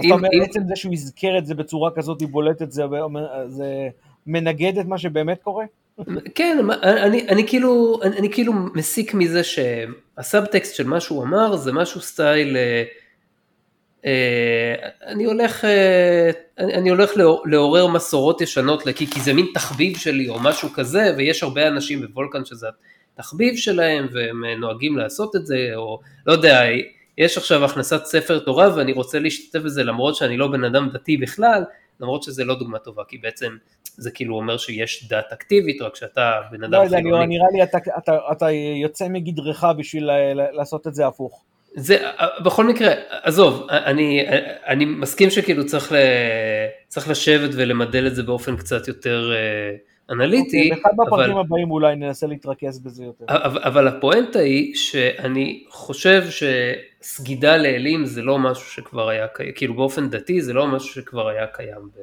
אתה 0.00 0.14
אומר, 0.14 0.28
עצם 0.42 0.60
זה 0.68 0.76
שהוא 0.76 0.92
יזכר 0.94 1.38
את 1.38 1.46
זה 1.46 1.54
בצורה 1.54 1.90
כזאת, 1.90 2.20
היא 2.20 2.28
בולטת, 2.28 2.72
זה, 2.72 2.82
זה 3.48 3.88
מנגד 4.26 4.78
את 4.78 4.86
מה 4.86 4.98
שבאמת 4.98 5.42
קורה? 5.42 5.64
כן, 6.34 6.58
אני, 6.82 7.28
אני, 7.28 7.48
כאילו, 7.48 8.00
אני, 8.02 8.18
אני 8.18 8.32
כאילו 8.32 8.52
מסיק 8.52 9.14
מזה 9.14 9.40
שהסאבטקסט 9.44 10.74
של 10.74 10.86
מה 10.86 11.00
שהוא 11.00 11.22
אמר 11.22 11.56
זה 11.56 11.72
משהו 11.72 12.00
סטייל, 12.00 12.56
אה, 12.56 12.84
אה, 14.06 14.74
אני 15.06 15.24
הולך, 15.24 15.64
אה, 15.64 16.30
אני 16.58 16.90
הולך 16.90 17.10
לעורר 17.44 17.86
מסורות 17.86 18.40
ישנות, 18.40 18.82
כי, 18.96 19.06
כי 19.06 19.20
זה 19.20 19.32
מין 19.32 19.46
תחביב 19.54 19.96
שלי 19.96 20.28
או 20.28 20.40
משהו 20.40 20.68
כזה, 20.74 21.14
ויש 21.16 21.42
הרבה 21.42 21.68
אנשים 21.68 22.00
בוולקן 22.00 22.44
שזה 22.44 22.66
התחביב 23.14 23.56
שלהם 23.56 24.06
והם 24.12 24.44
נוהגים 24.60 24.96
לעשות 24.96 25.36
את 25.36 25.46
זה, 25.46 25.70
או 25.76 26.00
לא 26.26 26.32
יודע, 26.32 26.62
יש 27.18 27.38
עכשיו 27.38 27.64
הכנסת 27.64 28.04
ספר 28.04 28.38
תורה 28.38 28.76
ואני 28.76 28.92
רוצה 28.92 29.18
להשתתף 29.18 29.58
בזה 29.64 29.84
למרות 29.84 30.16
שאני 30.16 30.36
לא 30.36 30.48
בן 30.48 30.64
אדם 30.64 30.88
דתי 30.92 31.16
בכלל, 31.16 31.64
למרות 32.00 32.22
שזה 32.22 32.44
לא 32.44 32.54
דוגמה 32.58 32.78
טובה, 32.78 33.02
כי 33.08 33.18
בעצם 33.18 33.56
זה 33.96 34.10
כאילו 34.10 34.36
אומר 34.36 34.56
שיש 34.56 35.08
דת 35.08 35.32
אקטיבית, 35.32 35.82
רק 35.82 35.96
שאתה 35.96 36.40
בן 36.50 36.64
אדם 36.64 36.72
לא 36.72 36.88
חילוני. 36.88 37.10
לא 37.10 37.16
יודע, 37.16 37.26
נראה 37.26 37.46
לי 37.52 37.62
אתה, 37.62 37.78
אתה, 37.98 38.18
אתה 38.32 38.50
יוצא 38.82 39.08
מגדרך 39.08 39.64
בשביל 39.78 40.10
לעשות 40.52 40.86
את 40.86 40.94
זה 40.94 41.06
הפוך. 41.06 41.44
זה, 41.76 41.98
בכל 42.44 42.64
מקרה, 42.64 42.92
עזוב, 43.22 43.66
אני, 43.70 44.26
אני 44.66 44.84
מסכים 44.84 45.30
שכאילו 45.30 45.66
צריך, 45.66 45.92
ל, 45.92 45.96
צריך 46.88 47.08
לשבת 47.08 47.50
ולמדל 47.52 48.06
את 48.06 48.14
זה 48.14 48.22
באופן 48.22 48.56
קצת 48.56 48.88
יותר... 48.88 49.32
אנליטי. 50.10 50.70
באחד 50.70 50.90
מהפרקים 50.96 51.36
הבאים 51.36 51.70
אולי 51.70 51.96
ננסה 51.96 52.26
להתרכז 52.26 52.78
בזה 52.78 53.04
יותר. 53.04 53.24
אבל, 53.28 53.62
אבל 53.62 53.88
הפואנטה 53.88 54.38
היא 54.38 54.74
שאני 54.74 55.64
חושב 55.68 56.24
שסגידה 56.30 57.56
לאלים 57.56 58.04
זה 58.04 58.22
לא 58.22 58.38
משהו 58.38 58.70
שכבר 58.70 59.08
היה 59.08 59.28
קיים, 59.28 59.52
כאילו 59.54 59.74
באופן 59.74 60.10
דתי 60.10 60.42
זה 60.42 60.52
לא 60.52 60.66
משהו 60.66 60.88
שכבר 60.88 61.28
היה 61.28 61.46
קיים. 61.46 61.88
ב... 61.96 62.00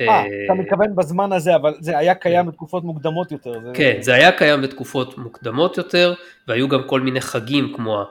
אה, 0.00 0.24
אתה 0.44 0.54
מתכוון 0.54 0.96
בזמן 0.96 1.32
הזה, 1.32 1.56
אבל 1.56 1.74
זה 1.80 1.98
היה 1.98 2.14
קיים 2.14 2.44
כן. 2.44 2.50
בתקופות 2.50 2.84
מוקדמות 2.84 3.32
יותר. 3.32 3.52
כן, 3.74 3.96
זה 4.00 4.14
היה 4.14 4.32
קיים 4.32 4.62
בתקופות 4.62 5.18
מוקדמות 5.18 5.78
יותר, 5.78 6.14
והיו 6.48 6.68
גם 6.68 6.82
כל 6.86 7.00
מיני 7.00 7.20
חגים 7.20 7.72
כמו 7.76 8.04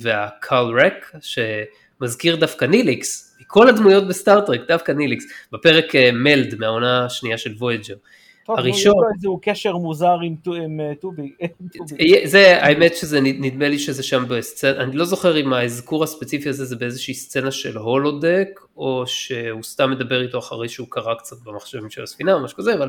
והקל 0.00 0.64
רק, 0.78 1.12
שמזכיר 1.20 2.36
דווקא 2.36 2.64
ניליקס, 2.64 3.31
כל 3.52 3.68
הדמויות 3.68 4.08
בסטארטרק, 4.08 4.60
דווקא 4.68 4.92
ניליקס, 4.92 5.24
בפרק 5.52 5.94
אה, 5.94 6.12
מלד 6.12 6.54
מהעונה 6.58 7.04
השנייה 7.04 7.38
של 7.38 7.54
וויג'ר. 7.58 7.94
טוב, 8.46 8.58
הראשון... 8.58 8.92
טוב, 8.92 9.02
איזשהו 9.14 9.40
קשר 9.42 9.76
מוזר 9.76 10.16
עם, 10.24 10.34
עם 10.46 10.80
אה, 10.80 10.92
טובי. 11.00 11.32
זה, 12.24 12.62
האמת 12.62 12.96
שזה, 12.96 13.20
נדמה 13.20 13.68
לי 13.68 13.78
שזה 13.78 14.02
שם 14.02 14.24
בסצנה, 14.28 14.82
אני 14.82 14.96
לא 14.96 15.04
זוכר 15.04 15.40
אם 15.40 15.52
האזכור 15.52 16.04
הספציפי 16.04 16.48
הזה 16.48 16.64
זה 16.64 16.76
באיזושהי 16.76 17.14
סצנה 17.14 17.50
של 17.50 17.76
הולודק, 17.76 18.60
או 18.76 19.04
שהוא 19.06 19.62
סתם 19.62 19.90
מדבר 19.90 20.22
איתו 20.22 20.38
אחרי 20.38 20.68
שהוא 20.68 20.86
קרא 20.90 21.14
קצת 21.14 21.36
במחשבים 21.44 21.90
של 21.90 22.02
הספינה 22.02 22.34
או 22.34 22.44
משהו 22.44 22.56
כזה, 22.56 22.74
אבל 22.74 22.88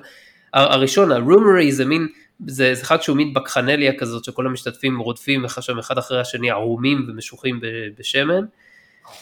הראשון, 0.54 1.12
הרומרי 1.12 1.72
זה 1.72 1.86
מין, 1.86 2.08
זה, 2.48 2.76
זה 2.76 2.82
אחד 2.82 3.02
שהוא 3.02 3.18
מין 3.18 3.34
בקחנליה 3.34 3.94
כזאת, 3.98 4.24
שכל 4.24 4.48
המשתתפים 4.48 5.00
רודפים 5.00 5.46
שם 5.62 5.80
אחד 5.80 5.98
אחרי 5.98 6.20
השני 6.20 6.52
ערומים 6.52 7.06
ומשוחים 7.08 7.60
בשמן, 7.98 8.46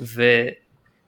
ו... 0.01 0.23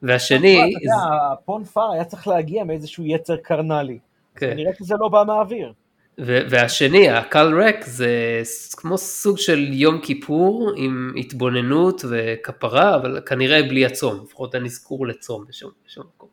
והשני... 0.04 0.72
יודע, 0.82 0.96
הפון 1.32 1.64
פאר 1.64 1.92
היה 1.92 2.04
צריך 2.04 2.28
להגיע 2.28 2.64
מאיזשהו 2.64 3.06
יצר 3.06 3.36
קרנלי. 3.36 3.98
כן. 4.36 4.56
נראה 4.56 4.72
שזה 4.78 4.94
לא 5.00 5.08
בא 5.08 5.24
מהאוויר. 5.26 5.72
והשני, 6.18 7.10
הקל 7.10 7.62
רק, 7.62 7.84
זה 7.84 8.42
כמו 8.76 8.98
סוג 8.98 9.38
של 9.38 9.72
יום 9.72 10.00
כיפור 10.00 10.72
עם 10.76 11.12
התבוננות 11.16 12.04
וכפרה, 12.10 12.96
אבל 12.96 13.20
כנראה 13.26 13.62
בלי 13.62 13.86
הצום, 13.86 14.24
לפחות 14.24 14.54
אין 14.54 14.64
אזכור 14.64 15.06
לצום 15.06 15.44
בשום, 15.48 15.70
בשום 15.86 16.04
מקום. 16.16 16.28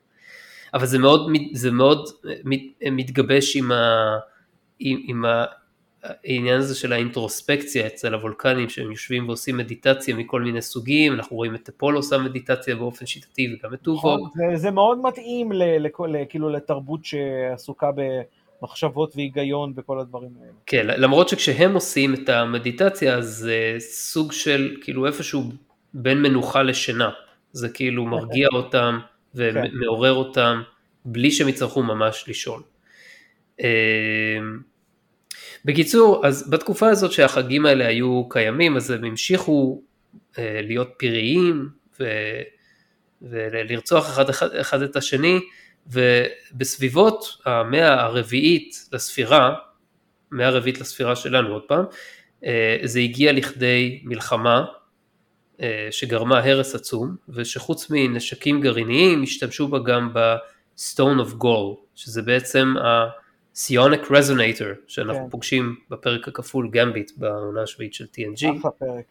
אבל 0.74 0.86
זה 0.86 1.00
מאוד, 1.00 1.32
זה 1.54 1.72
מאוד 1.72 2.10
מתגבש 2.92 3.56
עם, 3.56 3.72
ה, 3.72 4.18
עם, 4.80 5.02
עם 5.08 5.26
העניין 6.04 6.60
הזה 6.60 6.76
של 6.76 6.94
האינטרוספקציה 6.94 7.88
אצל 7.88 8.14
הוולקנים 8.14 8.70
שהם 8.70 8.92
יושבים 8.92 9.28
ועושים 9.28 9.58
מדיטציה 9.58 10.16
מכל 10.16 10.42
מיני 10.42 10.62
סוגים, 10.62 11.14
אנחנו 11.14 11.36
רואים 11.36 11.56
את 11.56 11.70
אפול 11.70 11.96
עושה 11.96 12.18
מדיטציה 12.18 12.76
באופן 12.76 13.06
שיטתי 13.06 13.56
וגם 13.56 13.74
את 13.74 13.82
טובוג. 13.82 14.20
נכון, 14.20 14.30
זה, 14.36 14.58
זה 14.58 14.72
מאוד 14.72 15.02
מתאים 15.02 15.52
ל, 15.52 15.86
לכל, 15.86 16.14
כאילו 16.30 16.50
לתרבות 16.50 17.06
שעסוקה 17.06 17.90
במחשבות 18.62 19.16
והיגיון 19.16 19.74
וכל 19.76 20.00
הדברים 20.00 20.30
האלה. 20.42 20.52
כן, 20.66 20.88
למרות 20.88 21.30
שכשהם 21.30 21.74
עושים 21.74 22.14
את 22.14 22.30
המדיטציה 22.30 23.22
זה 23.22 23.76
סוג 23.80 24.32
של 24.32 24.76
כאילו 24.82 25.06
איפשהו 25.06 25.44
בין 25.94 26.22
מנוחה 26.22 26.64
לשינה, 26.64 27.10
זה 27.52 27.70
כאילו 27.70 28.06
מרגיע 28.06 28.48
אותם 28.54 29.00
ומעורר 29.36 30.14
אותם 30.14 30.62
בלי 31.06 31.32
שהם 31.32 31.50
יצטרכו 31.50 31.84
ממש 31.84 32.26
לישון. 32.28 32.62
בקיצור, 35.66 36.28
אז 36.28 36.50
בתקופה 36.50 36.90
הזאת 36.90 37.12
שהחגים 37.12 37.66
האלה 37.66 37.88
היו 37.88 38.30
קיימים, 38.30 38.78
אז 38.78 38.92
הם 38.92 39.04
המשיכו 39.04 39.82
אה, 40.38 40.60
להיות 40.64 40.90
פיריים 40.98 41.70
ו, 42.00 42.06
ולרצוח 43.22 44.10
אחד, 44.10 44.30
אחד, 44.30 44.56
אחד 44.56 44.82
את 44.82 44.96
השני, 44.96 45.40
ובסביבות 45.88 47.38
המאה 47.46 48.02
הרביעית 48.02 48.90
לספירה, 48.94 49.56
מאה 50.32 50.48
הרביעית 50.48 50.82
לספירה 50.82 51.16
שלנו 51.16 51.54
עוד 51.54 51.64
פעם, 51.68 51.86
אה, 52.46 52.78
זה 52.84 53.00
הגיע 53.00 53.34
לכדי 53.34 54.02
מלחמה 54.04 54.66
אה, 55.62 55.88
שגרמה 55.92 56.40
הרס 56.40 56.76
עצום, 56.76 57.16
ושחוץ 57.30 57.88
מנשקים 57.90 58.62
גרעיניים 58.62 59.24
השתמשו 59.24 59.68
בה 59.68 59.80
גם 59.80 60.14
ב-Stone 60.14 61.20
of 61.20 61.44
Gold, 61.44 61.78
שזה 61.96 62.22
בעצם 62.22 62.74
ה... 62.78 63.21
סיוניק 63.56 64.12
רזונטור 64.12 64.68
שאנחנו 64.88 65.24
כן. 65.24 65.30
פוגשים 65.30 65.76
בפרק 65.90 66.28
הכפול 66.28 66.70
גמביט 66.72 67.12
בעונה 67.18 67.62
השביעית 67.62 67.94
של 67.94 68.06
TNG. 68.06 68.60
אחלה 68.60 68.72
פרק. 68.72 69.06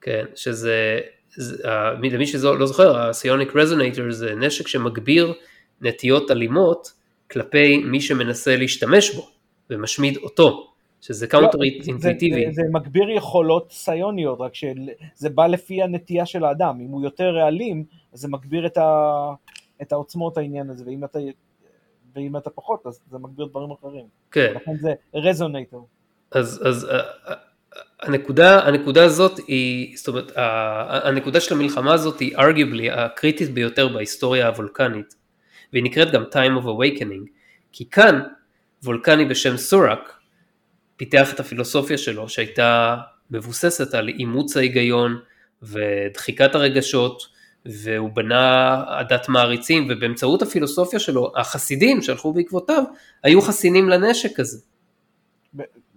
כן, 0.00 0.24
שזה, 0.34 1.00
זה, 1.36 1.64
למי 2.02 2.26
שלא 2.26 2.66
זוכר, 2.66 2.98
ה 2.98 3.05
psionic 3.05 3.56
resonator 3.56 4.10
זה 4.10 4.34
נשק 4.34 4.68
שמגביר 4.68 5.34
נטיות 5.80 6.30
אלימות 6.30 6.92
כלפי 7.30 7.78
מי 7.78 8.00
שמנסה 8.00 8.56
להשתמש 8.56 9.14
בו 9.14 9.28
ומשמיד 9.70 10.16
אותו, 10.16 10.72
שזה 11.00 11.26
counter 11.26 11.58
לא, 11.58 11.64
אינטואיטיבי. 11.64 12.46
זה, 12.46 12.50
זה, 12.52 12.62
זה 12.62 12.62
מגביר 12.72 13.10
יכולות 13.10 13.72
פסיוניות, 13.72 14.40
רק 14.40 14.54
שזה 14.54 15.30
בא 15.34 15.46
לפי 15.46 15.82
הנטייה 15.82 16.26
של 16.26 16.44
האדם, 16.44 16.80
אם 16.80 16.90
הוא 16.90 17.04
יותר 17.04 17.48
אלים, 17.48 17.84
אז 18.12 18.20
זה 18.20 18.28
מגביר 18.28 18.66
את, 18.66 18.76
ה, 18.76 18.90
את 19.82 19.92
העוצמות 19.92 20.38
העניין 20.38 20.70
הזה, 20.70 20.84
ואם 20.86 21.04
אתה, 21.04 21.18
ואם 22.16 22.36
אתה 22.36 22.50
פחות, 22.50 22.86
אז 22.86 23.00
זה 23.10 23.18
מגביר 23.18 23.46
דברים 23.46 23.70
אחרים. 23.70 24.04
כן. 24.30 24.52
לכן 24.56 24.76
זה 24.76 24.94
resonator. 25.14 25.88
אז, 26.30 26.62
אז 26.68 26.86
הנקודה, 28.00 28.66
הנקודה 28.66 29.04
הזאת 29.04 29.38
היא, 29.46 29.96
זאת 29.96 30.08
אומרת, 30.08 30.32
הנקודה 31.04 31.40
של 31.40 31.54
המלחמה 31.54 31.94
הזאת 31.94 32.20
היא 32.20 32.36
ארגיבלי 32.36 32.90
הקריטית 32.90 33.50
ביותר 33.50 33.88
בהיסטוריה 33.88 34.48
הוולקנית, 34.48 35.14
והיא 35.72 35.84
נקראת 35.84 36.10
גם 36.12 36.22
time 36.32 36.62
of 36.62 36.64
awakening, 36.64 37.28
כי 37.72 37.90
כאן 37.90 38.20
וולקני 38.84 39.24
בשם 39.24 39.56
סורק 39.56 40.18
פיתח 40.96 41.34
את 41.34 41.40
הפילוסופיה 41.40 41.98
שלו 41.98 42.28
שהייתה 42.28 42.96
מבוססת 43.30 43.94
על 43.94 44.08
אימוץ 44.08 44.56
ההיגיון 44.56 45.20
ודחיקת 45.62 46.54
הרגשות, 46.54 47.22
והוא 47.84 48.10
בנה 48.10 48.84
עדת 48.86 49.28
מעריצים, 49.28 49.88
ובאמצעות 49.90 50.42
הפילוסופיה 50.42 50.98
שלו, 50.98 51.32
החסידים 51.36 52.02
שהלכו 52.02 52.32
בעקבותיו, 52.32 52.84
היו 53.22 53.42
חסינים 53.42 53.88
לנשק 53.88 54.40
הזה. 54.40 54.58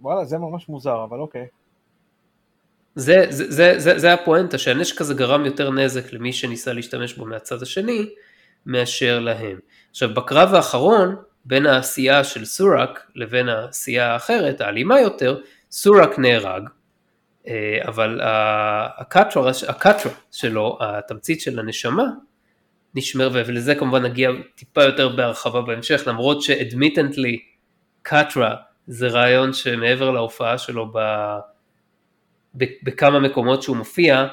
וואלה, 0.00 0.24
זה 0.24 0.38
ממש 0.38 0.68
מוזר, 0.68 1.04
אבל 1.04 1.18
אוקיי. 1.18 1.46
זה, 2.94 3.26
זה, 3.28 3.50
זה, 3.50 3.74
זה, 3.78 3.98
זה 3.98 4.12
הפואנטה, 4.12 4.58
שהנשק 4.58 5.00
הזה 5.00 5.14
גרם 5.14 5.46
יותר 5.46 5.70
נזק 5.70 6.12
למי 6.12 6.32
שניסה 6.32 6.72
להשתמש 6.72 7.14
בו 7.14 7.26
מהצד 7.26 7.62
השני, 7.62 8.06
מאשר 8.66 9.20
להם. 9.20 9.58
עכשיו, 9.90 10.14
בקרב 10.14 10.54
האחרון, 10.54 11.16
בין 11.44 11.66
העשייה 11.66 12.24
של 12.24 12.44
סורק 12.44 13.06
לבין 13.14 13.48
העשייה 13.48 14.12
האחרת, 14.12 14.60
האלימה 14.60 15.00
יותר, 15.00 15.40
סורק 15.70 16.18
נהרג, 16.18 16.62
אבל 17.86 18.20
הקטרה, 18.96 19.52
הקטרה 19.68 20.12
שלו, 20.32 20.78
התמצית 20.80 21.40
של 21.40 21.58
הנשמה, 21.58 22.04
נשמר, 22.94 23.30
ולזה 23.32 23.74
כמובן 23.74 24.02
נגיע 24.02 24.30
טיפה 24.54 24.82
יותר 24.82 25.08
בהרחבה 25.08 25.60
בהמשך, 25.60 26.02
למרות 26.06 26.42
שאדמיטנטלי 26.42 27.38
קטרה 28.02 28.56
זה 28.86 29.08
רעיון 29.08 29.52
שמעבר 29.52 30.10
להופעה 30.10 30.58
שלו 30.58 30.92
ב, 30.92 30.98
ב, 32.54 32.64
בכמה 32.82 33.20
מקומות 33.20 33.62
שהוא 33.62 33.76
מופיע, 33.76 34.26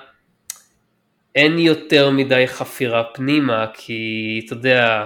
אין 1.35 1.59
יותר 1.59 2.09
מדי 2.09 2.43
חפירה 2.47 3.03
פנימה, 3.13 3.65
כי 3.73 4.41
אתה 4.45 4.53
יודע, 4.53 5.05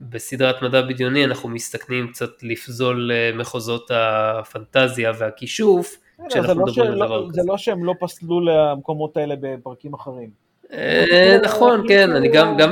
בסדרת 0.00 0.62
מדע 0.62 0.82
בדיוני 0.82 1.24
אנחנו 1.24 1.48
מסתכנים 1.48 2.08
קצת 2.08 2.30
לפזול 2.42 3.10
מחוזות 3.34 3.90
הפנטזיה 3.94 5.12
והכישוף, 5.18 5.96
כשאנחנו 6.28 6.54
לא 6.54 6.66
מדברים 6.66 6.92
על 6.92 6.96
דבר 7.06 7.28
כזה. 7.28 7.42
זה 7.42 7.48
לא 7.48 7.56
שהם 7.56 7.84
לא 7.84 7.94
פסלו 8.00 8.40
למקומות 8.40 9.16
האלה 9.16 9.34
בפרקים 9.40 9.94
אחרים. 9.94 10.30
אה, 10.72 11.38
נכון, 11.44 11.84
כן, 11.88 12.10
אני 12.10 12.28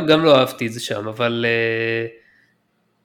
גם 0.07 0.25
לא 0.25 0.39
אהבתי 0.39 0.67
את 0.67 0.73
זה 0.73 0.81
שם, 0.81 1.09
אבל... 1.09 1.47
אה, 1.49 2.07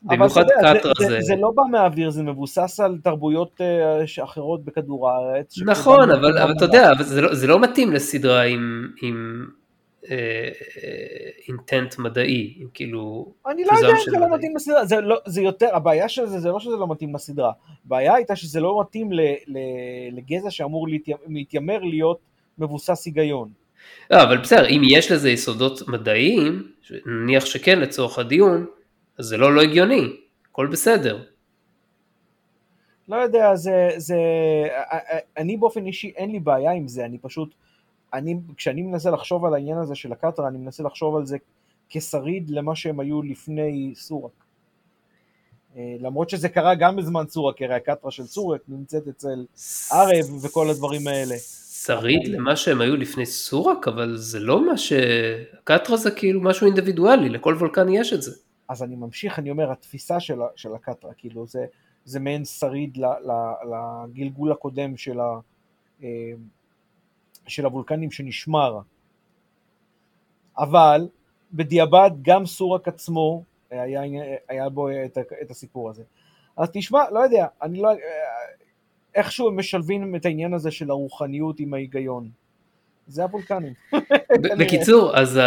במיוחד 0.03 0.43
קטרה 0.59 0.91
זה... 0.99 1.17
זה 1.21 1.35
לא 1.35 1.51
בא 1.55 1.63
מהאוויר, 1.71 2.09
זה 2.09 2.23
מבוסס 2.23 2.79
על 2.79 2.97
תרבויות 3.03 3.61
אה, 3.61 4.23
אחרות 4.23 4.65
בכדור 4.65 5.09
הארץ. 5.09 5.55
נכון, 5.65 6.11
אבל 6.11 6.51
אתה 6.57 6.65
יודע, 6.65 6.91
לא- 7.21 7.33
זה 7.33 7.47
לא 7.47 7.59
מתאים 7.59 7.93
לסדרה 7.93 8.41
עם 8.41 9.45
אינטנט 11.47 11.97
מדעי, 11.97 12.63
כאילו... 12.73 13.33
אני 13.47 13.63
לא 13.63 13.71
יודע 13.71 13.89
אם 13.89 14.11
זה 14.11 14.17
לא 14.19 14.35
מתאים 14.35 14.55
לסדרה, 14.55 14.85
זה, 14.85 15.01
לא, 15.01 15.17
זה 15.25 15.41
יותר, 15.41 15.75
הבעיה 15.75 16.09
של 16.09 16.25
זה, 16.25 16.39
זה 16.39 16.49
לא 16.49 16.59
שזה 16.59 16.75
לא 16.75 16.87
מתאים 16.87 17.15
לסדרה, 17.15 17.51
הבעיה 17.85 18.13
הייתה 18.13 18.35
שזה 18.35 18.59
לא 18.59 18.81
מתאים 18.81 19.11
ל, 19.11 19.19
ל, 19.47 19.57
לגזע 20.11 20.49
שאמור 20.49 20.87
להתיימר 21.27 21.79
להיות 21.79 22.19
מבוסס 22.57 23.05
היגיון. 23.05 23.49
לא, 24.11 24.23
אבל 24.23 24.37
בסדר, 24.37 24.67
אם 24.69 24.81
יש 24.89 25.11
לזה 25.11 25.29
יסודות 25.29 25.87
מדעיים, 25.87 26.71
נניח 27.05 27.45
שכן 27.45 27.79
לצורך 27.79 28.19
הדיון, 28.19 28.65
אז 29.17 29.25
זה 29.25 29.37
לא 29.37 29.55
לא 29.55 29.61
הגיוני, 29.61 30.07
הכל 30.49 30.67
בסדר. 30.67 31.23
לא 33.07 33.15
יודע, 33.15 33.55
זה, 33.55 33.89
זה, 33.97 34.17
אני 35.37 35.57
באופן 35.57 35.85
אישי 35.85 36.13
אין 36.15 36.31
לי 36.31 36.39
בעיה 36.39 36.71
עם 36.71 36.87
זה, 36.87 37.05
אני 37.05 37.17
פשוט, 37.17 37.55
אני, 38.17 38.35
כשאני 38.57 38.81
מנסה 38.81 39.11
לחשוב 39.11 39.45
על 39.45 39.53
העניין 39.53 39.77
הזה 39.77 39.95
של 39.95 40.11
הקטרה, 40.11 40.47
אני 40.47 40.57
מנסה 40.57 40.83
לחשוב 40.83 41.15
על 41.15 41.25
זה 41.25 41.37
כשריד 41.89 42.49
למה 42.49 42.75
שהם 42.75 42.99
היו 42.99 43.21
לפני 43.21 43.93
סורק. 43.95 44.31
אה, 45.75 45.95
למרות 45.99 46.29
שזה 46.29 46.49
קרה 46.49 46.75
גם 46.75 46.95
בזמן 46.95 47.23
סורק, 47.27 47.61
הרי 47.61 47.73
הקטרה 47.73 48.11
של 48.11 48.23
סורק 48.23 48.61
נמצאת 48.67 49.07
אצל 49.07 49.45
ערב 49.91 50.45
וכל 50.45 50.69
הדברים 50.69 51.07
האלה. 51.07 51.35
שריד 51.85 52.27
למה 52.27 52.55
שהם 52.55 52.81
היו 52.81 52.95
לפני 52.95 53.25
סורק, 53.25 53.87
אבל 53.87 54.17
זה 54.17 54.39
לא 54.39 54.65
מה 54.65 54.77
ש... 54.77 54.93
הקטרה 55.53 55.97
זה 55.97 56.11
כאילו 56.11 56.41
משהו 56.41 56.67
אינדיבידואלי, 56.67 57.29
לכל 57.29 57.53
וולקן 57.53 57.89
יש 57.89 58.13
את 58.13 58.21
זה. 58.21 58.31
אז 58.69 58.83
אני 58.83 58.95
ממשיך, 58.95 59.39
אני 59.39 59.51
אומר, 59.51 59.71
התפיסה 59.71 60.19
של, 60.19 60.39
של 60.55 60.75
הקטרה, 60.75 61.11
כאילו 61.17 61.47
זה, 61.47 61.65
זה 62.05 62.19
מעין 62.19 62.45
שריד 62.45 62.97
לגלגול 64.07 64.51
הקודם 64.51 64.97
של, 64.97 65.19
ה, 65.19 65.39
אה, 66.03 66.07
של 67.47 67.65
הוולקנים 67.65 68.11
שנשמר. 68.11 68.79
אבל 70.57 71.07
בדיעבד 71.53 72.11
גם 72.21 72.45
סורק 72.45 72.87
עצמו 72.87 73.43
היה, 73.69 74.01
היה 74.49 74.69
בו 74.69 74.89
את, 74.89 75.17
את 75.41 75.51
הסיפור 75.51 75.89
הזה. 75.89 76.03
אז 76.57 76.69
תשמע, 76.73 76.99
לא 77.11 77.19
יודע, 77.19 77.47
אני 77.61 77.81
לא... 77.81 77.89
איכשהו 79.15 79.47
הם 79.47 79.59
משלבים 79.59 80.15
את 80.15 80.25
העניין 80.25 80.53
הזה 80.53 80.71
של 80.71 80.89
הרוחניות 80.89 81.59
עם 81.59 81.73
ההיגיון. 81.73 82.29
זה 83.07 83.23
הוולקנים. 83.23 83.73
בקיצור, 84.59 85.11
אז 85.19 85.39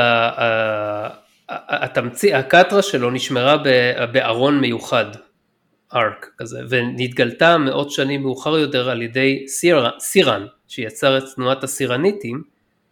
התמציא, 1.49 2.37
הקטרה 2.37 2.83
שלו 2.83 3.11
נשמרה 3.11 3.57
בארון 4.13 4.61
מיוחד, 4.61 5.07
ארק 5.95 6.31
כזה, 6.39 6.61
ונתגלתה 6.69 7.59
מאות 7.59 7.91
שנים 7.91 8.23
מאוחר 8.23 8.59
יותר 8.59 8.91
על 8.91 9.03
ידי 9.03 9.47
סירן, 9.99 10.47
שיצר 10.69 11.19
את 11.19 11.23
תנועת 11.35 11.65
הסירניטים, 11.65 12.43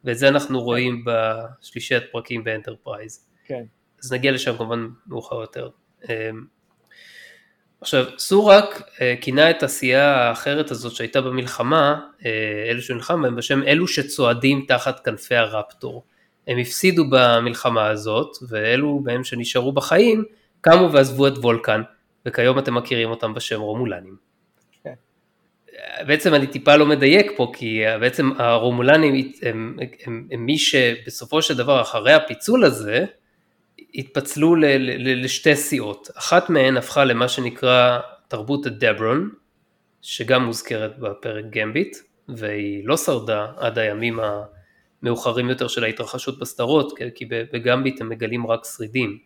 ואת 0.04 0.18
זה 0.18 0.28
אנחנו 0.28 0.62
רואים 0.62 1.04
בשלישיית 1.04 2.02
פרקים 2.12 2.44
באנטרפרייז. 2.44 3.26
כן. 3.44 3.62
אז 4.04 4.12
נגיע 4.12 4.32
לשם 4.32 4.56
כמובן 4.56 4.88
מאוחר 5.06 5.40
יותר. 5.40 5.68
אמ, 6.08 6.44
עכשיו, 7.80 8.04
סורק 8.18 8.82
אה, 9.00 9.14
כינה 9.20 9.50
את 9.50 9.62
הסיעה 9.62 10.16
האחרת 10.16 10.70
הזאת 10.70 10.92
שהייתה 10.92 11.20
במלחמה, 11.20 12.00
אה, 12.24 12.70
אלו 12.70 12.82
שנלחם 12.82 13.22
בהם, 13.22 13.36
בשם 13.36 13.62
אלו 13.62 13.88
שצועדים 13.88 14.64
תחת 14.68 15.04
כנפי 15.04 15.34
הרפטור. 15.34 16.04
הם 16.46 16.58
הפסידו 16.58 17.04
במלחמה 17.10 17.86
הזאת, 17.86 18.36
ואלו 18.48 19.00
בהם 19.04 19.24
שנשארו 19.24 19.72
בחיים, 19.72 20.24
קמו 20.60 20.92
ועזבו 20.92 21.26
את 21.26 21.38
וולקן, 21.38 21.82
וכיום 22.26 22.58
אתם 22.58 22.74
מכירים 22.74 23.10
אותם 23.10 23.34
בשם 23.34 23.60
רומולנים. 23.60 24.16
כן. 24.84 24.94
בעצם 26.06 26.34
אני 26.34 26.46
טיפה 26.46 26.76
לא 26.76 26.86
מדייק 26.86 27.32
פה, 27.36 27.52
כי 27.54 27.82
בעצם 28.00 28.30
הרומולנים 28.38 29.14
הם, 29.14 29.22
הם, 29.48 29.76
הם, 30.06 30.28
הם 30.30 30.46
מי 30.46 30.58
שבסופו 30.58 31.42
של 31.42 31.56
דבר 31.56 31.80
אחרי 31.80 32.12
הפיצול 32.12 32.64
הזה, 32.64 33.04
התפצלו 33.94 34.54
ל, 34.54 34.64
ל, 34.64 35.24
לשתי 35.24 35.56
סיעות. 35.56 36.08
אחת 36.14 36.50
מהן 36.50 36.76
הפכה 36.76 37.04
למה 37.04 37.28
שנקרא 37.28 37.98
תרבות 38.28 38.66
הדברון, 38.66 39.30
שגם 40.02 40.44
מוזכרת 40.44 40.98
בפרק 40.98 41.44
גמביט, 41.50 41.96
והיא 42.28 42.82
לא 42.84 42.96
שרדה 42.96 43.46
עד 43.56 43.78
הימים 43.78 44.18
המאוחרים 45.02 45.48
יותר 45.48 45.68
של 45.68 45.84
ההתרחשות 45.84 46.38
בסדרות, 46.38 46.92
כי 47.14 47.24
בגמביט 47.52 48.00
הם 48.00 48.08
מגלים 48.08 48.46
רק 48.46 48.60
שרידים. 48.64 49.18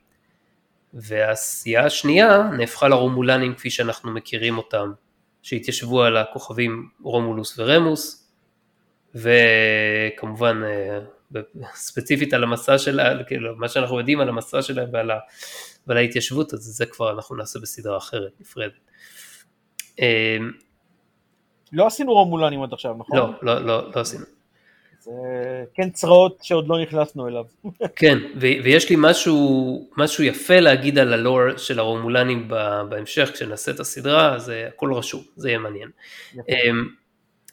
והסיעה 0.95 1.85
השנייה 1.87 2.43
נהפכה 2.59 2.89
לרומולנים 2.89 3.55
כפי 3.55 3.71
שאנחנו 3.71 4.11
מכירים 4.11 4.59
אותם, 4.59 4.93
שהתיישבו 5.43 6.03
על 6.03 6.17
הכוכבים 6.17 6.89
רומולוס 7.03 7.59
ורמוס, 7.59 8.33
וכמובן 9.15 10.61
אה, 10.65 11.01
ספציפית 11.75 12.35
על 12.35 12.45
המסע 12.45 12.79
שלה, 12.79 13.25
כאילו 13.25 13.57
מה 13.57 13.69
שאנחנו 13.69 13.99
יודעים 13.99 14.21
על 14.21 14.29
המסע 14.29 14.63
שלהם 14.63 14.89
ועל, 14.93 15.11
ה, 15.11 15.19
ועל 15.87 15.97
ההתיישבות, 15.97 16.55
אז 16.55 16.61
זה 16.61 16.87
כבר 16.87 17.13
אנחנו 17.13 17.37
נעשה 17.37 17.59
בסדרה 17.59 17.97
אחרת, 17.97 18.33
נפרדת. 18.41 18.73
אמ, 19.99 20.05
לא 21.73 21.87
עשינו 21.87 22.13
רומולנים 22.13 22.63
עד 22.63 22.73
עכשיו, 22.73 22.95
נכון? 22.99 23.19
לא, 23.19 23.33
לא, 23.43 23.67
לא, 23.67 23.91
לא 23.97 24.01
עשינו. 24.01 24.25
זה 25.01 25.65
כן 25.75 25.91
צרעות 25.91 26.39
שעוד 26.43 26.69
לא 26.69 26.83
נכנסנו 26.83 27.29
אליו. 27.29 27.45
כן, 27.97 28.19
ויש 28.37 28.91
לי 28.91 28.97
משהו, 28.99 29.89
משהו 29.97 30.25
יפה 30.25 30.61
להגיד 30.61 30.99
על 30.99 31.13
הלור 31.13 31.41
של 31.57 31.79
הרומולנים 31.79 32.49
בהמשך, 32.89 33.31
כשנעשה 33.35 33.73
את 33.73 33.81
הסדרה, 33.81 34.39
זה 34.39 34.69
הכל 34.75 34.95
רשום, 34.95 35.23
זה 35.37 35.49
יהיה 35.49 35.59
מעניין. 35.59 35.89
יפה. 36.33 36.43
אמ, 36.53 36.89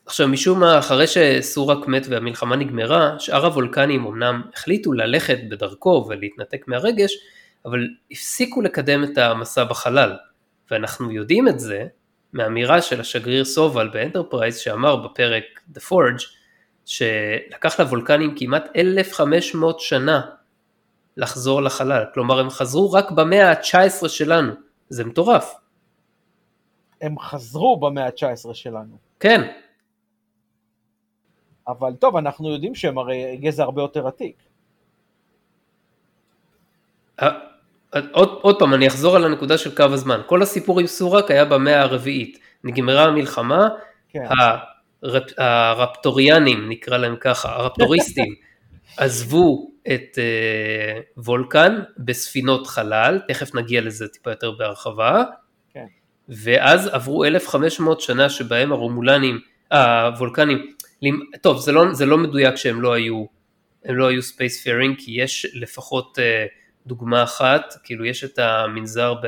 עכשיו 0.05 0.27
משום 0.27 0.59
מה 0.59 0.79
אחרי 0.79 1.05
שסורק 1.07 1.87
מת 1.87 2.05
והמלחמה 2.09 2.55
נגמרה, 2.55 3.19
שאר 3.19 3.45
הוולקנים 3.45 4.05
אמנם 4.05 4.41
החליטו 4.53 4.93
ללכת 4.93 5.37
בדרכו 5.49 6.05
ולהתנתק 6.09 6.67
מהרגש, 6.67 7.11
אבל 7.65 7.87
הפסיקו 8.11 8.61
לקדם 8.61 9.03
את 9.03 9.17
המסע 9.17 9.63
בחלל. 9.63 10.15
ואנחנו 10.71 11.11
יודעים 11.11 11.47
את 11.47 11.59
זה 11.59 11.85
מאמירה 12.33 12.81
של 12.81 13.01
השגריר 13.01 13.45
סובל 13.45 13.87
באנטרפרייז 13.87 14.57
שאמר 14.57 14.95
בפרק 14.95 15.43
The 15.75 15.79
Forge, 15.79 16.36
שלקח 16.87 17.79
לוולקנים 17.79 18.35
כמעט 18.37 18.69
1500 18.75 19.79
שנה 19.79 20.21
לחזור 21.17 21.61
לחלל. 21.61 22.05
כלומר, 22.13 22.39
הם 22.39 22.49
חזרו 22.49 22.91
רק 22.91 23.11
במאה 23.11 23.51
ה-19 23.51 24.07
שלנו. 24.07 24.53
זה 24.89 25.03
מטורף. 25.05 25.55
הם 27.01 27.19
חזרו 27.19 27.79
במאה 27.79 28.05
ה-19 28.05 28.53
שלנו. 28.53 28.97
כן. 29.19 29.51
אבל 31.67 31.93
טוב, 31.99 32.15
אנחנו 32.15 32.51
יודעים 32.51 32.75
שהם 32.75 32.97
הרי 32.97 33.37
גזע 33.37 33.63
הרבה 33.63 33.81
יותר 33.81 34.07
עתיק. 34.07 34.35
עוד, 38.11 38.39
עוד 38.41 38.59
פעם, 38.59 38.73
אני 38.73 38.87
אחזור 38.87 39.15
על 39.15 39.25
הנקודה 39.25 39.57
של 39.57 39.75
קו 39.75 39.83
הזמן. 39.83 40.21
כל 40.25 40.41
הסיפור 40.41 40.79
עם 40.79 40.87
סורק 40.87 41.31
היה 41.31 41.45
במאה 41.45 41.81
הרביעית. 41.81 42.39
נגמרה 42.63 43.03
המלחמה, 43.03 43.69
כן. 44.09 44.25
הרפ, 45.03 45.23
הרפטוריאנים, 45.37 46.69
נקרא 46.69 46.97
להם 46.97 47.15
ככה, 47.19 47.55
הרפטוריסטים, 47.55 48.35
עזבו 48.97 49.71
את 49.87 50.17
uh, 50.17 51.21
וולקן 51.23 51.79
בספינות 51.97 52.67
חלל, 52.67 53.19
תכף 53.27 53.55
נגיע 53.55 53.81
לזה 53.81 54.07
טיפה 54.07 54.31
יותר 54.31 54.51
בהרחבה, 54.51 55.23
כן. 55.73 55.85
ואז 56.29 56.87
עברו 56.87 57.25
1500 57.25 58.01
שנה 58.01 58.29
שבהם 58.29 58.71
הרומולנים, 58.71 59.39
הוולקנים, 59.71 60.73
טוב 61.41 61.59
זה 61.59 61.71
לא, 61.71 61.93
זה 61.93 62.05
לא 62.05 62.17
מדויק 62.17 62.55
שהם 62.55 62.81
לא 62.81 62.93
היו, 62.93 63.25
הם 63.85 63.95
לא 63.95 64.07
היו 64.07 64.21
space 64.21 64.63
faring, 64.63 64.95
כי 64.99 65.11
יש 65.21 65.45
לפחות 65.53 66.17
uh, 66.19 66.21
דוגמה 66.87 67.23
אחת, 67.23 67.73
כאילו 67.83 68.05
יש 68.05 68.23
את 68.23 68.39
המנזר 68.39 69.13
ב, 69.13 69.27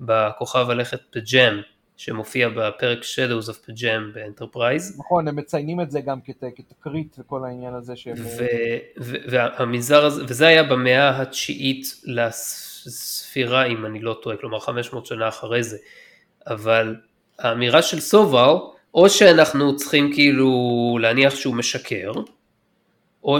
בכוכב 0.00 0.70
הלכת 0.70 1.00
פג'ם, 1.10 1.60
שמופיע 1.96 2.48
בפרק 2.48 2.98
Shadows 3.02 3.48
of 3.48 3.68
P'Jem 3.68 4.14
באנטרפרייז. 4.14 4.98
נכון, 4.98 5.28
הם 5.28 5.36
מציינים 5.36 5.80
את 5.80 5.90
זה 5.90 6.00
גם 6.00 6.20
כת, 6.20 6.44
כתקרית 6.56 7.16
וכל 7.18 7.44
העניין 7.44 7.74
הזה 7.74 7.96
שהם... 7.96 8.14
והמנזר 9.28 10.04
הזה, 10.04 10.22
וזה 10.28 10.46
היה 10.46 10.62
במאה 10.62 11.22
התשיעית 11.22 12.00
לספירה, 12.04 13.66
אם 13.66 13.86
אני 13.86 14.00
לא 14.00 14.18
טועה, 14.22 14.36
כלומר 14.36 14.60
500 14.60 15.06
שנה 15.06 15.28
אחרי 15.28 15.62
זה. 15.62 15.76
אבל 16.46 16.96
האמירה 17.38 17.82
של 17.82 18.00
סובל, 18.00 18.70
או 18.94 19.10
שאנחנו 19.10 19.76
צריכים 19.76 20.12
כאילו 20.14 20.50
להניח 21.00 21.34
שהוא 21.34 21.54
משקר, 21.54 22.12
או 23.24 23.38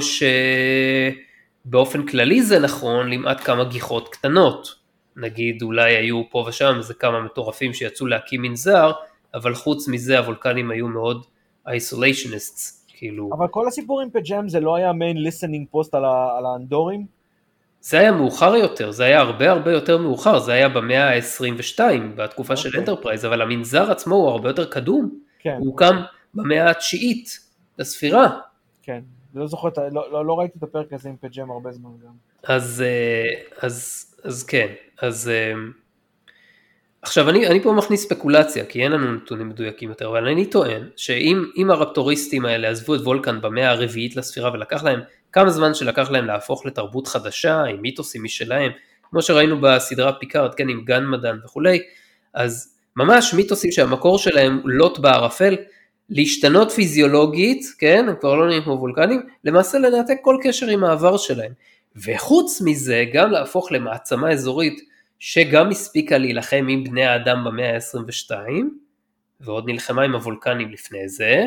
שבאופן 1.66 2.06
כללי 2.06 2.42
זה 2.42 2.58
נכון 2.58 3.10
למעט 3.10 3.44
כמה 3.44 3.64
גיחות 3.64 4.08
קטנות. 4.08 4.85
נגיד 5.16 5.62
אולי 5.62 5.96
היו 5.96 6.22
פה 6.30 6.44
ושם 6.48 6.74
איזה 6.78 6.94
כמה 6.94 7.20
מטורפים 7.20 7.72
שיצאו 7.72 8.06
להקים 8.06 8.42
מנזר, 8.42 8.92
אבל 9.34 9.54
חוץ 9.54 9.88
מזה 9.88 10.18
הוולקנים 10.18 10.70
היו 10.70 10.88
מאוד 10.88 11.26
isolationists, 11.68 12.86
כאילו... 12.88 13.30
אבל 13.32 13.48
כל 13.48 13.68
הסיפור 13.68 14.00
עם 14.00 14.10
פג'ם 14.10 14.48
זה 14.48 14.60
לא 14.60 14.76
היה 14.76 14.92
מין 14.92 15.16
listening 15.16 15.66
post 15.70 15.94
על, 15.94 16.04
האנדורים? 16.46 17.06
זה 17.80 17.98
היה 17.98 18.12
מאוחר 18.12 18.56
יותר, 18.56 18.90
זה 18.90 19.04
היה 19.04 19.20
הרבה 19.20 19.50
הרבה 19.50 19.72
יותר 19.72 19.98
מאוחר, 19.98 20.38
זה 20.38 20.52
היה 20.52 20.68
במאה 20.68 21.16
ה-22, 21.16 21.80
בתקופה 22.16 22.54
okay. 22.54 22.56
של. 22.56 22.78
אנטרפרייז, 22.78 23.24
אבל 23.24 23.42
המנזר 23.42 23.90
עצמו 23.90 24.14
הוא 24.14 24.28
הרבה 24.28 24.48
יותר 24.50 24.64
קדום, 24.70 25.18
כן. 25.38 25.56
הוא 25.58 25.66
הוקם 25.66 25.96
במאה 26.34 26.70
התשיעית 26.70 27.40
לספירה. 27.78 28.38
כן, 28.82 29.00
לא 29.34 29.46
זוכר, 29.46 29.68
לא, 29.92 30.12
לא, 30.12 30.26
לא 30.26 30.38
ראיתי 30.38 30.58
את 30.58 30.62
הפרק 30.62 30.92
הזה 30.92 31.08
עם 31.08 31.16
פג'ם 31.20 31.50
הרבה 31.50 31.72
זמן 31.72 31.90
גם. 32.04 32.12
אז, 32.42 32.84
אה, 32.86 33.66
אז, 33.66 34.06
אז 34.26 34.42
כן, 34.42 34.66
אז 35.02 35.30
אמ, 35.30 35.70
עכשיו 37.02 37.30
אני, 37.30 37.46
אני 37.46 37.62
פה 37.62 37.72
מכניס 37.72 38.02
ספקולציה 38.02 38.64
כי 38.64 38.82
אין 38.82 38.92
לנו 38.92 39.12
נתונים 39.12 39.48
מדויקים 39.48 39.88
יותר 39.88 40.08
אבל 40.08 40.28
אני 40.28 40.46
טוען 40.46 40.88
שאם 40.96 41.70
הרפטוריסטים 41.70 42.44
האלה 42.44 42.68
עזבו 42.68 42.94
את 42.94 43.00
וולקן 43.00 43.40
במאה 43.40 43.70
הרביעית 43.70 44.16
לספירה 44.16 44.52
ולקח 44.52 44.84
להם 44.84 45.00
כמה 45.32 45.50
זמן 45.50 45.74
שלקח 45.74 46.10
להם 46.10 46.24
להפוך 46.24 46.66
לתרבות 46.66 47.06
חדשה 47.06 47.62
עם 47.62 47.82
מיתוסים 47.82 48.24
משלהם 48.24 48.72
כמו 49.10 49.22
שראינו 49.22 49.60
בסדרה 49.60 50.12
פיקארד 50.12 50.54
כן 50.54 50.68
עם 50.68 50.84
גנמדן 50.84 51.38
וכולי 51.44 51.82
אז 52.34 52.76
ממש 52.96 53.34
מיתוסים 53.34 53.72
שהמקור 53.72 54.18
שלהם 54.18 54.60
לוט 54.64 54.98
בערפל 54.98 55.56
להשתנות 56.10 56.70
פיזיולוגית 56.70 57.66
כן 57.78 58.04
הם 58.08 58.14
כבר 58.20 58.34
לא 58.34 58.46
נראים 58.46 58.62
כמו 58.62 58.72
וולקנים 58.72 59.22
למעשה 59.44 59.78
לנתק 59.78 60.16
כל 60.22 60.36
קשר 60.42 60.66
עם 60.66 60.84
העבר 60.84 61.16
שלהם 61.16 61.52
וחוץ 62.04 62.60
מזה 62.64 63.04
גם 63.12 63.30
להפוך 63.30 63.72
למעצמה 63.72 64.32
אזורית 64.32 64.80
שגם 65.18 65.70
הספיקה 65.70 66.18
להילחם 66.18 66.66
עם 66.68 66.84
בני 66.84 67.04
האדם 67.04 67.44
במאה 67.44 67.74
ה-22 67.74 68.34
ועוד 69.40 69.64
נלחמה 69.66 70.02
עם 70.02 70.14
הוולקנים 70.14 70.72
לפני 70.72 71.08
זה 71.08 71.46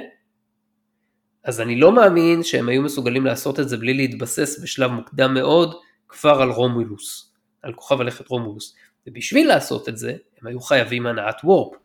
אז 1.43 1.61
אני 1.61 1.75
לא 1.75 1.91
מאמין 1.91 2.43
שהם 2.43 2.69
היו 2.69 2.81
מסוגלים 2.81 3.25
לעשות 3.25 3.59
את 3.59 3.69
זה 3.69 3.77
בלי 3.77 3.93
להתבסס 3.93 4.59
בשלב 4.63 4.91
מוקדם 4.91 5.33
מאוד 5.33 5.75
כבר 6.09 6.41
על 6.41 6.49
רומולוס, 6.49 7.33
על 7.61 7.73
כוכב 7.73 8.01
הלכת 8.01 8.27
רומולוס 8.27 8.75
ובשביל 9.07 9.47
לעשות 9.47 9.89
את 9.89 9.97
זה 9.97 10.15
הם 10.41 10.47
היו 10.47 10.59
חייבים 10.59 11.05
הנעת 11.05 11.41
וורפ. 11.43 11.77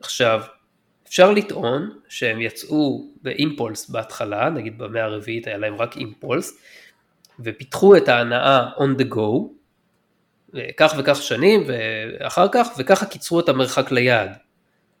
עכשיו 0.00 0.40
אפשר 1.08 1.32
לטעון 1.32 1.98
שהם 2.08 2.40
יצאו 2.40 3.10
באימפולס 3.22 3.90
בהתחלה, 3.90 4.50
נגיד 4.50 4.78
במאה 4.78 5.04
הרביעית 5.04 5.46
היה 5.46 5.56
להם 5.56 5.74
רק 5.74 5.96
אימפולס, 5.96 6.58
ופיתחו 7.40 7.96
את 7.96 8.08
ההנאה 8.08 8.70
on 8.76 9.00
the 9.00 9.14
go, 9.14 9.56
כך 10.76 10.94
וכך 10.98 11.22
שנים 11.22 11.64
ואחר 11.66 12.46
כך, 12.52 12.68
וככה 12.78 13.06
קיצרו 13.06 13.40
את 13.40 13.48
המרחק 13.48 13.92
ליעד. 13.92 14.30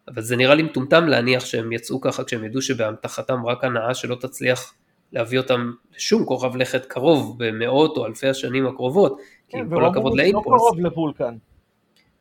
אבל 0.08 0.22
זה 0.22 0.36
נראה 0.36 0.54
לי 0.54 0.62
מטומטם 0.62 1.06
להניח 1.06 1.44
שהם 1.44 1.72
יצאו 1.72 2.00
ככה 2.00 2.24
כשהם 2.24 2.44
ידעו 2.44 2.62
שבאמתחתם 2.62 3.46
רק 3.46 3.64
הנאה 3.64 3.94
שלא 3.94 4.14
תצליח 4.14 4.74
להביא 5.12 5.38
אותם 5.38 5.72
לשום 5.96 6.24
כוכב 6.24 6.56
לכת 6.56 6.86
קרוב 6.86 7.36
במאות 7.38 7.96
או 7.96 8.06
אלפי 8.06 8.28
השנים 8.28 8.66
הקרובות, 8.66 9.16
כן, 9.16 9.22
כי 9.48 9.58
עם 9.58 9.70
כל 9.70 9.84
הכבוד 9.84 10.16
לאימפולס. 10.16 10.46
לא 10.46 10.68
קרוב 10.70 10.80
לפולקן. 10.80 11.36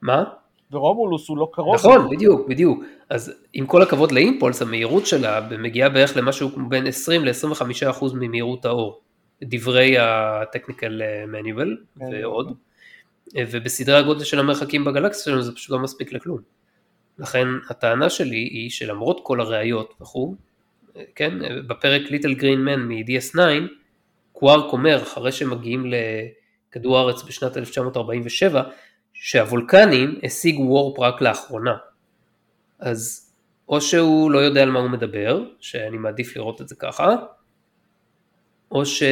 מה? 0.02 0.24
ורומולוס 0.72 1.30
הוא 1.30 1.38
לא 1.38 1.50
קרוב. 1.54 1.76
נכון. 1.76 2.10
בדיוק, 2.10 2.48
בדיוק. 2.50 2.84
אז 3.10 3.34
עם 3.54 3.66
כל 3.66 3.82
הכבוד 3.82 4.12
לאימפולס, 4.12 4.62
המהירות 4.62 5.06
שלה 5.06 5.48
מגיעה 5.60 5.90
בערך 5.90 6.18
למשהו 6.18 6.50
בין 6.70 6.88
20 6.88 7.26
ל-25% 7.26 8.06
ממהירות 8.14 8.66
האור. 8.66 9.02
דברי 9.44 9.98
ה-technical 9.98 11.02
manual 11.32 12.00
כן, 12.00 12.06
ועוד, 12.12 12.46
נכון. 12.46 12.58
ובסדרי 13.52 13.96
הגודל 13.96 14.24
של 14.24 14.40
המרחקים 14.40 14.86
בגלקסיה 14.86 15.24
שלנו 15.24 15.42
זה 15.42 15.56
פשוט 15.56 15.70
לא 15.70 15.80
מספיק 15.80 16.14
לכלום. 16.14 16.40
לכן 17.20 17.48
הטענה 17.70 18.10
שלי 18.10 18.38
היא 18.38 18.70
שלמרות 18.70 19.20
כל 19.24 19.42
הראיות 19.42 19.94
וכו', 20.02 20.36
כן, 21.16 21.34
בפרק 21.68 22.02
Little 22.02 22.40
Green 22.40 22.68
Man 22.68 22.80
מ-DS9, 22.80 23.40
קווארק 24.32 24.74
אומר 24.74 25.04
אחרי 25.04 25.32
שהם 25.32 25.50
מגיעים 25.50 25.86
לכדור 26.72 26.98
הארץ 26.98 27.24
בשנת 27.24 27.58
1947, 27.58 28.64
שהוולקנים 29.14 30.20
השיגו 30.24 30.62
וורפ 30.62 31.00
רק 31.00 31.22
לאחרונה. 31.22 31.78
אז 32.80 33.32
או 33.70 33.82
שהוא 33.82 34.32
לא 34.32 34.40
יודע 34.40 34.62
על 34.62 34.72
מה 34.72 34.80
הוא 34.80 34.90
מדבר, 34.90 35.44
שאני 35.60 35.98
מעדיף 35.98 36.38
לראות 36.38 36.62
את 36.62 36.68
זה 36.68 36.76
ככה, 36.76 37.16
או 38.76 38.86
ש... 38.86 39.04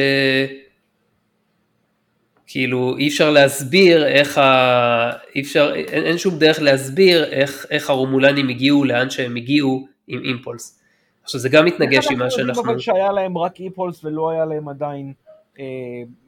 כאילו 2.46 2.96
אי 2.98 3.08
אפשר 3.08 3.30
להסביר 3.30 4.06
איך 4.06 4.38
ה... 4.38 5.10
אי 5.34 5.40
אפשר, 5.40 5.72
אין, 5.74 6.04
אין 6.04 6.18
שום 6.18 6.38
דרך 6.38 6.62
להסביר 6.62 7.24
איך, 7.24 7.66
איך 7.70 7.90
הרומולנים 7.90 8.48
הגיעו 8.48 8.84
לאן 8.84 9.10
שהם 9.10 9.36
הגיעו 9.36 9.86
עם 10.08 10.20
אימפולס. 10.24 10.80
עכשיו 11.22 11.40
זה 11.40 11.48
גם 11.48 11.64
מתנגש 11.64 12.06
עם 12.10 12.18
מה 12.18 12.30
שאנחנו... 12.30 12.62
אבל 12.62 12.78
שהיה 12.78 13.12
להם 13.12 13.38
רק 13.38 13.60
אימפולס 13.60 14.04
ולא 14.04 14.30
היה 14.30 14.44
להם 14.44 14.68
עדיין 14.68 15.12
אה, 15.58 15.64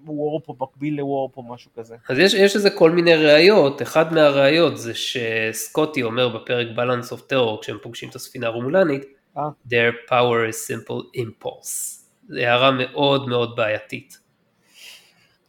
וורפ 0.06 0.48
או 0.48 0.56
מקביל 0.60 0.96
לוורפ 0.96 1.36
או 1.36 1.42
משהו 1.42 1.70
כזה. 1.76 1.96
אז 2.08 2.18
יש, 2.18 2.34
יש 2.34 2.56
לזה 2.56 2.70
כל 2.70 2.90
מיני 2.90 3.14
ראיות, 3.14 3.82
אחד 3.82 4.12
מהראיות 4.12 4.76
זה 4.78 4.92
שסקוטי 4.94 6.02
אומר 6.02 6.28
בפרק 6.28 6.66
Balance 6.76 7.12
of 7.12 7.32
Terror 7.32 7.60
כשהם 7.60 7.76
פוגשים 7.82 8.08
את 8.08 8.14
הספינה 8.14 8.46
הרומולנית, 8.46 9.04
אה? 9.38 9.42
their 9.68 10.10
power 10.10 10.50
is 10.50 10.72
simple 10.72 11.20
impulse. 11.20 12.05
הערה 12.30 12.70
מאוד 12.70 13.28
מאוד 13.28 13.56
בעייתית. 13.56 14.18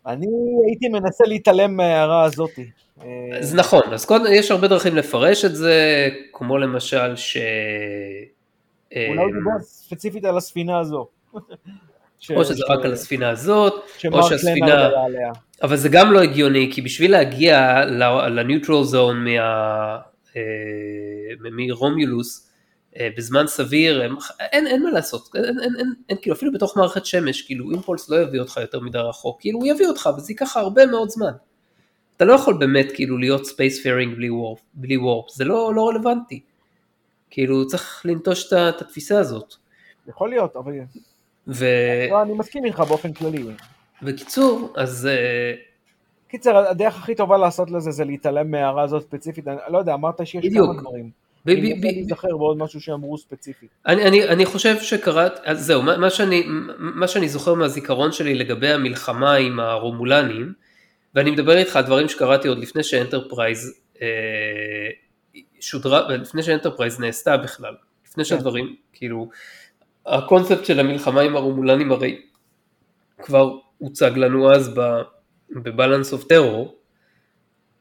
אני 0.06 0.28
הייתי 0.68 0.90
מנסה 0.90 1.24
להתעלם 1.28 1.78
מההערה 1.78 2.24
הזאתי. 2.24 2.70
אז 3.40 3.56
נכון, 3.56 3.94
אז 3.94 4.06
קודם 4.06 4.26
יש 4.34 4.52
הרבה 4.52 4.68
דרכים 4.68 4.96
לפרש 4.96 5.46
את 5.46 5.56
זה, 5.56 6.08
כמו 6.34 6.58
למשל 6.58 7.16
ש... 7.16 7.38
אולי 8.96 9.22
הוא 9.22 9.34
דיבר 9.34 9.60
ספציפית 9.62 10.26
על 10.26 10.38
הספינה 10.38 10.80
הזו. 10.80 11.08
או 12.36 12.46
שזה 12.46 12.64
רק 12.70 12.86
על 12.86 12.94
הספינה 12.94 13.30
הזאת, 13.30 13.74
או 14.12 14.24
שהספינה... 14.24 14.90
אבל 15.64 15.76
זה 15.76 15.90
גם 15.90 16.12
לא 16.12 16.22
הגיוני, 16.22 16.70
כי 16.74 16.82
בשביל 16.82 17.12
להגיע 17.12 17.86
לניוטרל 18.30 18.84
זון 18.84 19.26
מרומיולוס, 21.52 22.44
אה, 22.44 22.47
בזמן 23.18 23.48
סביר, 23.48 24.04
הם, 24.04 24.16
אין, 24.40 24.68
אין 24.68 24.84
מה 24.84 24.92
לעשות, 24.92 25.30
אין, 25.36 25.44
אין, 25.46 25.76
אין, 25.80 25.94
אין, 26.10 26.18
כאילו 26.22 26.36
אפילו 26.36 26.52
בתוך 26.52 26.78
מערכת 26.78 27.06
שמש, 27.06 27.42
כאילו 27.42 27.72
אימפולס 27.72 28.10
לא 28.10 28.22
יביא 28.22 28.40
אותך 28.40 28.58
יותר 28.58 28.80
מדי 28.80 28.98
רחוק, 28.98 29.42
כאילו 29.42 29.60
הוא 29.60 29.68
יביא 29.68 29.88
אותך 29.88 30.10
וזה 30.18 30.32
ייקח 30.32 30.58
הרבה 30.58 30.86
מאוד 30.86 31.10
זמן. 31.10 31.32
אתה 32.18 32.26
לא 32.26 32.34
יכול 32.34 32.58
באמת 32.58 32.92
כאילו 32.92 33.18
להיות 33.18 33.46
space 33.46 33.84
faring 33.84 34.16
בלי 34.16 34.30
warp, 34.30 34.60
בלי 34.74 34.98
warp, 34.98 35.32
זה 35.32 35.46
לא, 35.46 35.74
לא 35.76 35.88
רלוונטי. 35.88 36.42
כאילו 37.30 37.68
צריך 37.68 38.02
לנטוש 38.06 38.48
את, 38.48 38.54
את 38.54 38.82
התפיסה 38.82 39.20
הזאת. 39.20 39.54
יכול 40.08 40.30
להיות, 40.30 40.56
אבל... 40.56 40.74
ו... 41.48 41.66
לא, 42.10 42.22
אני 42.22 42.34
מסכים 42.34 42.66
איתך 42.66 42.80
באופן 42.80 43.14
כללי. 43.14 43.44
בקיצור, 44.02 44.74
אז 44.76 45.08
אה, 45.08 45.54
קיצר, 46.28 46.58
הדרך 46.58 46.98
הכי 46.98 47.16
טובה 47.16 47.38
לעשות 47.38 47.72
לזה 47.72 47.92
זה 47.92 48.06
להתעלם 48.06 48.52
מההערה 48.52 48.84
הזאת 48.84 49.04
ספציפית, 49.04 49.48
אני 49.48 49.58
לא 49.70 49.78
יודע, 49.78 49.94
אמרת 49.94 50.28
שיש. 50.28 50.46
כמה 50.54 50.82
דברים. 50.82 51.27
ב- 51.48 51.50
אני 51.50 51.74
מנסה 51.74 51.88
להיזכר 51.88 52.38
בעוד 52.38 52.58
משהו 52.58 52.82
שאמרו 52.82 53.18
ספציפית. 53.18 53.70
אני, 53.86 54.04
אני, 54.04 54.28
אני 54.28 54.46
חושב 54.46 54.76
שקראת, 54.82 55.32
אז 55.44 55.66
זהו, 55.66 55.82
מה, 55.82 55.98
מה, 55.98 56.10
שאני, 56.10 56.44
מה 56.78 57.08
שאני 57.08 57.30
זוכר 57.30 57.54
מהזיכרון 57.54 58.12
שלי 58.12 58.36
לגבי 58.36 58.70
המלחמה 58.70 59.34
עם 59.34 59.60
הרומולנים, 59.60 60.54
ואני 61.16 61.32
מדבר 61.32 61.58
איתך 61.58 61.76
על 61.76 61.84
דברים 61.84 62.10
שקראתי 62.10 62.48
עוד 62.48 62.60
לפני 62.60 62.84
שאנטרפרייז 62.84 63.80
אה, 64.02 64.08
שודרה, 65.60 66.16
לפני 66.18 66.44
שאנטרפרייז 66.44 67.00
נעשתה 67.00 67.38
בכלל, 67.38 67.76
לפני 68.08 68.26
שהדברים, 68.26 68.76
כאילו, 68.94 69.30
הקונספט 70.06 70.66
של 70.66 70.80
המלחמה 70.80 71.22
עם 71.22 71.36
הרומולנים 71.36 71.92
הרי 71.92 72.22
כבר 73.24 73.52
הוצג 73.78 74.12
לנו 74.16 74.52
אז 74.52 74.80
ב 75.52 75.59
Balance 75.59 76.14
of 76.14 76.24
Terror, 76.24 76.77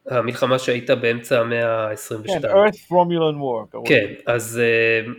המלחמה 0.09 0.59
שהייתה 0.59 0.95
באמצע 0.95 1.39
המאה 1.39 1.89
ה-22. 1.89 2.27
כן, 2.27 2.41
Earth 2.41 2.91
Romulan 2.91 3.37
War. 3.41 3.79
כן. 3.85 4.13
אז 4.25 4.61
אה, 4.63 5.11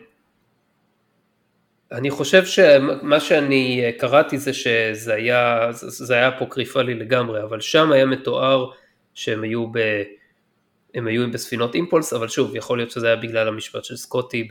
אני 1.92 2.10
חושב 2.10 2.44
שמה 2.44 3.20
שאני 3.20 3.92
קראתי 3.98 4.38
זה 4.38 4.52
שזה 4.52 5.14
היה, 5.14 5.68
זה 5.72 6.14
היה 6.14 6.28
אפוקריפלי 6.28 6.94
לגמרי, 6.94 7.42
אבל 7.42 7.60
שם 7.60 7.92
היה 7.92 8.06
מתואר 8.06 8.70
שהם 9.14 9.42
היו, 9.42 9.66
ב, 9.72 9.78
הם 10.94 11.06
היו 11.06 11.30
בספינות 11.32 11.74
impulse, 11.74 12.12
אבל 12.12 12.28
שוב, 12.28 12.56
יכול 12.56 12.78
להיות 12.78 12.90
שזה 12.90 13.06
היה 13.06 13.16
בגלל 13.16 13.48
המשפט 13.48 13.84
של 13.84 13.96
סקוטי 13.96 14.48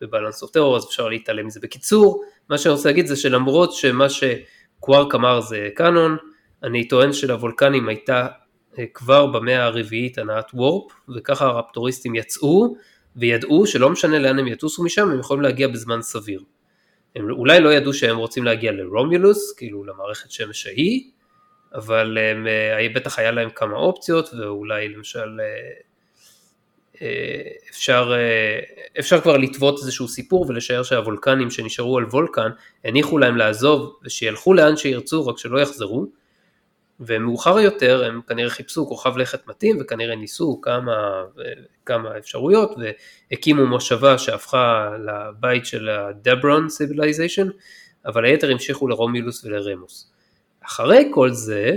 ב 0.00 0.05
Balance 0.05 0.42
of 0.42 0.50
Terror, 0.50 0.76
אז 0.76 0.84
אפשר 0.84 1.08
להתעלם 1.08 1.46
מזה. 1.46 1.60
בקיצור, 1.62 2.24
מה 2.48 2.58
שאני 2.58 2.74
רוצה 2.74 2.88
להגיד 2.88 3.06
זה 3.06 3.16
שלמרות 3.16 3.72
שמה 3.72 4.06
שקווארק 4.08 5.14
אמר 5.14 5.40
זה 5.40 5.68
קאנון, 5.74 6.16
אני 6.62 6.88
טוען 6.88 7.12
שלוולקנים 7.12 7.88
הייתה 7.88 8.26
כבר 8.94 9.26
במאה 9.26 9.64
הרביעית 9.64 10.18
הנעת 10.18 10.50
warp, 10.54 10.92
וככה 11.16 11.46
הרפטוריסטים 11.46 12.14
יצאו, 12.14 12.76
וידעו 13.16 13.66
שלא 13.66 13.90
משנה 13.90 14.18
לאן 14.18 14.38
הם 14.38 14.48
יטוסו 14.48 14.82
משם, 14.82 15.10
הם 15.10 15.18
יכולים 15.18 15.42
להגיע 15.42 15.68
בזמן 15.68 16.02
סביר. 16.02 16.40
הם 17.16 17.30
אולי 17.30 17.60
לא 17.60 17.72
ידעו 17.72 17.94
שהם 17.94 18.16
רוצים 18.16 18.44
להגיע 18.44 18.72
לרומולוס, 18.72 19.54
כאילו 19.56 19.84
למערכת 19.84 20.30
שמש 20.30 20.66
ההיא, 20.66 21.10
אבל 21.74 22.18
הם, 22.18 22.46
אה, 22.46 22.88
בטח 22.94 23.18
היה 23.18 23.30
להם 23.30 23.50
כמה 23.50 23.76
אופציות, 23.76 24.34
ואולי 24.34 24.88
למשל 24.88 25.40
אה, 25.40 25.72
אה, 27.02 27.42
אפשר, 27.70 28.12
אה, 28.14 28.60
אפשר 28.98 29.20
כבר 29.20 29.36
לטוות 29.36 29.78
איזשהו 29.78 30.08
סיפור 30.08 30.46
ולשער 30.48 30.82
שהוולקנים 30.82 31.50
שנשארו 31.50 31.98
על 31.98 32.04
וולקן, 32.04 32.48
הניחו 32.84 33.18
להם 33.18 33.36
לעזוב 33.36 33.98
ושילכו 34.04 34.54
לאן 34.54 34.76
שירצו, 34.76 35.26
רק 35.26 35.38
שלא 35.38 35.60
יחזרו. 35.60 36.21
ומאוחר 37.00 37.58
יותר 37.58 38.04
הם 38.04 38.20
כנראה 38.26 38.50
חיפשו 38.50 38.86
כוכב 38.86 39.16
לכת 39.16 39.46
מתאים 39.46 39.78
וכנראה 39.80 40.16
ניסו 40.16 40.60
כמה, 40.62 41.24
כמה 41.86 42.18
אפשרויות 42.18 42.74
והקימו 43.30 43.66
מושבה 43.66 44.18
שהפכה 44.18 44.90
לבית 45.06 45.66
של 45.66 45.88
הדברון 45.88 46.68
civilization 46.68 47.48
אבל 48.06 48.24
היתר 48.24 48.50
המשיכו 48.50 48.88
לרומילוס 48.88 49.44
ולרמוס. 49.44 50.12
אחרי 50.64 51.10
כל 51.14 51.30
זה 51.30 51.76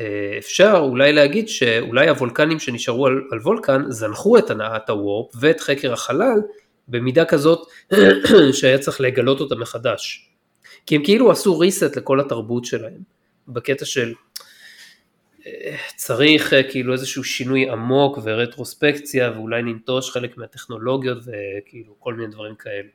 אה, 0.00 0.34
אפשר 0.38 0.78
אולי 0.78 1.12
להגיד 1.12 1.48
שאולי 1.48 2.08
הוולקנים 2.08 2.58
שנשארו 2.58 3.06
על, 3.06 3.22
על 3.30 3.38
וולקן 3.38 3.82
זנחו 3.88 4.38
את 4.38 4.50
הנעת 4.50 4.90
הוורפ 4.90 5.32
ואת 5.40 5.60
חקר 5.60 5.92
החלל 5.92 6.40
במידה 6.88 7.24
כזאת 7.24 7.68
שהיה 8.52 8.78
צריך 8.78 9.00
לגלות 9.00 9.40
אותה 9.40 9.54
מחדש. 9.54 10.30
כי 10.86 10.96
הם 10.96 11.04
כאילו 11.04 11.30
עשו 11.30 11.62
reset 11.62 11.96
לכל 11.96 12.20
התרבות 12.20 12.64
שלהם. 12.64 13.15
בקטע 13.48 13.84
של 13.84 14.14
אה, 15.46 15.76
צריך 15.96 16.52
אה, 16.52 16.62
כאילו 16.62 16.92
איזשהו 16.92 17.24
שינוי 17.24 17.70
עמוק 17.70 18.18
ורטרוספקציה 18.22 19.32
ואולי 19.34 19.62
ננטוש 19.62 20.10
חלק 20.10 20.36
מהטכנולוגיות 20.36 21.18
וכאילו 21.18 21.94
כל 21.98 22.14
מיני 22.14 22.32
דברים 22.32 22.54
כאלה. 22.54 22.88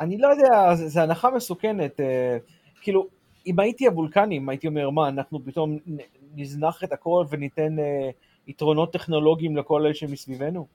אני 0.00 0.18
לא 0.18 0.28
יודע, 0.28 0.74
זו 0.74 1.00
הנחה 1.00 1.30
מסוכנת. 1.30 2.00
אה, 2.00 2.36
כאילו, 2.80 3.08
אם 3.46 3.60
הייתי 3.60 3.86
הוולקנים, 3.86 4.48
הייתי 4.48 4.66
אומר, 4.66 4.90
מה, 4.90 5.08
אנחנו 5.08 5.44
פתאום 5.44 5.78
נזנח 6.34 6.84
את 6.84 6.92
הכל 6.92 7.24
וניתן 7.30 7.76
יתרונות 8.46 8.92
טכנולוגיים 8.92 9.56
לכל 9.56 9.84
אלה 9.84 9.94
שמסביבנו? 9.94 10.66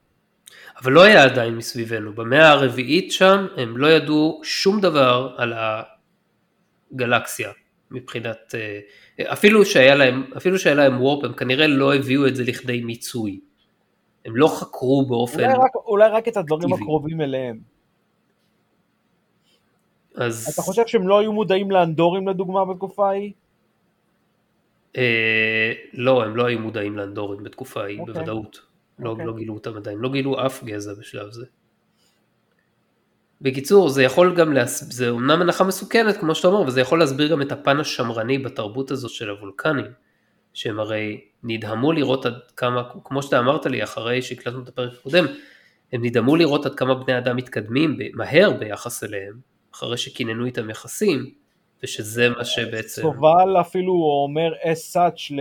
אבל 0.82 0.92
לא 0.92 1.02
היה 1.02 1.24
עדיין 1.24 1.56
מסביבנו, 1.56 2.12
במאה 2.12 2.50
הרביעית 2.50 3.12
שם 3.12 3.46
הם 3.56 3.76
לא 3.76 3.86
ידעו 3.86 4.40
שום 4.44 4.80
דבר 4.80 5.34
על 5.36 5.52
הגלקסיה 6.92 7.50
מבחינת, 7.94 8.54
אה, 8.54 9.32
אפילו 9.32 9.64
שהיה 9.64 9.94
להם, 9.94 10.24
אפילו 10.36 10.58
שהיה 10.58 10.74
להם 10.74 11.00
וורפ 11.00 11.24
הם 11.24 11.32
כנראה 11.32 11.66
לא 11.66 11.94
הביאו 11.94 12.26
את 12.26 12.36
זה 12.36 12.44
לכדי 12.44 12.80
מיצוי. 12.80 13.40
הם 14.24 14.36
לא 14.36 14.48
חקרו 14.60 15.06
באופן, 15.06 15.40
אולי 15.40 15.54
רק, 15.54 15.74
אולי 15.74 16.08
רק 16.08 16.28
את 16.28 16.36
הדברים 16.36 16.68
אקטיבי. 16.68 16.82
הקרובים 16.82 17.20
אליהם. 17.20 17.58
אז 20.14 20.48
אתה 20.52 20.62
חושב 20.62 20.82
שהם 20.86 21.08
לא 21.08 21.18
היו 21.18 21.32
מודעים 21.32 21.70
לאנדורים 21.70 22.28
לדוגמה 22.28 22.64
בתקופה 22.64 23.08
ההיא? 23.08 23.32
אה, 24.96 25.72
לא, 25.92 26.24
הם 26.24 26.36
לא 26.36 26.46
היו 26.46 26.58
מודעים 26.58 26.96
לאנדורים 26.96 27.42
בתקופה 27.42 27.82
ההיא, 27.82 28.00
אוקיי. 28.00 28.14
בוודאות. 28.14 28.60
לא, 28.98 29.10
אוקיי. 29.10 29.26
לא 29.26 29.36
גילו 29.36 29.54
אותם 29.54 29.76
עדיין, 29.76 29.98
לא 29.98 30.08
גילו 30.08 30.46
אף 30.46 30.64
גזע 30.64 30.94
בשלב 30.94 31.30
זה. 31.30 31.46
בקיצור, 33.44 33.88
זה 33.88 34.02
יכול 34.02 34.34
גם, 34.36 34.52
להס... 34.52 34.92
זה 34.92 35.10
אומנם 35.10 35.42
הנחה 35.42 35.64
מסוכנת 35.64 36.16
כמו 36.16 36.34
שאתה 36.34 36.48
אומר, 36.48 36.60
וזה 36.60 36.80
יכול 36.80 36.98
להסביר 36.98 37.28
גם 37.28 37.42
את 37.42 37.52
הפן 37.52 37.80
השמרני 37.80 38.38
בתרבות 38.38 38.90
הזאת 38.90 39.10
של 39.10 39.30
הוולקנים, 39.30 39.84
שהם 40.54 40.80
הרי 40.80 41.20
נדהמו 41.42 41.92
לראות 41.92 42.26
עד 42.26 42.34
כמה, 42.56 42.82
כמו 43.04 43.22
שאתה 43.22 43.38
אמרת 43.38 43.66
לי 43.66 43.82
אחרי 43.84 44.22
שהקלטנו 44.22 44.62
את 44.62 44.68
הפרק 44.68 44.92
הקודם, 44.92 45.26
הם 45.92 46.04
נדהמו 46.04 46.36
לראות 46.36 46.66
עד 46.66 46.74
כמה 46.74 46.94
בני 46.94 47.18
אדם 47.18 47.36
מתקדמים 47.36 47.98
מהר 48.14 48.50
ביחס 48.58 49.04
אליהם, 49.04 49.34
אחרי 49.74 49.96
שכיננו 49.96 50.46
איתם 50.46 50.70
יחסים, 50.70 51.30
ושזה 51.82 52.28
מה 52.28 52.44
שבעצם... 52.44 53.02
סובל 53.02 53.60
אפילו 53.60 53.92
אומר 53.92 54.52
as 54.62 54.96
such 54.96 55.34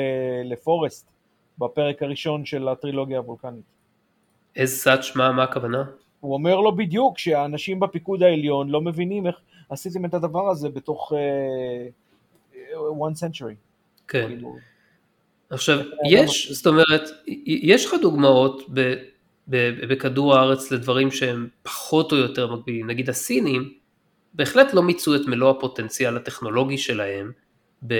לפורסט 0.45 1.12
בפרק 1.58 2.04
הראשון 2.04 2.45
של 2.45 2.68
הטרילוגיה 2.68 3.18
הוולקנית. 3.18 3.66
as 4.58 4.86
such, 4.86 5.18
מה, 5.18 5.32
מה 5.32 5.43
הכוונה? 5.43 5.84
הוא 6.24 6.34
אומר 6.34 6.55
לו 6.55 6.76
בדיוק 6.76 7.19
שהאנשים 7.19 7.80
בפיקוד 7.80 8.24
העליון 8.24 8.69
לא 8.69 8.82
מבינים 8.82 9.28
איך 9.28 9.36
עשיתם 9.69 10.05
את 10.05 10.13
הדבר 10.13 10.49
הזה 10.49 10.69
בתוך 10.69 11.13
uh, 11.13 12.76
one 12.76 13.13
century. 13.19 13.55
כן. 14.07 14.28
כאילו, 14.28 14.55
עכשיו, 15.49 15.80
יש, 16.09 16.51
זאת 16.51 16.67
אומרת, 16.67 17.09
יש 17.45 17.86
לך 17.86 17.93
דוגמאות 18.01 18.61
ב, 18.74 18.93
ב, 19.47 19.86
בכדור 19.89 20.36
הארץ 20.36 20.71
לדברים 20.71 21.11
שהם 21.11 21.47
פחות 21.63 22.11
או 22.11 22.17
יותר 22.17 22.55
מקבילים, 22.55 22.88
נגיד 22.88 23.09
הסינים 23.09 23.74
בהחלט 24.34 24.74
לא 24.74 24.84
מיצו 24.84 25.15
את 25.15 25.21
מלוא 25.28 25.49
הפוטנציאל 25.49 26.17
הטכנולוגי 26.17 26.78
שלהם 26.78 27.32
ב, 27.88 27.93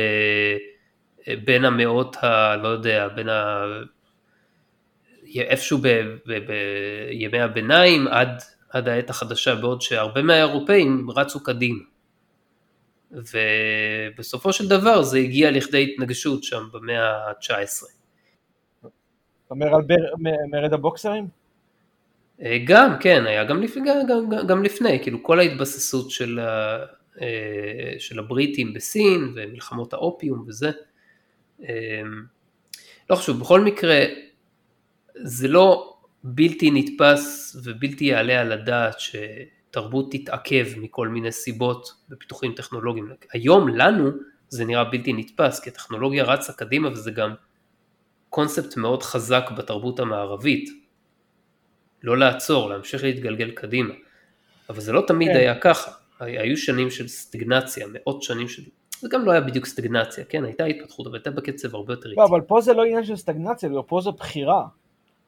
בין 1.28 1.66
המאות 1.66 2.16
ה... 2.16 2.56
לא 2.56 2.68
יודע, 2.68 3.08
בין 3.08 3.30
ה... 3.30 3.66
איפשהו 5.42 5.78
ב, 5.78 5.88
ב, 6.28 6.40
בימי 6.48 7.40
הביניים 7.40 8.08
עד, 8.08 8.42
עד 8.70 8.88
העת 8.88 9.10
החדשה, 9.10 9.56
בעוד 9.56 9.82
שהרבה 9.82 10.22
מהאירופאים 10.22 11.08
רצו 11.16 11.44
קדימה. 11.44 11.84
ובסופו 13.12 14.54
של 14.54 14.68
דבר 14.68 15.04
זה 15.04 15.18
הגיע 15.18 15.52
לכדי 15.52 15.84
התנגשות 15.84 16.44
שם 16.44 16.64
במאה 16.74 17.10
ה-19. 17.10 17.86
אתה 18.84 18.90
אומר 19.52 19.76
על 19.76 19.82
בר- 19.82 20.16
מ- 20.18 20.52
מרד 20.52 20.74
הבוקסרים? 20.74 21.28
אה, 22.42 22.58
גם, 22.66 22.96
כן, 23.00 23.26
היה 23.26 23.44
גם, 23.44 23.62
לפ... 23.62 23.76
גם, 23.76 23.98
גם, 24.10 24.48
גם 24.48 24.64
לפני, 24.64 25.00
כאילו 25.02 25.24
כל 25.24 25.40
ההתבססות 25.40 26.12
של, 26.12 26.40
ה... 26.40 26.78
אה, 27.22 27.96
של 28.00 28.20
הבריטים 28.20 28.74
בסין 28.74 29.34
ומלחמות 29.36 29.94
האופיום 29.94 30.46
וזה. 30.48 30.72
אה, 31.64 32.02
לא 33.10 33.16
חשוב, 33.16 33.40
בכל 33.40 33.62
מקרה, 33.62 34.00
זה 35.16 35.48
לא 35.48 35.98
בלתי 36.24 36.72
נתפס 36.72 37.56
ובלתי 37.64 38.06
יעלה 38.06 38.42
על 38.42 38.52
הדעת 38.52 38.96
שתרבות 39.00 40.12
תתעכב 40.12 40.68
מכל 40.78 41.08
מיני 41.08 41.32
סיבות 41.32 41.94
בפיתוחים 42.10 42.54
טכנולוגיים. 42.54 43.10
היום 43.34 43.68
לנו 43.68 44.12
זה 44.50 44.66
נראה 44.66 44.84
בלתי 44.84 45.14
נתפס, 45.14 45.60
כי 45.60 45.70
הטכנולוגיה 45.70 46.24
רצה 46.24 46.54
קדימה 46.54 46.90
וזה 46.90 47.12
גם 47.12 47.34
קונספט 48.30 48.78
מאוד 48.78 49.04
חזק 49.04 49.46
בתרבות 49.58 50.00
המערבית. 50.00 50.70
לא 52.04 52.18
לעצור, 52.18 52.70
להמשיך 52.70 53.04
להתגלגל 53.04 53.52
קדימה. 53.52 53.94
אבל 54.70 54.82
זה 54.82 54.92
לא 54.92 55.04
תמיד 55.08 55.28
כן. 55.28 55.38
היה 55.38 55.60
ככה. 55.60 55.92
היו 56.20 56.58
שנים 56.58 56.90
של 56.90 57.08
סטגנציה, 57.08 57.88
מאות 57.92 58.24
שנים 58.24 58.48
של... 58.48 58.62
זה 59.00 59.10
גם 59.12 59.26
לא 59.26 59.32
היה 59.32 59.42
בדיוק 59.42 59.66
סטגנציה, 59.66 60.24
כן? 60.24 60.46
הייתה 60.46 60.66
התפתחות, 60.66 61.08
אבל 61.08 61.16
הייתה 61.16 61.32
בקצב 61.32 61.76
הרבה 61.76 61.94
יותר 61.94 62.10
איטי. 62.10 62.22
לא, 62.22 62.26
אבל 62.26 62.42
פה 62.42 62.62
זה 62.62 62.74
לא 62.74 62.84
עניין 62.84 63.06
של 63.06 63.16
סטגנציה, 63.16 63.70
פה 63.88 64.02
זה 64.02 64.12
בחירה. 64.12 64.64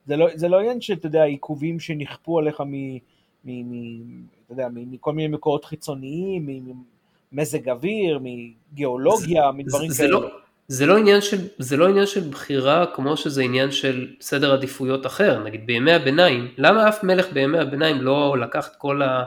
זה 0.05 0.17
לא, 0.17 0.27
זה 0.35 0.47
לא 0.47 0.59
עניין 0.59 0.81
שאתה 0.81 1.07
יודע, 1.07 1.23
עיכובים 1.23 1.79
שנכפו 1.79 2.39
עליך 2.39 2.61
מ... 2.61 2.95
מ, 2.95 2.99
מ 3.45 4.23
אתה 4.45 4.53
יודע, 4.53 4.67
מ- 4.73 4.91
מכל 4.91 5.13
מיני 5.13 5.27
מקורות 5.27 5.65
חיצוניים, 5.65 6.45
מ- 6.45 6.69
מ- 6.69 6.83
ממזג 7.31 7.69
אוויר, 7.69 8.19
מגיאולוגיה, 8.21 9.51
מדברים 9.51 9.89
זה 9.89 10.03
כאלה. 10.03 10.11
לא, 10.11 10.29
זה 10.67 10.85
לא 10.85 10.97
עניין 10.97 11.21
של, 11.21 11.37
זה 11.57 11.77
לא 11.77 11.87
עניין 11.87 12.05
של 12.05 12.29
בחירה 12.29 12.85
כמו 12.93 13.17
שזה 13.17 13.41
עניין 13.41 13.71
של 13.71 14.07
סדר 14.21 14.53
עדיפויות 14.53 15.05
אחר, 15.05 15.43
נגיד 15.43 15.65
בימי 15.65 15.91
הביניים, 15.93 16.47
למה 16.57 16.89
אף 16.89 17.03
מלך 17.03 17.33
בימי 17.33 17.59
הביניים 17.59 18.01
לא 18.01 18.37
לקח 18.39 18.67
את 18.67 18.75
כל 18.75 19.01
ה... 19.01 19.23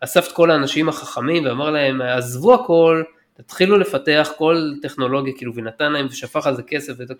אסף 0.00 0.28
את 0.28 0.32
כל 0.32 0.50
האנשים 0.50 0.88
החכמים 0.88 1.44
ואמר 1.44 1.70
להם 1.70 2.02
עזבו 2.02 2.54
הכל, 2.54 3.02
תתחילו 3.42 3.78
לפתח 3.78 4.32
כל 4.36 4.72
טכנולוגיה 4.82 5.34
כאילו 5.36 5.54
ונתן 5.54 5.92
להם 5.92 6.06
ושפך 6.06 6.46
על 6.46 6.56
זה 6.56 6.62
כסף, 6.62 6.92
ואת... 6.98 7.10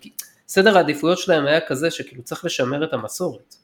סדר 0.47 0.77
העדיפויות 0.77 1.17
שלהם 1.17 1.45
היה 1.45 1.61
כזה 1.61 1.91
שכאילו 1.91 2.23
צריך 2.23 2.45
לשמר 2.45 2.83
את 2.83 2.93
המסורת. 2.93 3.55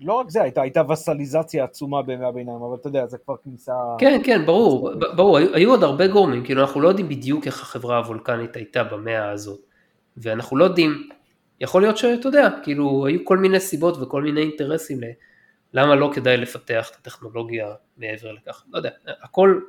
לא 0.00 0.12
רק 0.12 0.30
זה, 0.30 0.42
הייתה, 0.42 0.62
הייתה 0.62 0.82
וסליזציה 0.92 1.64
עצומה 1.64 2.02
בימי 2.02 2.24
הביניים, 2.24 2.62
אבל 2.62 2.76
אתה 2.80 2.88
יודע, 2.88 3.06
זה 3.06 3.18
כבר 3.18 3.34
כניסה... 3.44 3.72
כן, 3.98 4.20
כן, 4.24 4.46
ברור, 4.46 4.90
ברור, 5.16 5.38
היו, 5.38 5.54
היו 5.54 5.70
עוד 5.70 5.82
הרבה 5.82 6.06
גורמים, 6.06 6.44
כאילו 6.44 6.60
אנחנו 6.60 6.80
לא 6.80 6.88
יודעים 6.88 7.08
בדיוק 7.08 7.46
איך 7.46 7.62
החברה 7.62 7.98
הוולקנית 7.98 8.56
הייתה 8.56 8.84
במאה 8.84 9.30
הזאת, 9.30 9.60
ואנחנו 10.16 10.56
לא 10.56 10.64
יודעים, 10.64 11.08
יכול 11.60 11.82
להיות 11.82 11.96
שאתה 11.98 12.28
יודע, 12.28 12.48
כאילו 12.62 13.06
היו 13.06 13.24
כל 13.24 13.38
מיני 13.38 13.60
סיבות 13.60 13.96
וכל 14.02 14.22
מיני 14.22 14.40
אינטרסים 14.40 15.00
ל... 15.00 15.04
למה 15.74 15.94
לא 15.94 16.10
כדאי 16.14 16.36
לפתח 16.36 16.90
את 16.90 16.96
הטכנולוגיה 16.96 17.66
מעבר 17.96 18.32
לכך, 18.32 18.64
לא 18.72 18.78
יודע, 18.78 18.90
הכל 19.22 19.60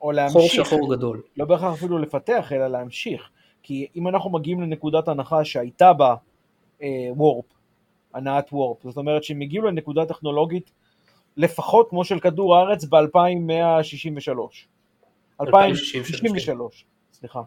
או 0.00 0.04
חור 0.04 0.12
להמשיך, 0.12 0.66
שחור 0.66 0.94
גדול. 0.94 1.22
לא 1.36 1.44
בהכרח 1.44 1.74
אפילו 1.74 1.98
לפתח, 1.98 2.52
אלא 2.52 2.66
להמשיך. 2.66 3.30
כי 3.62 3.86
אם 3.96 4.08
אנחנו 4.08 4.30
מגיעים 4.30 4.60
לנקודת 4.60 5.08
הנחה 5.08 5.44
שהייתה 5.44 5.92
בה 5.92 6.14
אה, 6.82 7.08
וורפ, 7.10 7.44
הנעת 8.14 8.52
וורפ, 8.52 8.82
זאת 8.82 8.96
אומרת 8.96 9.24
שהם 9.24 9.40
הגיעו 9.40 9.64
לנקודה 9.64 10.06
טכנולוגית 10.06 10.70
לפחות 11.36 11.90
כמו 11.90 12.04
של 12.04 12.20
כדור 12.20 12.56
הארץ 12.56 12.84
ב-2163. 12.84 14.30
2063, 15.40 16.84
סליחה. 17.12 17.42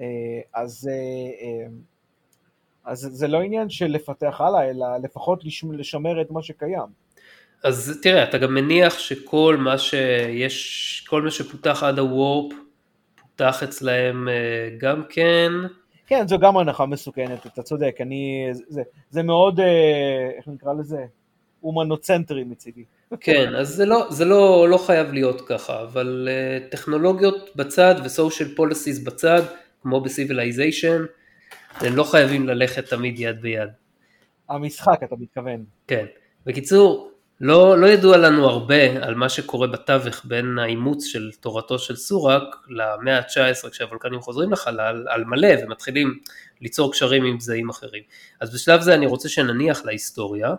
אה, 0.00 0.06
אז, 0.54 0.88
אה, 0.92 0.94
אה, 1.46 1.66
אז 2.84 2.98
זה 3.12 3.28
לא 3.28 3.42
עניין 3.42 3.70
של 3.70 3.86
לפתח 3.86 4.40
הלאה, 4.40 4.70
אלא 4.70 4.86
לפחות 5.02 5.44
לשמ- 5.44 5.72
לשמר 5.72 6.20
את 6.22 6.30
מה 6.30 6.42
שקיים. 6.42 7.02
אז 7.62 7.98
תראה, 8.02 8.24
אתה 8.24 8.38
גם 8.38 8.54
מניח 8.54 8.98
שכל 8.98 9.56
מה 9.60 9.78
שיש, 9.78 11.06
כל 11.08 11.22
מה 11.22 11.30
שפותח 11.30 11.82
עד 11.82 11.98
הוורפ, 11.98 12.52
פותח 13.20 13.62
אצלהם 13.62 14.28
אה, 14.28 14.76
גם 14.78 15.02
כן, 15.08 15.52
כן, 16.06 16.28
זו 16.28 16.38
גם 16.38 16.56
הנחה 16.56 16.86
מסוכנת, 16.86 17.46
אתה 17.46 17.62
צודק, 17.62 17.96
אני, 18.00 18.48
זה, 18.68 18.82
זה 19.10 19.22
מאוד, 19.22 19.60
אה, 19.60 20.30
איך 20.36 20.48
נקרא 20.48 20.72
לזה? 20.72 21.04
אומנוצנטרי 21.62 22.44
מצידי. 22.44 22.84
כן, 23.20 23.54
אז 23.54 23.68
זה 23.68 23.86
לא, 23.86 24.06
זה 24.10 24.24
לא, 24.24 24.68
לא 24.68 24.78
חייב 24.78 25.12
להיות 25.12 25.40
ככה, 25.40 25.82
אבל 25.82 26.28
uh, 26.28 26.70
טכנולוגיות 26.72 27.56
בצד 27.56 27.94
ו-social 28.04 28.58
policies 28.58 29.04
בצד, 29.04 29.42
כמו 29.82 30.00
ב-civilization, 30.00 31.00
הם 31.80 31.96
לא 31.96 32.04
חייבים 32.04 32.48
ללכת 32.48 32.88
תמיד 32.88 33.20
יד 33.20 33.42
ביד. 33.42 33.68
המשחק, 34.48 35.02
אתה 35.02 35.16
מתכוון. 35.18 35.64
כן. 35.86 36.06
בקיצור, 36.46 37.11
לא, 37.42 37.78
לא 37.78 37.86
ידוע 37.86 38.16
לנו 38.16 38.48
הרבה 38.48 39.04
על 39.06 39.14
מה 39.14 39.28
שקורה 39.28 39.66
בתווך 39.66 40.24
בין 40.24 40.58
האימוץ 40.58 41.04
של 41.04 41.30
תורתו 41.40 41.78
של 41.78 41.96
סורק 41.96 42.56
למאה 42.68 43.18
ה-19 43.18 43.70
כשהוולקנים 43.70 44.20
חוזרים 44.20 44.52
לחלל 44.52 45.06
על 45.08 45.24
מלא 45.24 45.48
ומתחילים 45.62 46.18
ליצור 46.60 46.92
קשרים 46.92 47.24
עם 47.24 47.36
גזעים 47.36 47.68
אחרים. 47.68 48.02
אז 48.40 48.54
בשלב 48.54 48.80
זה 48.80 48.94
אני 48.94 49.06
רוצה 49.06 49.28
שנניח 49.28 49.84
להיסטוריה. 49.84 50.54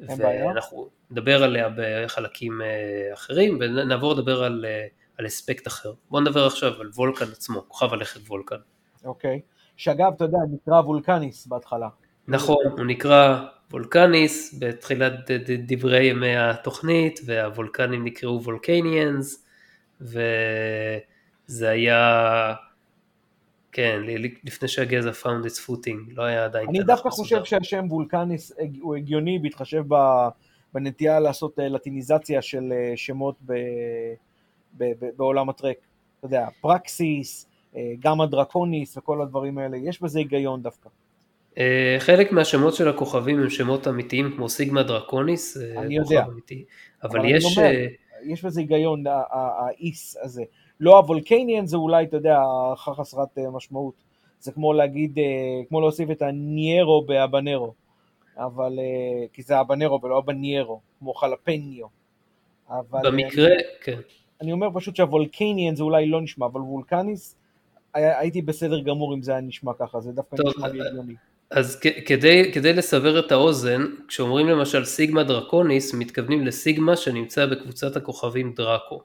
ואנחנו 0.00 0.88
נדבר 1.10 1.42
עליה 1.42 1.68
בחלקים 1.76 2.62
אה, 2.62 3.14
אחרים 3.14 3.58
ונעבור 3.60 4.14
לדבר 4.14 4.44
על, 4.44 4.64
אה, 4.68 4.86
על 5.18 5.26
אספקט 5.26 5.66
אחר. 5.66 5.92
בואו 6.10 6.22
נדבר 6.22 6.46
עכשיו 6.46 6.80
על 6.80 6.90
וולקן 6.94 7.24
עצמו, 7.32 7.64
כוכב 7.68 7.92
הלכת 7.92 8.20
וולקן. 8.28 8.56
אוקיי. 9.04 9.40
שאגב, 9.76 10.12
אתה 10.16 10.24
יודע, 10.24 10.38
נקרא 10.52 10.80
וולקניס 10.80 11.46
בהתחלה. 11.46 11.88
נכון, 12.28 12.64
הוא 12.70 12.84
נקרא 12.84 13.44
וולקניס 13.74 14.54
בתחילת 14.58 15.30
דברי 15.66 16.04
ימי 16.04 16.36
התוכנית, 16.36 17.20
והוולקנים 17.24 18.04
נקראו 18.04 18.42
וולקניאנס, 18.42 19.46
וזה 20.00 21.70
היה, 21.70 22.54
כן, 23.72 24.00
לפני 24.44 24.68
שהגזע 24.68 25.10
found 25.10 25.46
its 25.46 25.68
footing, 25.68 26.12
לא 26.14 26.22
היה 26.22 26.44
עדיין 26.44 26.68
אני 26.68 26.78
תנ"ך 26.78 26.86
דווקא. 26.86 27.10
חושב 27.10 27.44
שהשם 27.44 27.84
וולקניס 27.88 28.52
הוא 28.80 28.96
הגיוני 28.96 29.38
בהתחשב 29.38 29.84
בנטייה 30.74 31.20
לעשות 31.20 31.58
אה, 31.58 31.68
לטיניזציה 31.68 32.42
של 32.42 32.72
אה, 32.72 32.92
שמות 32.96 33.34
ב- 33.46 33.52
ב- 34.76 34.92
ב- 35.00 35.10
בעולם 35.16 35.48
הטרק. 35.48 35.76
אתה 36.18 36.26
יודע, 36.26 36.48
פרקסיס, 36.60 37.46
אה, 37.76 37.92
גמא 38.00 38.26
דרקוניס 38.26 38.96
וכל 38.96 39.22
הדברים 39.22 39.58
האלה, 39.58 39.76
יש 39.76 40.02
בזה 40.02 40.18
היגיון 40.18 40.62
דווקא. 40.62 40.88
אה, 41.58 41.96
חלק 41.98 42.32
מהשמות 42.32 42.74
של 42.74 42.88
הכוכבים 42.88 43.40
הם 43.40 43.50
שמות 43.50 43.88
אמיתיים 43.88 44.32
כמו 44.36 44.48
סיגמה 44.48 44.82
דרקוניס, 44.82 45.56
אה, 45.56 45.82
אני 45.82 45.96
יודע. 45.96 46.24
אמיתי, 46.24 46.64
אבל 47.02 47.20
אני 47.20 47.32
יש, 47.32 47.44
אומר, 47.44 47.68
אה, 47.68 47.86
יש 48.22 48.44
בזה 48.44 48.60
היגיון, 48.60 49.04
האיס 49.30 50.16
הזה. 50.22 50.42
לא 50.80 50.98
הוולקניאן 50.98 51.66
זה 51.66 51.76
אולי, 51.76 52.04
אתה 52.04 52.16
יודע, 52.16 52.38
הערכה 52.38 52.94
חסרת 52.94 53.38
משמעות. 53.52 53.94
זה 54.40 54.52
כמו 54.52 54.72
להגיד, 54.72 55.18
כמו 55.68 55.80
להוסיף 55.80 56.10
את 56.10 56.22
הניירו 56.22 57.04
בהבנרו. 57.06 57.74
אבל, 58.36 58.78
כי 59.32 59.42
זה 59.42 59.58
הבנרו 59.58 60.02
ולא 60.02 60.18
הבניירו, 60.18 60.80
כמו 60.98 61.14
חלפניו. 61.14 61.86
אבל 62.70 63.10
במקרה, 63.10 63.48
כן. 63.82 63.98
אני 64.40 64.52
אומר 64.52 64.68
פשוט 64.74 64.96
שהוולקניאן 64.96 65.76
זה 65.76 65.82
אולי 65.82 66.06
לא 66.06 66.20
נשמע, 66.20 66.46
אבל 66.46 66.60
וולקניס, 66.60 67.36
הייתי 67.94 68.42
בסדר 68.42 68.80
גמור 68.80 69.14
אם 69.14 69.22
זה 69.22 69.32
היה 69.32 69.40
נשמע 69.40 69.72
ככה, 69.78 70.00
זה 70.00 70.12
דווקא 70.12 70.36
טוב, 70.36 70.46
נשמע 70.48 70.68
לי 70.68 70.88
הגיוני. 70.88 71.14
אז 71.50 71.80
כדי, 72.06 72.50
כדי 72.54 72.72
לסבר 72.72 73.18
את 73.18 73.32
האוזן, 73.32 73.84
כשאומרים 74.08 74.48
למשל 74.48 74.84
סיגמה 74.84 75.24
דרקוניס, 75.24 75.94
מתכוונים 75.94 76.46
לסיגמה 76.46 76.96
שנמצא 76.96 77.46
בקבוצת 77.46 77.96
הכוכבים 77.96 78.52
דראקו. 78.56 79.02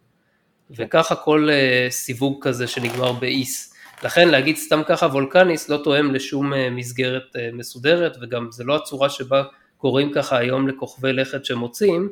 וככה 0.78 1.16
כל 1.16 1.50
uh, 1.50 1.92
סיווג 1.92 2.48
כזה 2.48 2.68
שנגמר 2.68 3.12
באיס. 3.12 3.74
לכן 4.04 4.30
להגיד 4.30 4.56
סתם 4.56 4.82
ככה 4.88 5.06
וולקניס 5.06 5.70
לא 5.70 5.78
תואם 5.84 6.14
לשום 6.14 6.54
uh, 6.54 6.56
מסגרת 6.72 7.36
uh, 7.36 7.56
מסודרת, 7.56 8.18
וגם 8.22 8.48
זה 8.52 8.64
לא 8.64 8.76
הצורה 8.76 9.10
שבה 9.10 9.44
קוראים 9.78 10.12
ככה 10.14 10.38
היום 10.38 10.68
לכוכבי 10.68 11.14
לכת 11.14 11.46
שמוצאים, 11.46 12.10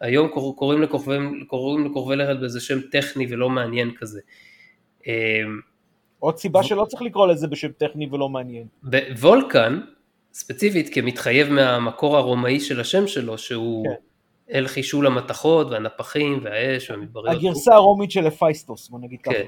היום 0.00 0.28
קור- 0.28 0.56
קוראים 0.56 0.82
לכוכבי, 0.82 1.16
קוראים 1.46 1.86
לכוכבי 1.86 2.16
לכת 2.16 2.40
באיזה 2.40 2.60
שם 2.60 2.80
טכני 2.80 3.26
ולא 3.30 3.50
מעניין 3.50 3.90
כזה. 3.98 4.20
עוד 6.24 6.38
סיבה 6.38 6.62
שלא 6.62 6.84
צריך 6.84 7.02
לקרוא 7.02 7.26
לזה 7.26 7.46
בשם 7.46 7.68
טכני 7.78 8.08
ולא 8.12 8.28
מעניין. 8.28 8.66
וולקן, 9.20 9.80
ספציפית 10.32 10.94
כמתחייב 10.94 11.48
מהמקור 11.48 12.16
הרומאי 12.16 12.60
של 12.60 12.80
השם 12.80 13.06
שלו, 13.06 13.38
שהוא 13.38 13.84
כן. 13.84 13.94
אל 14.54 14.66
חישול 14.66 15.06
המתכות 15.06 15.70
והנפחים 15.70 16.40
והאש 16.42 16.90
והמדבריות. 16.90 17.36
הגרסה 17.36 17.74
הרומית 17.74 18.10
של 18.10 18.26
הפייסטוס, 18.26 18.88
בוא 18.88 18.98
נגיד 19.00 19.20
ככה. 19.22 19.34
כן, 19.34 19.46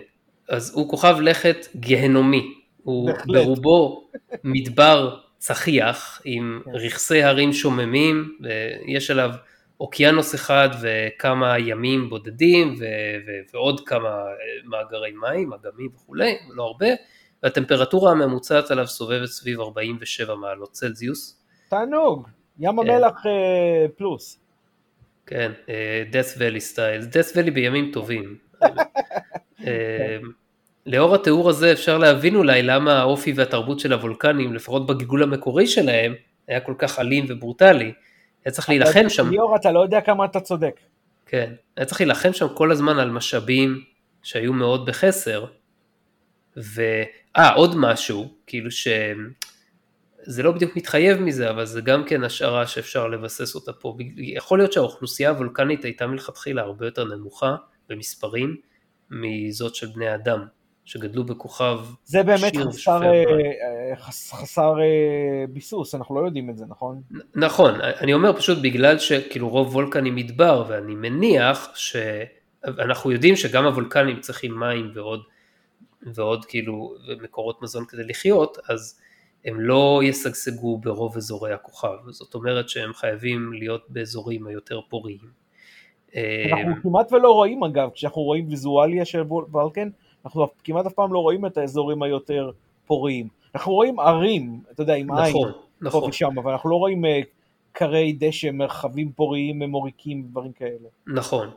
אז 0.48 0.72
הוא 0.74 0.88
כוכב 0.90 1.16
לכת 1.20 1.66
גיהנומי, 1.76 2.54
הוא 2.82 3.10
בהחלט. 3.10 3.36
ברובו 3.36 4.08
מדבר 4.44 5.16
צחיח 5.38 6.22
עם 6.24 6.60
כן. 6.64 6.70
רכסי 6.70 7.22
הרים 7.22 7.52
שוממים, 7.52 8.36
ויש 8.40 9.10
עליו 9.10 9.30
אוקיינוס 9.80 10.34
אחד 10.34 10.68
וכמה 10.80 11.58
ימים 11.58 12.10
בודדים 12.10 12.74
ו- 12.78 12.84
ו- 13.26 13.54
ועוד 13.54 13.88
כמה 13.88 14.08
אה, 14.08 14.34
מאגרי 14.64 15.12
מים, 15.12 15.52
אגמים 15.52 15.90
וכולי, 15.94 16.38
לא 16.54 16.62
הרבה, 16.62 16.86
והטמפרטורה 17.42 18.10
הממוצעת 18.10 18.70
עליו 18.70 18.86
סובבת 18.86 19.28
סביב 19.28 19.60
47 19.60 20.34
מעלות 20.34 20.70
צלזיוס, 20.72 21.42
תענוג, 21.68 22.28
ים 22.58 22.82
כן. 22.82 22.90
המלח 22.90 23.26
אה, 23.26 23.86
פלוס. 23.96 24.40
כן, 25.26 25.52
אה, 25.68 26.04
death 26.12 26.38
valley 26.38 26.58
סטייל, 26.58 27.02
death 27.02 27.36
valley 27.36 27.50
בימים 27.50 27.90
טובים. 27.92 28.38
לאור 30.86 31.14
התיאור 31.14 31.50
הזה 31.50 31.72
אפשר 31.72 31.98
להבין 31.98 32.34
אולי 32.34 32.62
למה 32.62 32.98
האופי 33.00 33.32
והתרבות 33.32 33.80
של 33.80 33.92
הוולקנים, 33.92 34.54
לפחות 34.54 34.86
בגיגול 34.86 35.22
המקורי 35.22 35.66
שלהם, 35.66 36.14
היה 36.48 36.60
כל 36.60 36.74
כך 36.78 36.98
אלים 36.98 37.24
וברוטלי. 37.28 37.92
היה 38.46 38.52
צריך 38.52 38.68
להילחם 38.68 39.08
שם, 39.08 39.30
ליאור, 39.30 39.56
אתה 39.56 39.72
לא 39.72 39.80
יודע 39.80 40.00
כמה 40.00 40.24
אתה 40.24 40.40
צודק. 40.40 40.80
כן, 41.26 41.52
היה 41.76 41.86
צריך 41.86 42.00
להילחם 42.00 42.32
שם 42.32 42.46
כל 42.54 42.72
הזמן 42.72 42.98
על 42.98 43.10
משאבים 43.10 43.84
שהיו 44.22 44.52
מאוד 44.52 44.86
בחסר. 44.86 45.44
ואה, 46.56 47.52
עוד 47.54 47.74
משהו, 47.76 48.34
כאילו 48.46 48.70
ש... 48.70 48.88
זה 50.22 50.42
לא 50.42 50.52
בדיוק 50.52 50.76
מתחייב 50.76 51.20
מזה, 51.20 51.50
אבל 51.50 51.64
זה 51.64 51.80
גם 51.80 52.04
כן 52.04 52.24
השערה 52.24 52.66
שאפשר 52.66 53.08
לבסס 53.08 53.54
אותה 53.54 53.72
פה. 53.72 53.96
יכול 54.16 54.58
להיות 54.58 54.72
שהאוכלוסייה 54.72 55.30
הוולקנית 55.30 55.84
הייתה 55.84 56.06
מלכתחילה 56.06 56.62
הרבה 56.62 56.86
יותר 56.86 57.04
נמוכה 57.04 57.56
במספרים 57.88 58.56
מזאת 59.10 59.74
של 59.74 59.86
בני 59.86 60.14
אדם, 60.14 60.46
שגדלו 60.86 61.24
בכוכב 61.24 61.78
זה 62.04 62.22
באמת 62.22 62.56
חסר, 62.56 63.02
אה. 63.02 63.08
אה, 63.10 63.96
חס- 63.96 64.32
חסר 64.32 64.74
אה, 64.80 65.44
ביסוס, 65.48 65.94
אנחנו 65.94 66.14
לא 66.20 66.26
יודעים 66.26 66.50
את 66.50 66.58
זה, 66.58 66.64
נכון? 66.68 67.02
נכון, 67.34 67.80
אני 67.80 68.14
אומר 68.14 68.36
פשוט 68.36 68.58
בגלל 68.62 68.98
שכאילו 68.98 69.48
רוב 69.48 69.74
וולקני 69.74 70.10
מדבר, 70.10 70.64
ואני 70.68 70.94
מניח 70.94 71.72
ש... 71.74 71.96
אנחנו 72.64 73.12
יודעים 73.12 73.36
שגם 73.36 73.64
הוולקנים 73.64 74.20
צריכים 74.20 74.60
מים 74.60 74.90
ועוד, 74.94 75.22
ועוד 76.02 76.44
כאילו 76.44 76.94
מקורות 77.22 77.62
מזון 77.62 77.84
כדי 77.88 78.04
לחיות, 78.04 78.58
אז 78.68 79.00
הם 79.44 79.60
לא 79.60 80.00
ישגשגו 80.04 80.78
ברוב 80.78 81.16
אזורי 81.16 81.52
הכוכב, 81.52 82.10
זאת 82.10 82.34
אומרת 82.34 82.68
שהם 82.68 82.94
חייבים 82.94 83.52
להיות 83.52 83.84
באזורים 83.88 84.46
היותר 84.46 84.80
פוריים. 84.88 85.46
אנחנו 86.52 86.82
כמעט 86.82 87.12
ולא 87.12 87.32
רואים 87.32 87.64
אגב, 87.64 87.90
כשאנחנו 87.94 88.22
רואים 88.22 88.48
ויזואליה 88.48 89.04
של 89.04 89.20
וולקן, 89.28 89.88
אנחנו 90.26 90.46
כמעט 90.64 90.86
אף 90.86 90.92
פעם 90.92 91.12
לא 91.12 91.18
רואים 91.18 91.46
את 91.46 91.58
האזורים 91.58 92.02
היותר 92.02 92.50
פוריים. 92.86 93.28
אנחנו 93.54 93.72
רואים 93.72 94.00
ערים, 94.00 94.60
אתה 94.70 94.82
יודע, 94.82 94.94
עם 94.94 95.12
עין, 95.12 95.28
נכון, 95.28 95.52
נכון. 95.80 96.00
פה 96.00 96.06
ושם, 96.06 96.38
אבל 96.38 96.52
אנחנו 96.52 96.70
לא 96.70 96.76
רואים 96.76 97.04
כרי 97.74 98.16
אה, 98.22 98.28
דשא, 98.28 98.50
מרחבים 98.50 99.12
פוריים, 99.12 99.62
מוריקים, 99.62 100.22
דברים 100.30 100.52
כאלה. 100.52 100.88
נכון. 101.06 101.50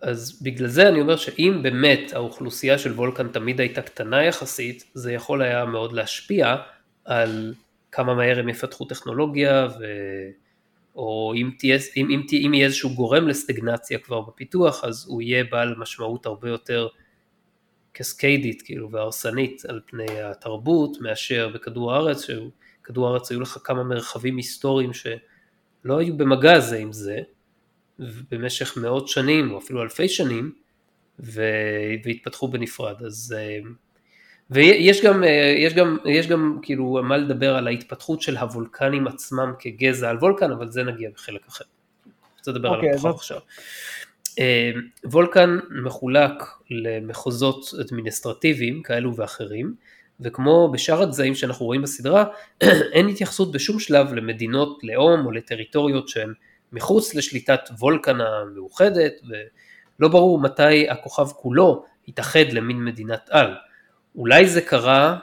אז 0.00 0.42
בגלל 0.42 0.68
זה 0.68 0.88
אני 0.88 1.00
אומר 1.00 1.16
שאם 1.16 1.60
באמת 1.62 2.12
האוכלוסייה 2.12 2.78
של 2.78 2.92
וולקן 2.92 3.28
תמיד 3.28 3.60
הייתה 3.60 3.82
קטנה 3.82 4.24
יחסית, 4.24 4.84
זה 4.94 5.12
יכול 5.12 5.42
היה 5.42 5.64
מאוד 5.64 5.92
להשפיע 5.92 6.56
על 7.04 7.54
כמה 7.92 8.14
מהר 8.14 8.38
הם 8.38 8.48
יפתחו 8.48 8.84
טכנולוגיה, 8.84 9.68
ו... 9.80 9.84
או 10.96 11.32
אם, 11.36 11.50
תהיה, 11.58 11.78
אם, 11.96 12.10
אם, 12.10 12.20
אם 12.46 12.54
יהיה 12.54 12.66
איזשהו 12.66 12.94
גורם 12.94 13.28
לסטגנציה 13.28 13.98
כבר 13.98 14.20
בפיתוח, 14.20 14.84
אז 14.84 15.06
הוא 15.08 15.22
יהיה 15.22 15.44
בעל 15.44 15.74
משמעות 15.78 16.26
הרבה 16.26 16.48
יותר 16.48 16.88
קסקיידית 17.94 18.62
כאילו 18.62 18.90
והרסנית 18.90 19.64
על 19.64 19.80
פני 19.86 20.20
התרבות 20.22 21.00
מאשר 21.00 21.48
בכדור 21.54 21.92
הארץ, 21.92 22.26
שבכדור 22.26 23.08
הארץ 23.08 23.30
היו 23.30 23.40
לך 23.40 23.58
כמה 23.64 23.82
מרחבים 23.82 24.36
היסטוריים 24.36 24.90
שלא 24.92 25.98
היו 25.98 26.16
במגע 26.16 26.60
זה 26.60 26.76
עם 26.76 26.92
זה 26.92 27.18
במשך 28.30 28.76
מאות 28.76 29.08
שנים 29.08 29.50
או 29.50 29.58
אפילו 29.58 29.82
אלפי 29.82 30.08
שנים 30.08 30.52
והתפתחו 31.18 32.48
בנפרד 32.48 33.02
אז 33.02 33.34
ויש 34.50 35.04
גם, 35.04 35.24
יש 35.56 35.74
גם, 35.74 35.96
יש 36.04 36.26
גם 36.26 36.58
כאילו 36.62 37.00
מה 37.02 37.16
לדבר 37.16 37.56
על 37.56 37.66
ההתפתחות 37.66 38.22
של 38.22 38.36
הוולקנים 38.36 39.06
עצמם 39.06 39.52
כגזע 39.58 40.10
על 40.10 40.16
וולקן 40.16 40.50
אבל 40.50 40.70
זה 40.70 40.82
נגיע 40.82 41.10
בחלק 41.14 41.48
אחר. 41.48 41.64
רוצה 42.38 42.50
לדבר 42.50 42.68
okay, 42.68 42.84
על 42.84 42.90
הכוכב 42.90 43.08
אז... 43.08 43.14
עכשיו. 43.14 43.38
אה, 44.38 44.70
וולקן 45.04 45.58
מחולק 45.84 46.42
למחוזות 46.70 47.74
אדמיניסטרטיביים 47.80 48.82
כאלו 48.82 49.16
ואחרים, 49.16 49.74
וכמו 50.20 50.70
בשאר 50.72 51.02
הגזעים 51.02 51.34
שאנחנו 51.34 51.66
רואים 51.66 51.82
בסדרה, 51.82 52.24
אין 52.94 53.08
התייחסות 53.08 53.52
בשום 53.52 53.78
שלב 53.78 54.14
למדינות 54.14 54.78
לאום 54.82 55.26
או 55.26 55.30
לטריטוריות 55.30 56.08
שהן 56.08 56.32
מחוץ 56.72 57.14
לשליטת 57.14 57.60
וולקן 57.78 58.20
המאוחדת, 58.20 59.12
ולא 59.28 60.08
ברור 60.08 60.40
מתי 60.40 60.90
הכוכב 60.90 61.26
כולו 61.26 61.84
יתאחד 62.06 62.52
למין 62.52 62.84
מדינת 62.84 63.28
על. 63.30 63.54
אולי 64.16 64.48
זה 64.48 64.60
קרה 64.60 65.18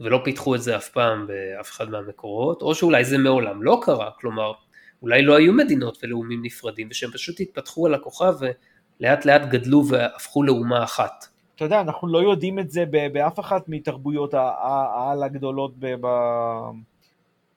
ולא 0.00 0.20
פיתחו 0.24 0.54
את 0.54 0.62
זה 0.62 0.76
אף 0.76 0.88
פעם 0.88 1.26
באף 1.26 1.70
אחד 1.70 1.90
מהמקורות, 1.90 2.62
או 2.62 2.74
שאולי 2.74 3.04
זה 3.04 3.18
מעולם 3.18 3.62
לא 3.62 3.80
קרה, 3.82 4.10
כלומר 4.20 4.52
אולי 5.02 5.22
לא 5.22 5.36
היו 5.36 5.52
מדינות 5.52 5.98
ולאומים 6.02 6.42
נפרדים, 6.42 6.88
ושהם 6.90 7.10
פשוט 7.10 7.40
התפתחו 7.40 7.86
על 7.86 7.94
הכוכב 7.94 8.34
ולאט 8.40 9.24
לאט 9.24 9.42
גדלו 9.48 9.88
והפכו 9.88 10.42
לאומה 10.42 10.84
אחת. 10.84 11.26
אתה 11.56 11.64
יודע, 11.64 11.80
אנחנו 11.80 12.08
לא 12.08 12.18
יודעים 12.18 12.58
את 12.58 12.70
זה 12.70 12.84
באף 13.12 13.40
אחת 13.40 13.68
מתרבויות 13.68 14.34
העל 14.34 15.22
הגדולות, 15.22 15.72
ב... 15.78 16.06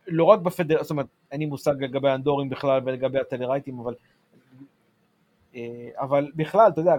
לא 0.07 0.23
רק 0.23 0.39
בפדר... 0.39 0.81
זאת 0.81 0.91
אומרת, 0.91 1.05
אין 1.31 1.39
לי 1.39 1.45
מושג 1.45 1.83
לגבי 1.83 2.09
האנדורים 2.09 2.49
בכלל 2.49 2.81
ולגבי 2.85 3.19
הטלרייטים, 3.19 3.79
אבל... 3.79 3.93
אה, 5.55 5.89
אבל 5.99 6.31
בכלל, 6.35 6.69
אתה 6.69 6.81
יודע, 6.81 6.95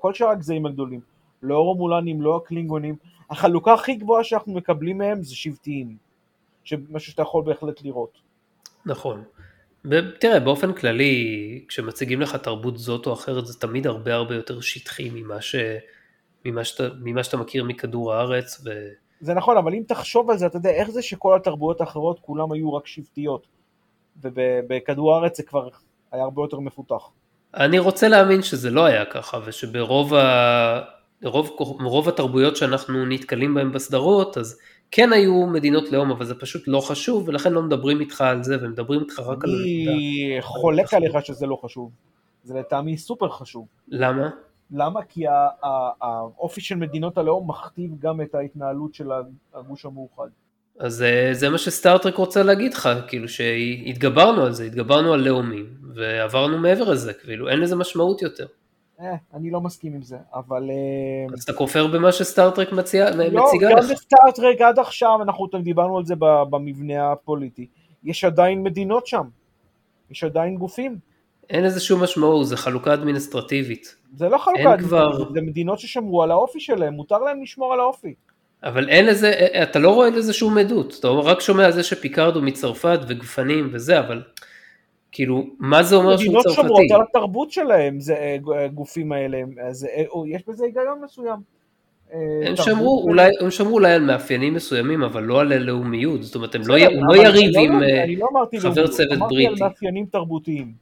כל 0.00 0.14
שאר 0.14 0.28
הגזעים 0.28 0.66
הגדולים, 0.66 1.00
לא 1.42 1.54
הרומולנים, 1.54 2.22
לא 2.22 2.36
הקלינגונים, 2.36 2.96
החלוקה 3.30 3.74
הכי 3.74 3.94
גבוהה 3.94 4.24
שאנחנו 4.24 4.54
מקבלים 4.54 4.98
מהם 4.98 5.22
זה 5.22 5.36
שבטיים, 5.36 5.96
משהו 6.90 7.12
שאתה 7.12 7.22
יכול 7.22 7.44
בהחלט 7.44 7.82
לראות. 7.82 8.18
נכון. 8.86 9.24
תראה, 10.20 10.40
באופן 10.40 10.72
כללי, 10.72 11.64
כשמציגים 11.68 12.20
לך 12.20 12.36
תרבות 12.36 12.78
זאת 12.78 13.06
או 13.06 13.12
אחרת, 13.12 13.46
זה 13.46 13.60
תמיד 13.60 13.86
הרבה 13.86 14.14
הרבה 14.14 14.34
יותר 14.34 14.60
שטחי 14.60 15.10
ממה, 15.14 15.40
ש... 15.40 15.56
ממה, 16.44 16.64
שאתה, 16.64 16.88
ממה 17.00 17.24
שאתה 17.24 17.36
מכיר 17.36 17.64
מכדור 17.64 18.14
הארץ. 18.14 18.60
ו... 18.64 18.70
זה 19.20 19.34
נכון, 19.34 19.56
אבל 19.56 19.74
אם 19.74 19.82
תחשוב 19.88 20.30
על 20.30 20.38
זה, 20.38 20.46
אתה 20.46 20.56
יודע, 20.56 20.70
איך 20.70 20.90
זה 20.90 21.02
שכל 21.02 21.36
התרבויות 21.36 21.80
האחרות 21.80 22.20
כולם 22.20 22.52
היו 22.52 22.74
רק 22.74 22.86
שבטיות, 22.86 23.46
ובכדור 24.22 25.14
הארץ 25.14 25.36
זה 25.36 25.42
כבר 25.42 25.68
היה 26.12 26.22
הרבה 26.22 26.42
יותר 26.42 26.60
מפותח. 26.60 27.10
אני 27.54 27.78
רוצה 27.78 28.08
להאמין 28.08 28.42
שזה 28.42 28.70
לא 28.70 28.84
היה 28.84 29.04
ככה, 29.04 29.38
ושברוב 29.44 30.14
ה... 30.14 30.80
רוב, 31.24 31.56
רוב 31.84 32.08
התרבויות 32.08 32.56
שאנחנו 32.56 33.06
נתקלים 33.06 33.54
בהן 33.54 33.72
בסדרות, 33.72 34.38
אז 34.38 34.58
כן 34.90 35.12
היו 35.12 35.46
מדינות 35.46 35.92
לאום, 35.92 36.10
אבל 36.10 36.24
זה 36.24 36.34
פשוט 36.34 36.62
לא 36.66 36.80
חשוב, 36.80 37.28
ולכן 37.28 37.52
לא 37.52 37.62
מדברים 37.62 38.00
איתך 38.00 38.20
על 38.20 38.42
זה, 38.42 38.56
ומדברים 38.62 39.00
איתך 39.00 39.18
רק 39.18 39.44
על. 39.44 39.50
אני 39.50 40.36
חולק 40.40 40.94
עליך 40.94 41.16
שזה 41.24 41.46
לא 41.46 41.58
חשוב. 41.62 41.90
זה 42.44 42.54
לטעמי 42.54 42.96
סופר 42.96 43.28
חשוב. 43.28 43.66
למה? 43.88 44.30
למה? 44.70 45.02
כי 45.02 45.24
האופי 46.00 46.60
של 46.60 46.74
מדינות 46.74 47.18
הלאום 47.18 47.50
מכתיב 47.50 47.90
גם 47.98 48.20
את 48.20 48.34
ההתנהלות 48.34 48.94
של 48.94 49.08
הגוש 49.54 49.84
המאוחד. 49.84 50.28
אז 50.78 51.02
אה, 51.02 51.28
זה 51.32 51.50
מה 51.50 51.58
שסטארטרק 51.58 52.16
רוצה 52.16 52.42
להגיד 52.42 52.74
לך, 52.74 52.88
כאילו 53.08 53.28
שהתגברנו 53.28 54.42
על 54.42 54.52
זה, 54.52 54.64
התגברנו 54.64 55.12
על 55.12 55.20
לאומים, 55.20 55.66
ועברנו 55.94 56.58
מעבר 56.58 56.90
לזה, 56.90 57.12
כאילו 57.12 57.48
אין 57.48 57.60
לזה 57.60 57.76
משמעות 57.76 58.22
יותר. 58.22 58.46
אה, 59.00 59.14
אני 59.34 59.50
לא 59.50 59.60
מסכים 59.60 59.94
עם 59.94 60.02
זה, 60.02 60.16
אבל... 60.34 60.70
אה, 60.70 61.34
אז 61.34 61.42
אתה 61.42 61.52
כופר 61.52 61.86
במה 61.86 62.12
שסטארטרק 62.12 62.72
מציע, 62.72 63.10
לא, 63.10 63.46
מציגה 63.46 63.68
לך? 63.68 63.76
לא, 63.76 63.82
גם 63.82 63.88
בסטארטרק 63.90 64.60
עד 64.60 64.78
עכשיו, 64.78 65.18
אנחנו 65.22 65.46
דיברנו 65.62 65.98
על 65.98 66.04
זה 66.04 66.14
במבנה 66.50 67.12
הפוליטי, 67.12 67.66
יש 68.04 68.24
עדיין 68.24 68.62
מדינות 68.62 69.06
שם, 69.06 69.22
יש 70.10 70.24
עדיין 70.24 70.56
גופים. 70.56 70.98
אין 71.50 71.64
לזה 71.64 71.80
שום 71.80 72.02
משמעות, 72.02 72.46
זה 72.46 72.56
חלוקה 72.56 72.94
אדמיניסטרטיבית. 72.94 73.96
זה 74.16 74.28
לא 74.28 74.38
חלוקה 74.38 74.74
אדמיניסטרטיבית, 74.74 75.16
כבר... 75.16 75.32
זה 75.34 75.40
מדינות 75.40 75.78
ששמרו 75.78 76.22
על 76.22 76.30
האופי 76.30 76.60
שלהם, 76.60 76.94
מותר 76.94 77.18
להם 77.18 77.42
לשמור 77.42 77.72
על 77.72 77.80
האופי. 77.80 78.14
אבל 78.62 78.88
אין 78.88 79.06
לזה, 79.06 79.32
אתה 79.62 79.78
לא 79.78 79.94
רואה 79.94 80.10
לזה 80.10 80.32
שום 80.32 80.58
עדות, 80.58 80.96
אתה 81.00 81.08
רק 81.08 81.40
שומע 81.40 81.64
על 81.64 81.72
זה 81.72 81.82
שפיקרדו 81.82 82.42
מצרפת 82.42 82.98
וגפנים 83.08 83.68
וזה, 83.72 84.00
אבל 84.00 84.22
כאילו, 85.16 85.44
מה 85.58 85.82
זה 85.82 85.96
אומר 85.96 86.16
שהוא 86.16 86.42
צרפתי? 86.42 86.50
מדינות 86.50 86.66
שומרות 86.68 86.90
על 86.94 87.02
התרבות 87.02 87.50
שלהם, 87.50 88.00
זה 88.00 88.36
הגופים 88.64 89.12
אה, 89.12 89.18
האלה, 89.18 89.42
אז 89.62 89.84
אה, 89.84 90.04
יש 90.26 90.42
בזה 90.48 90.64
היגיון 90.64 91.00
מסוים. 91.04 91.38
אה, 92.12 92.18
הם 92.46 92.56
שמרו, 92.56 93.02
אולי, 93.08 93.30
הם 93.40 93.50
שמרו 93.50 93.74
אולי 93.74 93.92
על 93.92 94.02
מאפיינים 94.02 94.54
מסוימים, 94.54 95.02
אבל 95.02 95.22
לא 95.22 95.40
על 95.40 95.58
לאומיות, 95.58 96.22
זאת 96.22 96.34
אומרת, 96.34 96.54
הם 96.54 96.60
לא, 96.66 96.76
לא, 96.78 96.86
לא 97.08 97.16
יריב 97.16 97.58
עם 97.58 97.80
לא 98.18 98.28
חבר 98.60 98.86
צוות 98.86 99.18
בריטי. 99.18 99.46
אמרתי 99.46 99.46
על 99.46 99.54
מאפיינים 99.60 100.06
תרבותיים. 100.06 100.72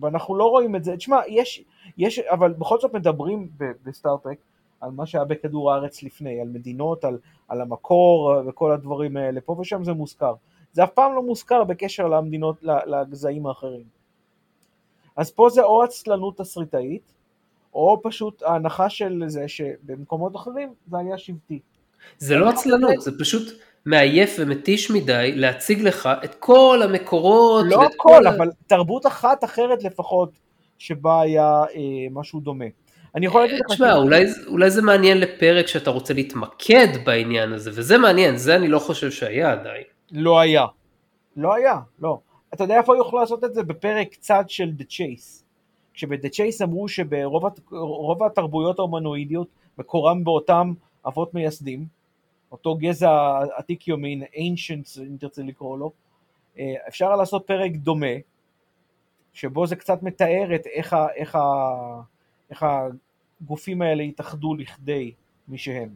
ואנחנו 0.00 0.36
לא 0.36 0.44
רואים 0.44 0.76
את 0.76 0.84
זה, 0.84 0.96
תשמע, 0.96 1.20
יש, 1.28 1.64
יש, 1.98 2.18
אבל 2.18 2.52
בכל 2.52 2.78
זאת 2.80 2.94
מדברים 2.94 3.48
בסטארט-טרק 3.84 4.38
על 4.80 4.90
מה 4.90 5.06
שהיה 5.06 5.24
בכדור 5.24 5.72
הארץ 5.72 6.02
לפני, 6.02 6.40
על 6.40 6.48
מדינות, 6.48 7.04
על, 7.04 7.18
על 7.48 7.60
המקור 7.60 8.34
וכל 8.46 8.72
הדברים 8.72 9.16
האלה, 9.16 9.40
פה 9.40 9.56
ושם 9.60 9.84
זה 9.84 9.92
מוזכר. 9.92 10.34
זה 10.72 10.84
אף 10.84 10.90
פעם 10.90 11.14
לא 11.14 11.22
מוזכר 11.22 11.64
בקשר 11.64 12.08
למדינות, 12.08 12.56
לגזעים 12.62 13.46
האחרים. 13.46 13.84
אז 15.16 15.30
פה 15.30 15.48
זה 15.48 15.62
או 15.62 15.82
עצלנות 15.82 16.36
תסריטאית, 16.38 17.12
או 17.74 18.00
פשוט 18.02 18.42
ההנחה 18.42 18.90
של 18.90 19.24
זה 19.26 19.48
שבמקומות 19.48 20.36
אחרים 20.36 20.72
זה 20.90 20.98
היה 20.98 21.18
שבטי. 21.18 21.60
זה 22.18 22.36
לא 22.36 22.48
עצלנות, 22.48 23.00
זה 23.00 23.18
פשוט 23.18 23.60
מעייף 23.86 24.36
ומתיש 24.38 24.90
מדי 24.90 25.32
להציג 25.34 25.82
לך 25.82 26.08
את 26.24 26.34
כל 26.34 26.80
המקורות. 26.84 27.64
לא 27.68 27.82
הכל, 27.82 27.92
כל... 27.96 28.26
אבל 28.26 28.50
תרבות 28.66 29.06
אחת 29.06 29.44
אחרת 29.44 29.84
לפחות 29.84 30.30
שבה 30.78 31.20
היה 31.20 31.62
אה, 31.74 31.80
משהו 32.10 32.40
דומה. 32.40 32.64
אני 33.14 33.26
יכול 33.26 33.40
להגיד 33.40 33.58
לך... 33.58 33.66
תשמע, 33.72 33.96
אולי, 33.96 34.24
אולי 34.46 34.70
זה 34.70 34.82
מעניין 34.82 35.18
לפרק 35.18 35.66
שאתה 35.66 35.90
רוצה 35.90 36.14
להתמקד 36.14 36.88
בעניין 37.04 37.52
הזה, 37.52 37.70
וזה 37.74 37.98
מעניין, 37.98 38.36
זה 38.36 38.56
אני 38.56 38.68
לא 38.68 38.78
חושב 38.78 39.10
שהיה 39.10 39.52
עדיין. 39.52 39.84
לא 40.12 40.40
היה. 40.40 40.66
לא 41.36 41.54
היה, 41.54 41.80
לא. 41.98 42.20
אתה 42.54 42.64
יודע 42.64 42.78
איפה 42.78 42.96
יוכלו 42.96 43.18
לעשות 43.18 43.44
את 43.44 43.54
זה? 43.54 43.62
בפרק 43.62 44.14
צד 44.14 44.44
של 44.48 44.72
The 44.78 44.82
Chase. 44.82 45.44
כשב-The 45.94 46.28
Chase 46.28 46.64
אמרו 46.64 46.88
שברוב 46.88 48.22
התרבויות 48.22 48.78
ההומנואידיות 48.78 49.48
מקורם 49.78 50.24
באותם 50.24 50.72
אבות 51.06 51.34
מייסדים, 51.34 51.86
אותו 52.52 52.74
גזע 52.74 53.40
עתיק 53.56 53.88
יומין, 53.88 54.22
ancient 54.22 55.00
אם 55.00 55.16
תרצה 55.20 55.42
לקרוא 55.42 55.78
לו, 55.78 55.92
אה, 56.58 56.74
אפשר 56.88 57.16
לעשות 57.16 57.46
פרק 57.46 57.72
דומה, 57.72 58.16
שבו 59.32 59.66
זה 59.66 59.76
קצת 59.76 60.02
מתאר 60.02 60.54
את 60.54 60.66
איך, 60.66 60.96
איך, 61.14 61.38
איך 62.50 62.66
הגופים 63.40 63.82
האלה 63.82 64.02
התאחדו 64.02 64.54
לכדי 64.54 65.12
מי 65.48 65.58
שהם. 65.58 65.94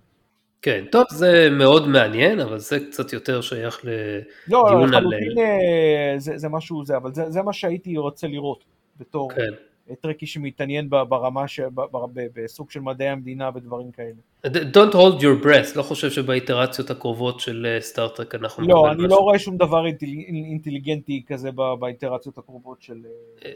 כן, 0.65 0.85
טוב, 0.91 1.05
זה 1.11 1.49
מאוד 1.51 1.89
מעניין, 1.89 2.41
אבל 2.41 2.59
זה 2.59 2.79
קצת 2.81 3.12
יותר 3.12 3.41
שייך 3.41 3.81
לדיון 3.85 4.25
לא, 4.49 4.69
על... 4.69 4.75
לא, 4.75 4.87
לחלוטין 4.87 5.39
אה, 5.39 6.15
זה, 6.19 6.39
זה 6.39 6.49
משהו 6.49 6.85
זה, 6.85 6.97
אבל 6.97 7.15
זה, 7.15 7.31
זה 7.31 7.43
מה 7.43 7.53
שהייתי 7.53 7.97
רוצה 7.97 8.27
לראות 8.27 8.65
בתור 9.01 9.31
כן. 9.33 9.95
טרקי 10.01 10.27
שמתעניין 10.27 10.91
ברמה, 10.91 11.49
ש- 11.49 11.61
ב- 11.61 11.81
ב- 11.81 12.07
ב- 12.12 12.27
בסוג 12.35 12.71
של 12.71 12.81
מדעי 12.81 13.09
המדינה 13.09 13.51
ודברים 13.55 13.91
כאלה. 13.91 14.12
Don't 14.47 14.93
hold 14.93 15.21
your 15.21 15.45
breath, 15.45 15.77
לא 15.77 15.83
חושב 15.83 16.11
שבאיטרציות 16.11 16.91
הקרובות 16.91 17.41
של 17.41 17.77
סטארטרק 17.81 18.35
אנחנו 18.35 18.69
לא, 18.69 18.91
אני 18.93 19.03
לא 19.03 19.07
משהו. 19.09 19.19
רואה 19.19 19.39
שום 19.39 19.57
דבר 19.57 19.87
אינטל- 19.87 20.25
אינטליגנטי 20.29 21.23
כזה 21.29 21.51
ב- 21.55 21.75
באינטראקציות 21.81 22.39
הקרובות 22.39 22.83
של... 22.83 22.99
אה, 23.45 23.51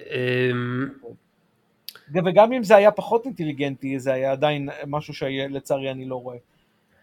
אמ, 0.53 0.89
וגם 2.25 2.53
אם 2.53 2.63
זה 2.63 2.77
היה 2.77 2.91
פחות 2.91 3.25
אינטליגנטי, 3.25 3.99
זה 3.99 4.13
היה 4.13 4.33
עדיין 4.33 4.69
משהו 4.87 5.15
שלצערי 5.15 5.91
אני 5.91 6.05
לא 6.05 6.17
רואה. 6.17 6.37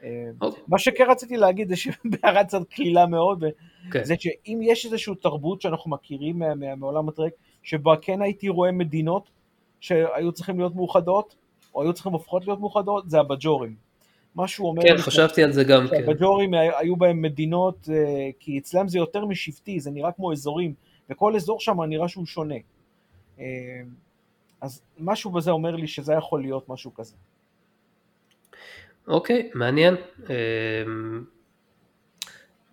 אה, 0.06 0.30
אוקיי. 0.42 0.64
מה 0.68 0.80
שכן 0.80 1.04
רציתי 1.10 1.38
להגיד 1.38 1.70
זה 1.70 1.76
שבהערת 1.76 2.46
קצת 2.48 2.70
קלילה 2.70 3.06
מאוד, 3.06 3.44
כן. 3.92 4.04
זה 4.04 4.16
שאם 4.20 4.60
יש 4.64 4.86
איזושהי 4.86 5.16
תרבות 5.16 5.62
שאנחנו 5.62 5.92
מכירים 5.92 6.40
מה- 6.40 6.56
מה- 6.56 6.76
מעולם 6.76 7.10
הטרק, 7.10 7.34
שבה 7.64 7.96
כן 8.02 8.22
הייתי 8.22 8.50
רואה 8.50 8.72
מדינות 8.72 9.30
שהיו 9.80 10.32
צריכים 10.32 10.58
להיות 10.58 10.76
מאוחדות, 10.76 11.36
או 11.76 11.82
היו 11.84 11.94
צריכים 11.94 12.12
הופכות 12.12 12.48
להיות 12.48 12.60
מאוחדות, 12.60 13.10
זה 13.10 13.20
הבג'ורים. 13.20 13.76
מה 14.36 14.48
שהוא 14.48 14.68
אומר... 14.68 14.82
כן, 14.82 14.98
חשבתי 14.98 15.44
על 15.44 15.52
זה 15.52 15.64
גם 15.64 15.88
כן. 15.88 15.96
שהבג'ורים 15.96 16.54
היו 16.54 16.96
בהם 16.96 17.22
מדינות, 17.22 17.90
אה, 17.94 18.30
כי 18.40 18.58
אצלם 18.58 18.88
זה 18.88 18.98
יותר 18.98 19.26
משבטי, 19.26 19.80
זה 19.80 19.92
נראה 19.92 20.12
כמו 20.12 20.32
אזורים, 20.32 20.74
וכל 21.10 21.36
אזור 21.36 21.60
שם 21.60 21.82
נראה 21.82 22.08
שהוא 22.08 22.26
שונה. 22.26 22.56
אה, 23.40 23.46
אז 24.62 24.82
משהו 25.00 25.32
בזה 25.32 25.52
אומר 25.52 25.76
לי 25.76 25.88
שזה 25.88 26.14
יכול 26.14 26.42
להיות 26.42 26.70
משהו 26.70 26.94
כזה. 26.94 27.16
אוקיי, 29.08 29.50
מעניין. 29.54 29.96
אמ, 30.30 31.24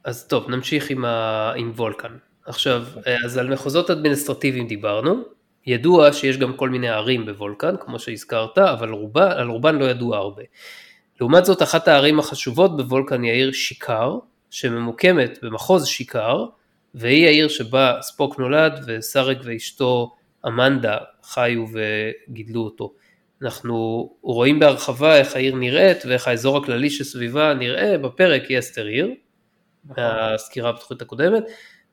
אז 0.04 0.26
טוב, 0.26 0.50
נמשיך 0.50 0.90
עם, 0.90 1.04
ה... 1.04 1.52
עם 1.56 1.72
וולקן. 1.76 2.16
עכשיו, 2.46 2.84
אז 3.24 3.36
על 3.36 3.52
מחוזות 3.52 3.90
אדמיניסטרטיביים 3.90 4.66
דיברנו. 4.66 5.22
ידוע 5.66 6.12
שיש 6.12 6.36
גם 6.36 6.56
כל 6.56 6.68
מיני 6.68 6.88
ערים 6.88 7.26
בוולקן, 7.26 7.74
כמו 7.80 7.98
שהזכרת, 7.98 8.58
אבל 8.58 8.90
רובה, 8.90 9.32
על 9.32 9.48
רובן 9.48 9.76
לא 9.76 9.84
ידוע 9.84 10.16
הרבה. 10.16 10.42
לעומת 11.20 11.44
זאת, 11.44 11.62
אחת 11.62 11.88
הערים 11.88 12.18
החשובות 12.18 12.76
בוולקן 12.76 13.22
היא 13.22 13.30
העיר 13.30 13.52
שיקר, 13.52 14.18
שממוקמת 14.50 15.38
במחוז 15.42 15.86
שיקר, 15.86 16.44
והיא 16.94 17.26
העיר 17.26 17.48
שבה 17.48 17.98
ספוק 18.00 18.38
נולד 18.38 18.84
וסארק 18.86 19.38
ואשתו 19.44 20.16
אמנדה 20.46 20.98
חיו 21.22 21.64
וגידלו 21.72 22.60
אותו. 22.60 22.92
אנחנו 23.42 24.08
רואים 24.22 24.58
בהרחבה 24.58 25.16
איך 25.16 25.36
העיר 25.36 25.54
נראית 25.54 26.06
ואיך 26.06 26.28
האזור 26.28 26.56
הכללי 26.56 26.90
שסביבה 26.90 27.54
נראה 27.54 27.98
בפרק 27.98 28.42
יסטר 28.50 28.86
עיר, 28.86 29.10
נכון. 29.84 30.04
מהסקירה 30.04 30.70
הפתוחית 30.70 31.02
הקודמת, 31.02 31.42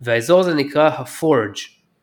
והאזור 0.02 0.40
הזה 0.40 0.54
נקרא 0.54 0.88
הפורג', 0.88 1.56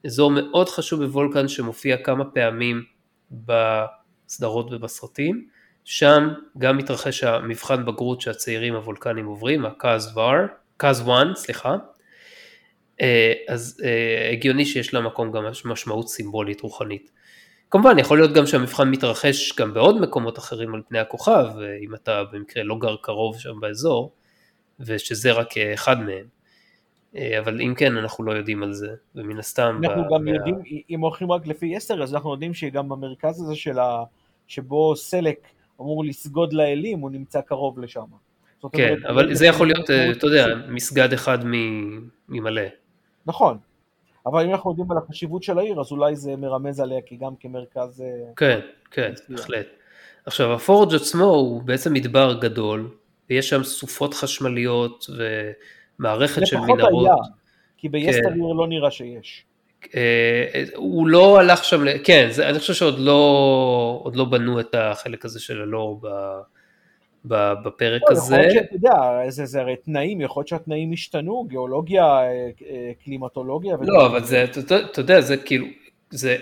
אזור 0.07 0.30
מאוד 0.30 0.68
חשוב 0.68 1.05
בוולקן 1.05 1.49
שמופיע 1.49 1.97
כמה 1.97 2.24
פעמים 2.24 2.84
בסדרות 3.30 4.72
ובסרטים, 4.72 5.47
שם 5.84 6.28
גם 6.59 6.76
מתרחש 6.76 7.24
המבחן 7.24 7.84
בגרות 7.84 8.20
שהצעירים 8.20 8.74
הוולקנים 8.74 9.26
עוברים, 9.26 9.66
הקאז 9.66 10.16
ור, 10.16 10.34
קאז 10.76 11.09
1, 11.09 11.26
סליחה, 11.34 11.76
אה, 13.01 13.32
אז 13.49 13.80
אה, 13.84 14.30
הגיוני 14.32 14.64
שיש 14.64 14.94
לה 14.94 15.01
מקום 15.01 15.32
גם 15.32 15.44
משמעות 15.64 16.09
סימבולית 16.09 16.61
רוחנית. 16.61 17.15
כמובן 17.70 17.98
יכול 17.98 18.18
להיות 18.18 18.32
גם 18.32 18.46
שהמבחן 18.46 18.90
מתרחש 18.90 19.56
גם 19.58 19.74
בעוד 19.74 20.00
מקומות 20.00 20.38
אחרים 20.38 20.74
על 20.74 20.82
פני 20.88 20.98
הכוכב, 20.98 21.46
אם 21.84 21.94
אתה 21.94 22.24
במקרה 22.32 22.62
לא 22.62 22.78
גר 22.78 22.96
קרוב 23.02 23.38
שם 23.38 23.60
באזור, 23.60 24.12
ושזה 24.80 25.32
רק 25.32 25.58
אחד 25.58 26.00
מהם. 26.00 26.24
אה, 27.16 27.38
אבל 27.38 27.60
אם 27.60 27.74
כן 27.76 27.96
אנחנו 27.96 28.24
לא 28.24 28.32
יודעים 28.32 28.62
על 28.62 28.72
זה, 28.72 28.88
ומן 29.14 29.38
הסתם... 29.38 29.80
אנחנו 29.84 30.02
ב- 30.04 30.14
גם 30.14 30.24
מה- 30.24 30.30
יודעים, 30.30 30.62
אם 30.90 31.00
הולכים 31.00 31.32
רק 31.32 31.46
לפי 31.46 31.66
יסטר, 31.66 32.02
אז 32.02 32.14
אנחנו 32.14 32.32
יודעים 32.32 32.54
שגם 32.54 32.88
במרכז 32.88 33.40
הזה 33.42 33.56
של 33.56 33.78
ה... 33.78 34.04
שבו 34.46 34.96
סלק 34.96 35.48
אמור 35.80 36.04
לסגוד 36.04 36.52
לאלים, 36.52 36.98
הוא 37.00 37.10
נמצא 37.10 37.40
קרוב 37.40 37.78
לשם. 37.78 38.04
כן, 38.72 38.88
אומרת, 38.88 39.04
אבל 39.04 39.34
זה 39.34 39.46
יכול 39.46 39.66
להיות, 39.66 39.90
אה, 39.90 40.10
אתה 40.10 40.26
יודע. 40.26 40.46
מסגד 40.68 41.12
אחד 41.12 41.38
ממלא. 42.28 42.62
נכון. 43.26 43.58
אבל 44.26 44.44
אם 44.44 44.50
אנחנו 44.50 44.70
יודעים 44.70 44.90
על 44.90 44.98
החשיבות 44.98 45.42
של 45.42 45.58
העיר, 45.58 45.80
אז 45.80 45.92
אולי 45.92 46.16
זה 46.16 46.36
מרמז 46.36 46.80
עליה 46.80 47.00
כי 47.06 47.16
גם 47.16 47.32
כמרכז... 47.40 48.00
אה, 48.00 48.32
כן, 48.36 48.60
כן. 48.90 49.12
בהחלט. 49.28 49.66
עכשיו 50.26 50.52
הפורג' 50.52 50.94
עצמו 50.94 51.24
הוא 51.24 51.62
בעצם 51.62 51.92
מדבר 51.92 52.38
גדול, 52.40 52.90
ויש 53.30 53.48
שם 53.48 53.62
סופות 53.62 54.14
חשמליות 54.14 55.06
ומערכת 55.98 56.46
של 56.46 56.56
לפחות 56.56 56.78
מנהרות. 56.78 57.06
היה, 57.06 57.14
כי 57.76 57.88
ביסטר 57.88 58.30
כן. 58.30 58.38
לא 58.56 58.66
נראה 58.68 58.90
שיש. 58.90 59.44
אה, 59.94 60.64
הוא 60.74 61.08
לא 61.08 61.40
הלך 61.40 61.64
שם, 61.64 61.84
כן, 62.04 62.28
זה, 62.30 62.48
אני 62.48 62.58
חושב 62.58 62.74
שעוד 62.74 62.98
לא, 62.98 64.10
לא 64.14 64.24
בנו 64.24 64.60
את 64.60 64.74
החלק 64.78 65.24
הזה 65.24 65.40
של 65.40 65.62
הלור 65.62 66.00
ב, 66.02 66.08
בפרק 67.28 68.02
לא, 68.02 68.06
יכול 68.12 68.16
הזה. 68.16 68.36
להיות 68.36 68.52
שאתה 68.52 68.74
יודע, 68.74 69.30
זה, 69.30 69.46
זה 69.46 69.60
הרי 69.60 69.76
תנאים, 69.76 70.20
יכול 70.20 70.40
להיות 70.40 70.48
שהתנאים 70.48 70.92
השתנו, 70.92 71.44
גיאולוגיה, 71.44 72.04
אה, 72.04 72.22
אה, 72.70 72.92
קלימטולוגיה. 73.04 73.76
לא, 73.80 74.06
אבל 74.06 74.24
זה, 74.24 74.44
אתה, 74.44 75.00
יודע- 75.00 75.20
זה 75.20 75.36
כאילו, 75.36 75.66
זה, 76.10 76.36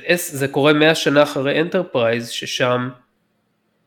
קורה 0.48 0.72
100 0.72 0.94
שנה 0.94 1.22
אחרי 1.22 1.60
אנטרפרייז, 1.60 2.28
ששם, 2.28 2.88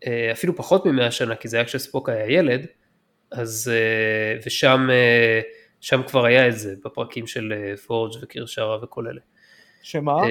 אה, 0.07 0.29
אפילו 0.31 0.55
פחות 0.55 0.85
מ-100 0.85 1.11
שנה, 1.11 1.35
כי 1.35 1.47
זה 1.47 1.57
היה 1.57 1.65
כשספוק 1.65 2.09
היה 2.09 2.31
ילד, 2.31 2.65
אז, 3.31 3.71
ושם 4.45 4.87
שם 5.81 6.01
כבר 6.03 6.25
היה 6.25 6.47
את 6.47 6.57
זה, 6.57 6.75
בפרקים 6.85 7.27
של 7.27 7.53
פורג' 7.87 8.11
וקירשארה 8.21 8.77
וכל 8.83 9.07
אלה. 9.07 9.21
שמה? 9.81 10.21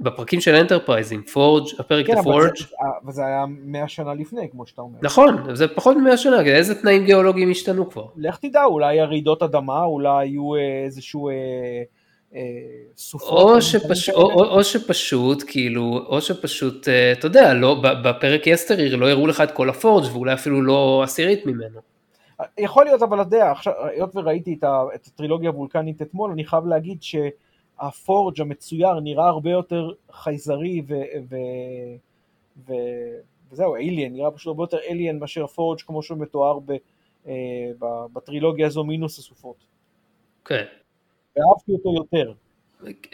בפרקים 0.00 0.40
של 0.40 0.54
אנטרפרייז 0.54 1.12
עם 1.12 1.22
פורג', 1.22 1.64
הפרק 1.78 2.06
כן, 2.06 2.18
אבל 2.18 2.40
זה, 2.42 2.64
אה, 2.82 2.88
אבל 3.04 3.12
זה 3.12 3.26
היה 3.26 3.44
100 3.48 3.88
שנה 3.88 4.14
לפני, 4.14 4.48
כמו 4.50 4.66
שאתה 4.66 4.82
אומר. 4.82 4.98
נכון, 5.02 5.54
זה 5.54 5.68
פחות 5.68 5.96
מ-100 5.96 6.16
שנה, 6.16 6.40
איזה 6.40 6.82
תנאים 6.82 7.04
גיאולוגיים 7.04 7.50
השתנו 7.50 7.90
כבר? 7.90 8.06
לך 8.16 8.38
תדע, 8.38 8.64
אולי 8.64 9.00
הרעידות 9.00 9.42
אדמה, 9.42 9.82
אולי 9.82 10.28
היו 10.28 10.54
אה, 10.54 10.84
איזשהו 10.84 11.28
אה, 11.28 11.34
אה, 12.34 12.40
סופות. 12.96 13.54
או, 13.54 13.62
שפש... 13.62 14.10
או, 14.10 14.22
או, 14.22 14.44
או 14.44 14.64
שפשוט, 14.64 15.42
כאילו, 15.46 16.06
או 16.06 16.20
שפשוט, 16.20 16.88
אה, 16.88 17.12
אתה 17.12 17.26
יודע, 17.26 17.54
לא, 17.54 17.82
בפרק 17.82 18.46
יסטריר 18.46 18.96
לא 18.96 19.08
הראו 19.10 19.26
לך 19.26 19.40
את 19.40 19.50
כל 19.50 19.70
הפורג' 19.70 20.04
ואולי 20.12 20.32
אפילו 20.32 20.62
לא 20.62 21.02
עשירית 21.04 21.46
ממנו. 21.46 21.80
יכול 22.58 22.84
להיות, 22.84 23.02
אבל 23.02 23.20
אתה 23.22 23.36
יודע, 23.36 23.52
היות 23.94 24.16
וראיתי 24.16 24.56
את, 24.58 24.64
ה, 24.64 24.82
את 24.94 25.06
הטרילוגיה 25.06 25.50
הוולקנית 25.50 26.02
אתמול, 26.02 26.30
אני 26.30 26.44
חייב 26.44 26.66
להגיד 26.66 27.02
שהפורג' 27.80 28.40
המצויר 28.40 29.00
נראה 29.00 29.28
הרבה 29.28 29.50
יותר 29.50 29.92
חייזרי 30.12 30.82
ו... 30.88 30.94
ו, 31.28 31.36
ו 32.68 32.72
וזהו, 33.52 33.76
אליאן, 33.76 34.12
נראה 34.12 34.30
פשוט 34.30 34.46
הרבה 34.46 34.62
יותר 34.62 34.78
אליאן 34.90 35.18
מאשר 35.18 35.46
פורג' 35.46 35.80
כמו 35.80 36.02
שהוא 36.02 36.18
מתואר 36.18 36.58
ב, 36.58 36.72
אה, 37.26 37.32
ב, 37.78 37.86
בטרילוגיה 38.12 38.66
הזו 38.66 38.84
מינוס 38.84 39.18
הסופות. 39.18 39.56
כן. 40.44 40.64
ואהבתי 41.36 41.72
אותו 41.72 41.94
יותר. 41.96 42.32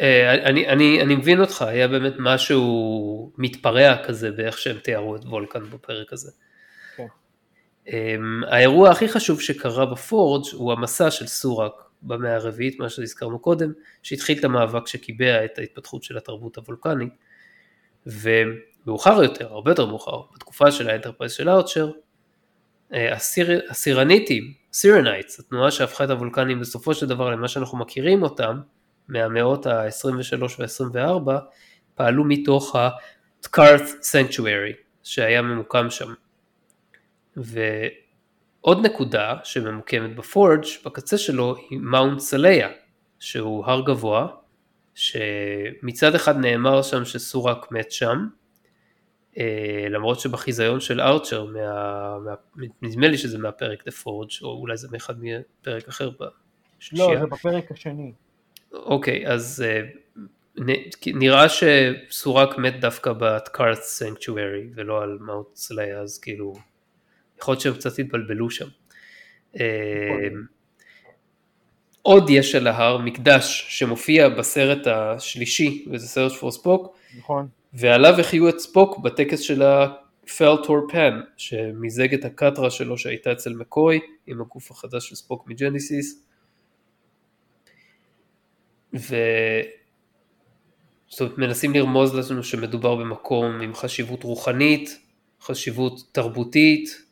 אה, 0.01 0.35
אני, 0.35 0.69
אני, 0.69 1.03
אני 1.03 1.17
מבין 1.17 1.41
אותך, 1.41 1.63
היה 1.63 1.89
באמת 1.89 2.13
משהו 2.19 3.31
מתפרע 3.39 4.05
כזה 4.05 4.31
באיך 4.31 4.59
שהם 4.59 4.79
תיארו 4.79 5.17
את 5.17 5.25
וולקן 5.25 5.71
בפרק 5.71 6.13
הזה. 6.13 6.31
כן. 6.97 7.07
אמ, 7.89 8.45
האירוע 8.47 8.91
הכי 8.91 9.09
חשוב 9.09 9.41
שקרה 9.41 9.87
בפורג' 9.87 10.45
הוא 10.53 10.73
המסע 10.73 11.11
של 11.11 11.27
סורק 11.27 11.73
במאה 12.03 12.35
הרביעית, 12.35 12.79
מה 12.79 12.89
שהזכרנו 12.89 13.39
קודם, 13.39 13.73
שהתחיל 14.03 14.39
את 14.39 14.45
המאבק 14.45 14.87
שקיבע 14.87 15.45
את 15.45 15.59
ההתפתחות 15.59 16.03
של 16.03 16.17
התרבות 16.17 16.57
הוולקנית, 16.57 17.13
ומאוחר 18.07 19.23
יותר, 19.23 19.53
הרבה 19.53 19.71
יותר 19.71 19.87
מאוחר, 19.87 20.21
בתקופה 20.35 20.71
של 20.71 20.91
האנטרפרייז 20.91 21.33
של 21.33 21.49
ארצ'ר, 21.49 21.91
אה, 22.93 23.15
הסיר, 23.15 23.61
הסירניטים, 23.71 24.53
Syrrannites, 24.73 25.41
התנועה 25.41 25.71
שהפכה 25.71 26.05
את 26.05 26.11
הוולקנים 26.11 26.61
בסופו 26.61 26.95
של 26.95 27.07
דבר 27.07 27.31
למה 27.31 27.49
שאנחנו 27.49 27.79
מכירים 27.79 28.23
אותם, 28.23 28.61
מהמאות 29.09 29.67
ה-23 29.67 30.43
וה-24, 30.59 31.31
פעלו 31.95 32.25
מתוך 32.25 32.77
ה-T'Karath 32.77 33.89
Sanctuary, 34.13 34.75
שהיה 35.03 35.43
ממוקם 35.43 35.91
שם. 35.91 36.13
ועוד 38.65 38.87
נקודה 38.87 39.37
שממוקמת 39.45 40.17
בפורג' 40.17 40.65
בקצה 40.85 41.19
שלו 41.19 41.57
היא 41.71 41.79
Mount 41.79 42.19
Seleya, 42.19 42.69
שהוא 43.21 43.67
הר 43.67 43.81
גבוה, 43.87 44.29
שמצד 44.95 46.15
אחד 46.15 46.39
נאמר 46.39 46.83
שם 46.83 47.05
שסורק 47.05 47.73
מת 47.73 47.93
שם, 47.93 48.27
אה, 49.39 49.87
למרות 49.91 50.21
שבחיזיון 50.21 50.81
של 50.81 51.01
ארצ'ר, 51.01 51.45
מה, 51.45 52.19
מה, 52.19 52.65
נדמה 52.83 53.09
לי 53.09 53.19
שזה 53.19 53.39
מהפרק 53.39 53.83
The 53.83 53.93
Forge, 54.03 54.43
או 54.43 54.49
אולי 54.49 54.77
זה 54.77 54.89
מאחד 54.93 55.15
מפרק 55.21 55.89
אחר 55.89 56.11
לא, 56.21 56.27
בשלישייה. 56.79 57.21
זה 57.21 57.27
בפרק 57.27 57.73
השני. 57.73 58.13
אוקיי, 58.73 59.29
אז 59.29 59.65
אה, 59.67 59.81
נראה 61.07 61.47
שסורק 61.49 62.59
מת 62.59 62.81
דווקא 62.81 63.13
Sanctuary 63.99 64.73
ולא 64.75 65.03
על 65.03 65.19
מאונט 65.21 65.47
סליה, 65.55 66.01
אז 66.01 66.19
כאילו, 66.19 66.55
יכול 67.43 67.53
להיות 67.53 67.61
שהם 67.61 67.75
קצת 67.75 67.99
התבלבלו 67.99 68.51
שם. 68.51 68.67
אה, 69.61 70.29
עוד 72.03 72.31
יש 72.31 72.55
על 72.55 72.67
ההר 72.67 72.99
מקדש 72.99 73.67
שמופיע 73.69 74.29
בסרט 74.29 74.87
השלישי, 74.87 75.85
וזה 75.91 76.09
סרט 76.09 76.33
פור 76.33 76.51
ספוק, 76.51 76.97
נכון? 77.19 77.49
ועליו 77.73 78.21
החיו 78.21 78.49
את 78.49 78.59
ספוק 78.59 78.99
בטקס 78.99 79.41
של 79.41 79.63
הפלטור 79.63 80.79
פן, 80.93 81.21
שמיזג 81.37 82.15
את 82.15 82.25
הקטרה 82.25 82.71
שלו 82.71 82.99
שהייתה 82.99 83.33
אצל 83.33 83.53
מקוי 83.53 84.01
עם 84.27 84.41
הגוף 84.41 84.71
החדש 84.71 85.09
של 85.09 85.15
ספוק 85.15 85.49
מג'ניסיס. 85.49 86.25
ו... 88.95 89.17
זאת 91.09 91.21
אומרת, 91.21 91.39
מנסים 91.39 91.73
לרמוז 91.75 92.31
לנו 92.31 92.43
שמדובר 92.43 92.97
במקום 92.97 93.61
עם 93.61 93.75
חשיבות 93.75 94.23
רוחנית, 94.23 94.99
חשיבות 95.41 96.03
תרבותית, 96.13 97.03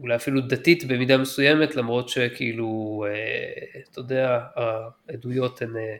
אולי 0.00 0.16
אפילו 0.16 0.40
דתית 0.40 0.84
במידה 0.84 1.18
מסוימת, 1.18 1.76
למרות 1.76 2.08
שכאילו, 2.08 3.04
אה, 3.08 3.80
אתה 3.92 4.00
יודע, 4.00 4.40
העדויות 5.08 5.62
הן... 5.62 5.76
אה, 5.76 5.96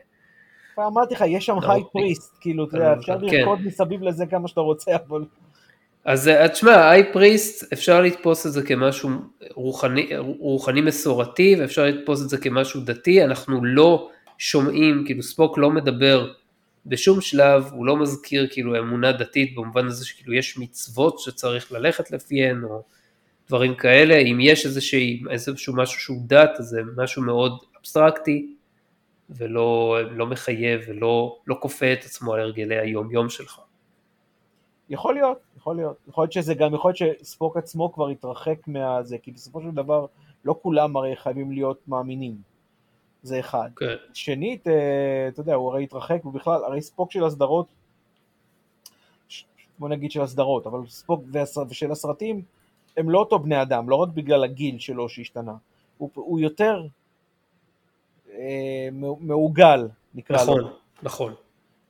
כבר 0.73 0.87
אמרתי 0.87 1.13
לך, 1.13 1.23
יש 1.27 1.45
שם 1.45 1.55
היי 1.69 1.83
פריסט, 1.91 2.37
כאילו, 2.41 2.67
אתה 2.67 2.77
יודע, 2.77 2.93
אפשר 2.93 3.19
כן. 3.19 3.25
לרקוד 3.25 3.59
מסביב 3.65 4.03
לזה 4.03 4.25
כמה 4.25 4.47
שאתה 4.47 4.61
רוצה, 4.61 4.91
אבל... 4.95 5.25
אז 6.05 6.27
אה, 6.27 6.47
תשמע, 6.47 6.89
היי 6.89 7.13
פריסט, 7.13 7.73
אפשר 7.73 8.01
לתפוס 8.01 8.47
את 8.47 8.51
זה 8.51 8.63
כמשהו 8.63 9.09
רוחני, 9.53 10.09
רוחני 10.17 10.81
מסורתי, 10.81 11.55
ואפשר 11.59 11.85
לתפוס 11.85 12.21
את 12.21 12.29
זה 12.29 12.37
כמשהו 12.37 12.81
דתי, 12.81 13.23
אנחנו 13.23 13.65
לא 13.65 14.09
שומעים, 14.37 15.03
כאילו 15.05 15.23
ספוק 15.23 15.57
לא 15.57 15.71
מדבר 15.71 16.31
בשום 16.85 17.21
שלב, 17.21 17.69
הוא 17.71 17.85
לא 17.85 17.97
מזכיר 17.97 18.47
כאילו 18.51 18.77
אמונה 18.79 19.11
דתית 19.11 19.55
במובן 19.55 19.87
הזה 19.87 20.05
שכאילו 20.05 20.33
יש 20.33 20.57
מצוות 20.57 21.19
שצריך 21.19 21.71
ללכת 21.71 22.11
לפיהן, 22.11 22.63
או 22.63 22.83
דברים 23.49 23.75
כאלה, 23.75 24.17
אם 24.17 24.37
יש 24.41 24.65
איזשהו, 24.65 24.99
איזשהו 25.29 25.75
משהו 25.75 25.99
שהוא 25.99 26.17
דת, 26.25 26.49
אז 26.59 26.65
זה 26.65 26.81
משהו 26.97 27.21
מאוד 27.21 27.59
אבסטרקטי, 27.79 28.55
ולא 29.29 29.97
לא 30.11 30.27
מחייב 30.27 30.81
ולא 30.87 31.37
לא 31.47 31.57
כופה 31.61 31.93
את 31.93 32.03
עצמו 32.05 32.33
על 32.33 32.39
הרגלי 32.39 32.79
היום 32.79 33.11
יום 33.11 33.29
שלך. 33.29 33.59
יכול 34.89 35.13
להיות, 35.13 35.37
יכול 35.57 35.75
להיות. 35.75 35.97
יכול 36.07 36.21
להיות 36.23 36.31
שזה 36.31 36.53
גם, 36.53 36.73
יכול 36.73 36.93
להיות 36.99 37.19
שספוק 37.21 37.57
עצמו 37.57 37.93
כבר 37.93 38.07
התרחק 38.09 38.67
מהזה, 38.67 39.17
כי 39.17 39.31
בסופו 39.31 39.61
של 39.61 39.71
דבר 39.71 40.05
לא 40.45 40.55
כולם 40.61 40.95
הרי 40.95 41.15
חייבים 41.15 41.51
להיות 41.51 41.87
מאמינים. 41.87 42.35
זה 43.23 43.39
אחד. 43.39 43.69
כן. 43.75 43.95
שנית, 44.13 44.67
אה, 44.67 45.27
אתה 45.27 45.39
יודע, 45.39 45.53
הוא 45.53 45.71
הרי 45.71 45.83
התרחק, 45.83 46.25
ובכלל, 46.25 46.63
הרי 46.63 46.81
ספוק 46.81 47.11
של 47.11 47.23
הסדרות, 47.23 47.67
בוא 49.79 49.89
נגיד 49.89 50.11
של 50.11 50.21
הסדרות, 50.21 50.67
אבל 50.67 50.79
ספוק 50.87 51.23
ושל 51.69 51.91
הסרטים, 51.91 52.41
הם 52.99 53.09
לא 53.09 53.19
אותו 53.19 53.39
בני 53.39 53.61
אדם, 53.61 53.89
לא 53.89 53.95
רק 53.95 54.09
בגלל 54.09 54.43
הגיל 54.43 54.79
שלו 54.79 55.09
שהשתנה. 55.09 55.53
הוא, 55.97 56.09
הוא 56.13 56.39
יותר 56.39 56.81
אה, 58.33 58.89
מעוגל, 59.19 59.87
נקרא 60.15 60.45
לו. 60.45 60.57
נכון, 60.57 60.71
נכון. 61.03 61.33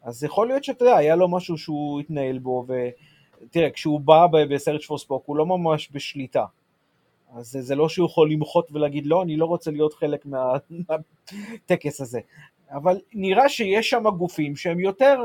אז 0.04 0.24
יכול 0.24 0.48
להיות 0.48 0.64
שאתה 0.64 0.86
יודע, 0.86 0.98
היה 0.98 1.16
לו 1.16 1.28
משהו 1.28 1.58
שהוא 1.58 2.00
התנהל 2.00 2.40
בו, 2.40 2.66
ותראה, 2.68 3.70
כשהוא 3.72 4.00
בא 4.00 4.28
בסרט 4.50 4.84
פור 4.84 4.98
ספוק, 4.98 5.24
הוא 5.26 5.38
לא 5.38 5.46
ממש 5.46 5.90
בשליטה. 5.92 6.46
אז 7.36 7.52
זה, 7.52 7.62
זה 7.62 7.76
לא 7.76 7.90
שהוא 7.90 8.06
יכול 8.06 8.32
למחות 8.32 8.68
ולהגיד, 8.72 9.06
לא, 9.06 9.22
אני 9.24 9.38
לא 9.38 9.46
רוצה 9.46 9.72
להיות 9.72 9.94
חלק 9.94 10.26
מה- 10.26 10.54
מהטקס 10.70 12.02
הזה. 12.02 12.20
אבל 12.72 13.00
נראה 13.14 13.50
שיש 13.50 13.90
שם 13.90 14.04
גופים 14.18 14.56
שהם 14.56 14.80
יותר 14.80 15.24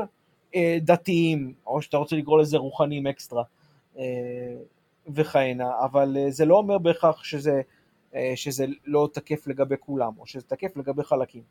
אה, 0.55 0.77
דתיים, 0.81 1.53
או 1.67 1.81
שאתה 1.81 1.97
רוצה 1.97 2.15
לקרוא 2.15 2.39
לזה 2.39 2.57
רוחניים 2.57 3.07
אקסטרה, 3.07 3.43
אה, 3.97 4.03
וכהנה, 5.13 5.71
אבל 5.83 6.17
אה, 6.19 6.31
זה 6.31 6.45
לא 6.45 6.55
אומר 6.55 6.77
בהכרח 6.77 7.23
שזה, 7.23 7.61
אה, 8.15 8.31
שזה 8.35 8.65
לא 8.85 9.09
תקף 9.13 9.47
לגבי 9.47 9.75
כולם, 9.79 10.11
או 10.19 10.25
שזה 10.25 10.43
תקף 10.47 10.77
לגבי 10.77 11.03
חלקים. 11.03 11.41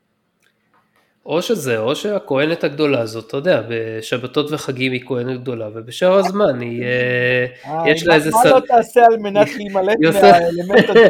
או 1.27 1.43
שזה, 1.43 1.79
או 1.79 1.97
שהכהנת 1.97 2.65
הגדולה 2.65 3.01
הזאת, 3.01 3.27
אתה 3.29 3.37
יודע, 3.37 3.63
בשבתות 3.69 4.53
וחגים 4.53 4.93
היא 4.93 5.07
כהנת 5.07 5.41
גדולה, 5.41 5.69
ובשאר 5.75 6.15
הזמן 6.15 6.61
היא, 6.61 6.83
אה, 6.83 7.91
יש 7.91 8.07
לה 8.07 8.15
איזה 8.15 8.31
מה. 8.31 8.51
לא 8.51 8.61
תעשה 8.61 9.07
על 9.07 9.17
מנת 9.17 9.49
להימלט 9.57 9.97
מהאלמנט 10.01 10.89
הזה? 10.95 11.09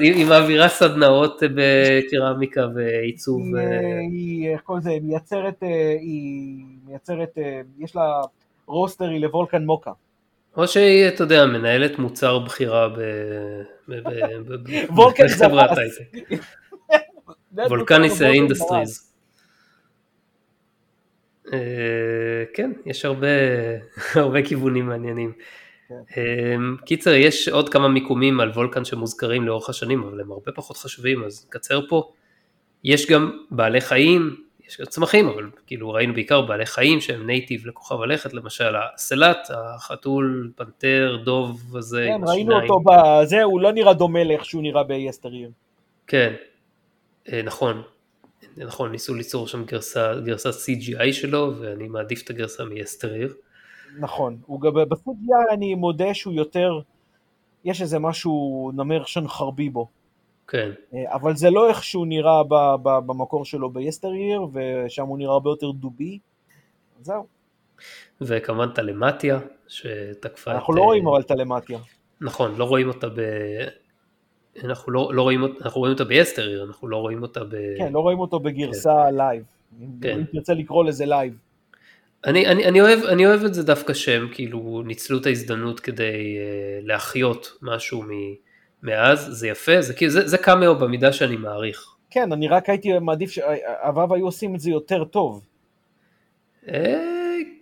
היא 0.00 0.26
מעבירה 0.26 0.68
סדנאות 0.68 1.42
בקרמיקה 1.54 2.66
ועיצוב. 2.74 3.42
היא, 4.12 4.48
איך 4.48 4.60
קוראים 4.60 4.80
לזה, 4.80 4.90
היא 4.90 5.02
מייצרת, 5.02 5.62
היא 6.00 6.64
מייצרת, 6.86 7.38
יש 7.78 7.96
לה 7.96 8.20
roastery 8.66 9.18
לוולקן 9.18 9.64
מוקה. 9.64 9.92
או 10.56 10.68
שהיא, 10.68 11.08
אתה 11.08 11.22
יודע, 11.22 11.46
מנהלת 11.46 11.98
מוצר 11.98 12.38
בכירה 12.38 12.88
ב- 12.88 12.94
ב- 13.88 14.08
ב- 14.08 14.52
ב- 14.52 14.90
וולקן 14.90 15.26
בחברת. 15.26 15.78
הייטק. 15.78 16.40
וולקניס 17.70 18.22
industries. 18.22 19.12
אה, 21.52 21.58
כן, 22.54 22.72
יש 22.86 23.04
הרבה, 23.04 23.26
הרבה 24.14 24.42
כיוונים 24.42 24.86
מעניינים. 24.86 25.32
כן. 25.88 25.94
אה, 26.16 26.56
קיצר, 26.86 27.10
יש 27.14 27.48
עוד 27.48 27.68
כמה 27.68 27.88
מיקומים 27.88 28.40
על 28.40 28.48
וולקן 28.48 28.84
שמוזכרים 28.84 29.46
לאורך 29.46 29.68
השנים, 29.68 30.02
אבל 30.02 30.20
הם 30.20 30.32
הרבה 30.32 30.52
פחות 30.52 30.76
חשובים, 30.76 31.24
אז 31.24 31.46
נקצר 31.48 31.88
פה. 31.88 32.12
יש 32.84 33.10
גם 33.10 33.38
בעלי 33.50 33.80
חיים, 33.80 34.36
יש 34.72 34.80
גם 34.80 34.86
צמחים, 34.86 35.28
אבל 35.28 35.50
כאילו 35.66 35.90
ראינו 35.90 36.14
בעיקר 36.14 36.40
בעלי 36.40 36.66
חיים 36.66 37.00
שהם 37.00 37.26
נייטיב 37.26 37.66
לכוכב 37.66 38.00
הלכת, 38.02 38.34
למשל 38.34 38.74
הסלט, 38.76 39.48
החתול, 39.50 40.52
פנתר, 40.56 41.16
דוב 41.24 41.76
הזה 41.76 42.06
כן, 42.08 42.28
ראינו 42.28 42.52
השיניים. 42.52 42.70
אותו 42.70 42.90
בזה, 42.90 43.42
הוא 43.42 43.60
לא 43.60 43.72
נראה 43.72 43.94
דומה 43.94 44.24
לאיך 44.24 44.44
שהוא 44.44 44.62
נראה 44.62 44.82
ביסטריר. 44.82 45.50
כן, 46.06 46.34
אה, 47.32 47.42
נכון, 47.42 47.82
נכון, 48.56 48.90
ניסו 48.90 49.14
ליצור 49.14 49.48
שם 49.48 49.64
גרסה, 49.64 50.14
גרסת 50.24 50.50
CGI 50.50 51.12
שלו, 51.12 51.52
ואני 51.60 51.88
מעדיף 51.88 52.22
את 52.24 52.30
הגרסה 52.30 52.64
מיסטריר. 52.64 53.34
נכון, 53.98 54.36
הוא 54.46 54.60
גם 54.60 54.74
ב-CGI 54.74 55.54
אני 55.54 55.74
מודה 55.74 56.14
שהוא 56.14 56.34
יותר, 56.34 56.80
יש 57.64 57.82
איזה 57.82 57.98
משהו 57.98 58.70
נמר 58.74 59.04
שנחרבי 59.04 59.68
בו. 59.68 59.88
כן, 60.52 60.70
אה, 60.94 61.14
אבל 61.14 61.36
זה 61.36 61.50
לא 61.50 61.68
איך 61.68 61.84
שהוא 61.84 62.06
נראה 62.06 62.42
ב- 62.44 62.74
ב- 62.82 63.06
במקור 63.06 63.44
שלו 63.44 63.70
ביסטריר, 63.70 64.42
ושם 64.52 65.06
הוא 65.06 65.18
נראה 65.18 65.32
הרבה 65.32 65.50
יותר 65.50 65.70
דובי. 65.70 66.18
זהו, 67.00 67.26
וכמובן 68.20 68.68
טלמטיה, 68.68 69.40
שתקפה 69.68 70.50
את... 70.50 70.56
אנחנו 70.56 70.74
לא 70.74 70.80
אה, 70.80 70.86
רואים 70.86 71.08
אבל 71.08 71.22
טלמטיה. 71.22 71.78
נכון, 72.20 72.54
לא 72.56 72.64
רואים 72.64 72.88
אותה 72.88 73.08
ב... 73.08 73.20
אנחנו 74.64 74.92
לא, 74.92 75.10
לא 75.14 75.22
רואים 75.22 75.44
אנחנו 75.44 75.80
רואים 75.80 75.92
אותה 75.92 76.04
ביסטריר, 76.04 76.64
אנחנו 76.64 76.88
לא 76.88 76.96
רואים 76.96 77.22
אותה 77.22 77.44
ב... 77.44 77.56
כן, 77.78 77.92
לא 77.92 78.00
רואים 78.00 78.18
אותו 78.18 78.40
בגרסה 78.40 79.10
לייב. 79.10 79.44
כן. 80.02 80.18
אם 80.18 80.24
תרצה 80.32 80.54
לקרוא 80.54 80.84
לזה 80.84 81.06
לייב. 81.06 81.38
אני, 82.24 82.46
אני, 82.46 82.68
אני, 82.68 82.80
אוהב, 82.80 83.04
אני 83.04 83.26
אוהב 83.26 83.44
את 83.44 83.54
זה 83.54 83.62
דווקא 83.62 83.94
שהם 83.94 84.28
כאילו 84.32 84.82
ניצלו 84.86 85.18
את 85.18 85.26
ההזדמנות 85.26 85.80
כדי 85.80 86.36
uh, 86.38 86.86
להחיות 86.86 87.58
משהו 87.62 88.02
מ, 88.02 88.08
מאז, 88.82 89.26
זה 89.30 89.48
יפה, 89.48 89.80
זה, 89.82 89.94
כאילו, 89.94 90.10
זה, 90.12 90.28
זה 90.28 90.38
קאמאו 90.38 90.74
במידה 90.78 91.12
שאני 91.12 91.36
מעריך. 91.36 91.86
כן, 92.10 92.32
אני 92.32 92.48
רק 92.48 92.68
הייתי 92.68 92.98
מעדיף 92.98 93.30
שהוואב 93.30 94.12
היו 94.12 94.24
עושים 94.24 94.54
את 94.54 94.60
זה 94.60 94.70
יותר 94.70 95.04
טוב. 95.04 95.44
אה, 96.68 96.98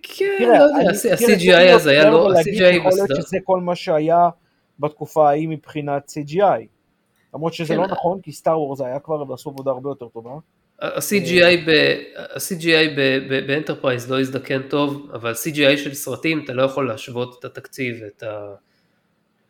כן, 0.02 0.24
לא 0.40 0.46
יודע, 0.46 0.64
אני- 0.80 0.88
ה- 0.88 0.92
תראה, 1.02 1.14
ה-CGI 1.14 1.40
צריך 1.40 1.74
אז 1.74 1.86
היה 1.86 2.02
להיות 2.02 2.12
לו, 2.14 2.26
fair 2.26 2.30
ולהגיד 2.30 2.62
ה-CGI 2.62 2.74
יכול 2.76 2.90
להיות 2.90 3.08
בסדר. 3.10 3.20
שזה 3.20 3.36
כל 3.44 3.60
מה 3.60 3.74
שהיה 3.74 4.28
בתקופה 4.78 5.28
ההיא 5.28 5.48
מבחינת 5.48 6.10
CGI. 6.10 6.66
למרות 7.34 7.54
שזה 7.54 7.74
כן. 7.74 7.80
לא 7.80 7.86
נכון, 7.86 8.20
כי 8.22 8.32
סטאר 8.32 8.60
וורס 8.60 8.80
היה 8.80 8.98
כבר 8.98 9.30
ועשו 9.30 9.50
עבודה 9.50 9.70
הרבה 9.70 9.90
יותר 9.90 10.08
טובה. 10.08 10.30
ה-CGI 10.82 11.56
ב- 11.66 11.98
ה-CGI 12.16 12.88
ב- 12.96 13.18
ב- 13.30 13.46
באנטרפרייז 13.46 14.10
לא 14.10 14.20
הזדקן 14.20 14.62
טוב, 14.62 15.10
אבל 15.14 15.32
CGI 15.32 15.76
של 15.76 15.94
סרטים 15.94 16.44
אתה 16.44 16.52
לא 16.52 16.62
יכול 16.62 16.88
להשוות 16.88 17.36
את 17.38 17.44
התקציב, 17.44 17.96
את 18.16 18.22
ה- 18.22 18.54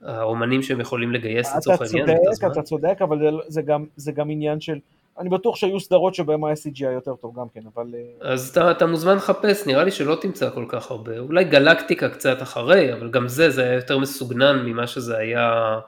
האומנים 0.05 0.63
שהם 0.63 0.81
יכולים 0.81 1.13
לגייס 1.13 1.49
אתה 1.49 1.57
לצורך 1.59 1.81
העניין, 1.83 2.05
את 2.11 2.17
צודק. 2.35 2.53
אתה 2.53 2.63
צודק, 2.63 2.97
אבל 3.03 3.19
זה- 3.19 3.27
זה 3.49 3.63
גם- 3.63 3.85
זה 3.97 4.13
גם 4.13 4.31
עניין 4.31 4.61
של... 4.61 4.79
אני 5.19 5.29
בטוח 5.29 5.57
שהיו 5.57 5.81
סדרות 5.81 6.15
שבהם 6.15 6.45
היה 6.45 6.55
CGI 6.55 6.85
יותר 6.95 7.15
טוב 7.15 7.39
גם 7.41 7.47
כן, 7.55 7.61
אבל... 7.75 7.87
אה, 7.95 8.33
אז 8.33 8.49
אתה, 8.49 8.71
אתה 8.71 8.87
מוזמן 8.87 9.17
לחפש, 9.17 9.67
נראה 9.67 9.85
לי 9.85 9.91
שלא 9.91 10.17
תמצא 10.21 10.51
כל 10.51 10.65
כך 10.69 10.91
הרבה, 10.91 11.19
אולי 11.19 11.45
גלקטיקה 11.45 12.09
קצת 12.09 12.43
אחרי, 12.43 12.93
אבל 12.93 13.11
גם 13.11 13.29
זה, 13.29 13.51
זה 13.51 13.63
היה 13.65 13.75
יותר 13.75 13.99
מסוגנן 13.99 14.63
ממה 14.67 14.87
שזה 14.87 15.17
היה, 15.19 15.79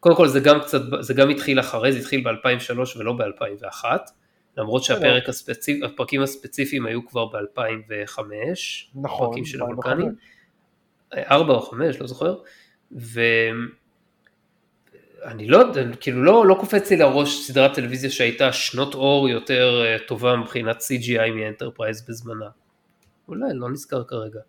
קודם 0.00 0.16
כל 0.16 0.28
זה 0.28 0.40
גם 0.40 0.60
קצת, 0.60 0.80
זה 1.00 1.14
גם 1.14 1.30
התחיל 1.30 1.60
אחרי, 1.60 1.92
זה 1.92 1.98
התחיל 1.98 2.24
ב-2003 2.24 2.98
ולא 2.98 3.12
ב-2001, 3.12 3.84
למרות 4.56 4.82
שהפרק 4.82 5.28
הספציפ, 5.28 5.84
הפרקים 5.84 6.22
הספציפיים 6.22 6.86
היו 6.86 7.06
כבר 7.06 7.26
ב-2005, 7.26 8.18
נכון, 8.94 9.26
פרקים 9.26 9.44
של 9.44 9.62
2005. 9.62 9.86
הוולקנים, 9.86 10.14
ארבע 11.14 11.54
או 11.54 11.60
חמש, 11.60 12.00
לא 12.00 12.06
זוכר, 12.06 12.34
ואני 12.92 13.72
לא 15.48 15.58
יודע, 15.58 15.96
כאילו 16.00 16.24
לא, 16.24 16.46
לא 16.46 16.56
קופץ 16.60 16.90
לי 16.90 16.96
לראש 16.96 17.46
סדרת 17.46 17.74
טלוויזיה 17.74 18.10
שהייתה 18.10 18.52
שנות 18.52 18.94
אור 18.94 19.28
יותר 19.28 19.84
אה, 19.84 19.96
טובה 20.06 20.36
מבחינת 20.36 20.80
CGI 20.80 21.30
מאנטרפרייז 21.30 22.06
בזמנה. 22.08 22.48
אולי, 23.28 23.54
לא 23.54 23.70
נזכר 23.70 24.04
כרגע. 24.04 24.40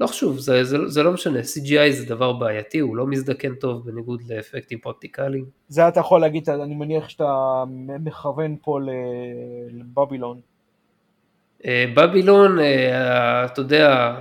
לא 0.00 0.06
חשוב, 0.06 0.38
זה, 0.38 0.64
זה, 0.64 0.88
זה 0.88 1.02
לא 1.02 1.12
משנה, 1.12 1.40
CGI 1.40 1.90
זה 1.90 2.06
דבר 2.06 2.32
בעייתי, 2.32 2.78
הוא 2.78 2.96
לא 2.96 3.06
מזדקן 3.06 3.54
טוב 3.54 3.86
בניגוד 3.86 4.22
לאפקטים 4.28 4.78
פרקטיקליים. 4.78 5.44
זה 5.68 5.88
אתה 5.88 6.00
יכול 6.00 6.20
להגיד, 6.20 6.50
אני 6.50 6.74
מניח 6.74 7.08
שאתה 7.08 7.64
מכוון 8.00 8.56
פה 8.62 8.78
לבבילון. 9.70 10.40
אה, 11.66 11.84
בבילון, 11.96 12.58
אה, 12.58 13.44
אתה 13.44 13.60
יודע, 13.60 14.14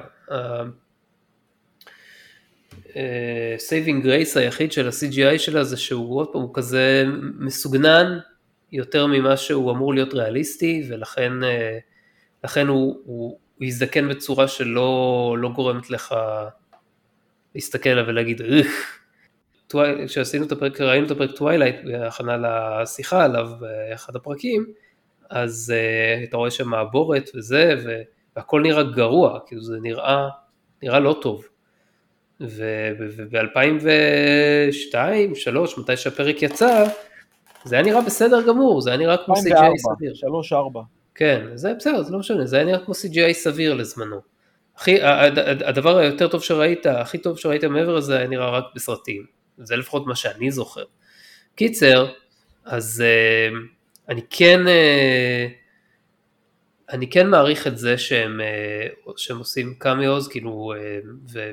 saving 3.57 4.03
grace 4.03 4.37
היחיד 4.37 4.71
של 4.71 4.87
ה-CGI 4.87 5.37
שלה 5.37 5.63
זה 5.63 5.77
שהוא 5.77 6.17
עוד 6.17 6.27
פעם 6.33 6.41
הוא 6.41 6.53
כזה 6.53 7.05
מסוגנן 7.39 8.19
יותר 8.71 9.07
ממה 9.07 9.37
שהוא 9.37 9.71
אמור 9.71 9.93
להיות 9.93 10.13
ריאליסטי 10.13 10.83
ולכן 10.89 11.33
לכן 12.43 12.67
הוא, 12.67 13.01
הוא, 13.05 13.39
הוא 13.57 13.67
יזדקן 13.67 14.09
בצורה 14.09 14.47
שלא 14.47 15.35
לא 15.39 15.49
גורמת 15.49 15.89
לך 15.89 16.15
להסתכל 17.55 17.89
עליו 17.89 18.05
ולהגיד 18.07 18.41
איכס. 18.41 18.99
כשעשינו 20.07 20.45
את 20.45 20.51
הפרק, 20.51 20.81
ראינו 20.81 21.05
את 21.05 21.11
הפרק 21.11 21.31
טווילייט 21.31 21.75
בהכנה 21.85 22.37
לשיחה 22.37 23.23
עליו 23.23 23.49
באחד 23.59 24.15
הפרקים, 24.15 24.65
אז 25.29 25.73
uh, 25.75 26.29
אתה 26.29 26.37
רואה 26.37 26.51
שם 26.51 26.69
מעבורת 26.69 27.29
וזה, 27.35 27.75
והכל 28.35 28.61
נראה 28.61 28.83
גרוע, 28.83 29.39
כאילו 29.47 29.61
זה 29.61 29.77
נראה, 29.81 30.29
נראה 30.83 30.99
לא 30.99 31.19
טוב. 31.21 31.45
וב-2002, 32.41 33.35
2003, 34.95 35.77
מתי 35.77 35.97
שהפרק 35.97 36.41
יצא, 36.41 36.85
זה 37.65 37.75
היה 37.75 37.83
נראה 37.83 38.01
בסדר 38.01 38.47
גמור, 38.47 38.81
זה 38.81 38.89
היה 38.89 38.97
נראה 38.97 39.17
כמו 39.25 39.35
CGI 39.35 39.77
סביר. 39.77 40.11
2004, 40.11 40.81
3-4. 40.81 40.83
כן, 41.15 41.47
זה 41.55 41.73
בסדר, 41.73 42.03
זה 42.03 42.11
לא 42.11 42.19
משנה, 42.19 42.45
זה 42.45 42.55
היה 42.55 42.65
נראה 42.65 42.85
כמו 42.85 42.93
CGI 42.93 43.33
סביר 43.33 43.73
לזמנו. 43.73 44.21
הכי, 44.77 44.97
הדבר 45.65 45.97
היותר 45.97 46.27
טוב 46.27 46.43
שראית, 46.43 46.85
הכי 46.85 47.17
טוב 47.17 47.37
שראית 47.37 47.63
מעבר 47.63 47.95
לזה 47.95 48.17
היה 48.17 48.27
נראה 48.27 48.49
רק 48.49 48.63
בסרטים. 48.75 49.25
זה 49.57 49.75
לפחות 49.75 50.07
מה 50.07 50.15
שאני 50.15 50.51
זוכר. 50.51 50.83
קיצר, 51.55 52.11
אז 52.65 53.03
uh, 53.03 53.55
אני 54.09 54.21
כן, 54.29 54.59
uh, 54.65 55.51
אני 56.93 57.09
כן 57.09 57.27
מעריך 57.27 57.67
את 57.67 57.77
זה 57.77 57.97
שהם, 57.97 58.39
uh, 59.07 59.11
שהם 59.17 59.37
עושים 59.37 59.73
קאמיוז, 59.77 60.27
כאילו, 60.27 60.73
ו... 61.33 61.51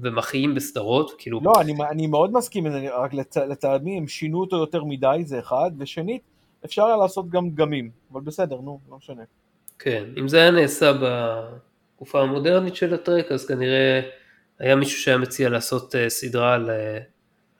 ומחיים 0.00 0.54
בסדרות, 0.54 1.12
כאילו... 1.18 1.40
לא, 1.42 1.52
אני, 1.60 1.74
אני 1.90 2.06
מאוד 2.06 2.32
מסכים, 2.32 2.66
רק 3.02 3.14
לטעמי 3.48 3.98
הם 3.98 4.08
שינו 4.08 4.40
אותו 4.40 4.56
יותר 4.56 4.84
מדי, 4.84 5.22
זה 5.24 5.38
אחד, 5.38 5.70
ושנית, 5.78 6.22
אפשר 6.64 6.84
היה 6.84 6.96
לעשות 6.96 7.30
גם 7.30 7.50
דגמים, 7.50 7.90
אבל 8.12 8.20
בסדר, 8.20 8.56
נו, 8.60 8.80
לא 8.90 8.96
משנה. 8.96 9.22
כן, 9.78 10.04
אם 10.18 10.28
זה 10.28 10.40
היה 10.40 10.50
נעשה 10.50 10.92
בתקופה 11.02 12.22
המודרנית 12.22 12.76
של 12.76 12.94
הטרק, 12.94 13.32
אז 13.32 13.46
כנראה 13.46 14.00
היה 14.58 14.76
מישהו 14.76 15.00
שהיה 15.00 15.18
מציע 15.18 15.48
לעשות 15.48 15.94
uh, 15.94 15.98
סדרה 16.08 16.54
על, 16.54 16.70
uh, 16.70 17.02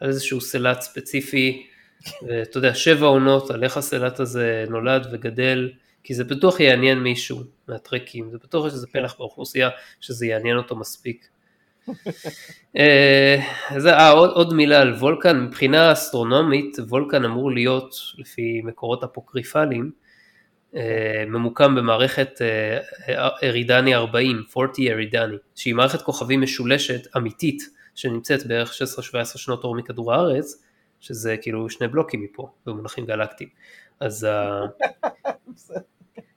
על 0.01 0.09
איזשהו 0.09 0.41
סלט 0.41 0.81
ספציפי, 0.81 1.67
ואתה 2.27 2.59
יודע, 2.59 2.75
שבע 2.75 3.07
עונות 3.07 3.51
על 3.51 3.65
איך 3.65 3.77
הסלט 3.77 4.21
הזה 4.21 4.65
נולד 4.69 5.07
וגדל, 5.13 5.71
כי 6.05 6.15
זה 6.15 6.25
בטוח 6.25 6.61
יעניין 6.61 6.99
מישהו 6.99 7.41
מהטרקים, 7.69 8.31
זה 8.31 8.39
בטוח 8.39 8.69
שזה 8.69 8.87
פלח 8.87 9.15
באוכלוסייה 9.19 9.69
שזה 10.01 10.27
יעניין 10.27 10.57
אותו 10.57 10.77
מספיק. 10.77 11.29
אה, 12.77 13.41
אז 13.71 13.87
אה, 13.87 14.11
עוד, 14.11 14.31
עוד 14.31 14.55
מילה 14.55 14.81
על 14.81 14.93
וולקן, 14.93 15.41
מבחינה 15.41 15.93
אסטרונומית 15.93 16.77
וולקן 16.89 17.25
אמור 17.25 17.53
להיות 17.53 17.95
לפי 18.19 18.61
מקורות 18.65 19.05
אפוקריפליים 19.05 19.91
אה, 20.77 21.25
ממוקם 21.27 21.75
במערכת 21.75 22.41
ארידני 23.43 23.95
40, 23.95 24.43
40 24.57 24.93
ארידני, 24.93 25.37
שהיא 25.55 25.75
מערכת 25.75 26.03
כוכבים 26.03 26.41
משולשת 26.41 27.17
אמיתית 27.17 27.63
שנמצאת 27.95 28.47
בערך 28.47 28.73
16-17 28.73 29.25
שנות 29.25 29.65
אור 29.65 29.77
מכדור 29.77 30.15
הארץ, 30.15 30.65
שזה 31.01 31.37
כאילו 31.43 31.71
שני 31.71 31.89
בלוקים 31.89 32.23
מפה 32.23 32.49
במונחים 32.67 33.07
גלקטיים. 33.07 33.51
אז 34.01 34.27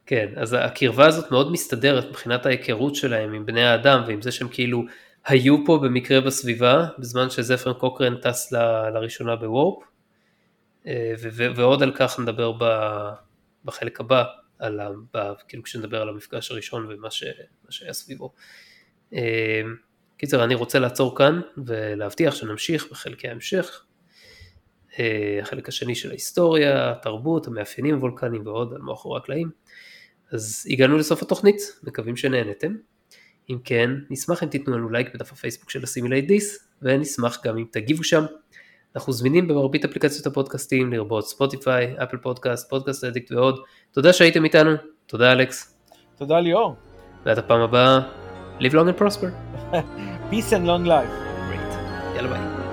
כן, 0.08 0.28
אז 0.36 0.53
הקרבה 0.60 1.08
הזאת 1.08 1.32
מאוד 1.32 1.51
מסתדרת 1.51 2.10
מבחינת 2.10 2.45
ההיכרות 2.45 2.95
שלהם 2.95 3.34
עם 3.34 3.45
בני 3.45 3.64
האדם 3.64 4.03
ועם 4.08 4.22
זה 4.22 4.32
שהם 4.32 4.47
כאילו 4.47 4.84
היו 5.26 5.66
פה 5.66 5.80
במקרה 5.84 6.22
בסביבה, 6.22 6.88
בזמן 6.99 7.30
שזפרן 7.30 7.74
קוקרן 7.74 8.16
טס 8.16 8.51
ל, 8.51 8.58
לראשונה 8.89 9.36
בוורפ, 9.36 9.84
אה, 10.88 11.14
ועוד 11.55 11.84
על 11.84 11.91
כך 11.95 12.20
נדבר 12.20 12.53
בחלק 13.66 13.99
הבא, 13.99 14.24
על 14.60 14.80
ה, 14.80 15.34
כאילו 15.47 15.64
כשנדבר 15.64 16.01
על 16.01 16.10
המפגש 16.10 16.51
הראשון 16.51 16.88
ומה 16.89 17.12
ש, 17.12 17.24
שהיה 17.70 17.93
סביבו. 17.93 18.34
אה, 19.14 19.62
קיצר, 20.18 20.43
אני 20.43 20.55
רוצה 20.55 20.80
לעצור 20.80 21.18
כאן 21.18 21.41
ולהבטיח 21.58 22.36
שנמשיך 22.36 22.88
בחלקי 22.91 23.28
ההמשך. 23.28 23.84
אה, 24.99 25.39
החלק 25.41 25.70
השני 25.70 25.95
של 25.95 26.10
ההיסטוריה, 26.10 26.91
התרבות, 26.91 27.47
המאפיינים 27.47 27.95
הוולקניים 27.95 28.47
ועוד 28.47 28.74
על 28.74 28.82
מאחורי 28.82 29.20
הקלעים. 29.20 29.49
אז 30.32 30.68
הגענו 30.70 30.98
לסוף 30.98 31.22
התוכנית, 31.22 31.62
מקווים 31.84 32.16
שנהנתם. 32.16 32.74
אם 33.50 33.58
כן, 33.64 33.90
נשמח 34.10 34.44
אם 34.44 34.50
תיתנו 34.50 34.78
לנו 34.78 34.90
לייק 34.90 35.14
בדף 35.14 35.32
הפייסבוק 35.32 35.70
של 35.70 35.84
Assimilate 35.84 36.28
This, 36.28 36.68
ונשמח 36.82 37.40
גם 37.46 37.58
אם 37.58 37.66
תגיבו 37.72 38.04
שם. 38.04 38.26
אנחנו 38.96 39.14
זמינים 39.14 39.48
במרבית 39.48 39.86
אפליקציות 39.86 40.28
הפודקאסטים, 40.28 40.94
לרבות 40.94 41.28
ספוטיפיי, 41.28 41.96
אפל 42.04 42.18
פודקאסט, 42.18 42.70
פודקאסט 42.70 43.04
אדיקט 43.04 43.32
ועוד. 43.32 43.60
תודה 43.92 44.14
שהייתם 44.14 44.44
איתנו, 44.44 44.72
תודה 45.06 45.32
אלכס. 45.32 45.78
תודה 46.18 46.40
ליאור. 46.40 46.76
ועד 47.26 47.38
הפעם 47.38 47.62
הבאה, 47.62 48.00
live 48.60 48.72
long 48.72 48.88
and 48.98 49.02
prosper. 49.02 49.28
peace 50.32 50.52
and 50.52 50.66
long 50.66 50.86
life. 50.88 51.12
Great. 51.50 52.16
יאללה 52.16 52.30
ביי. 52.30 52.66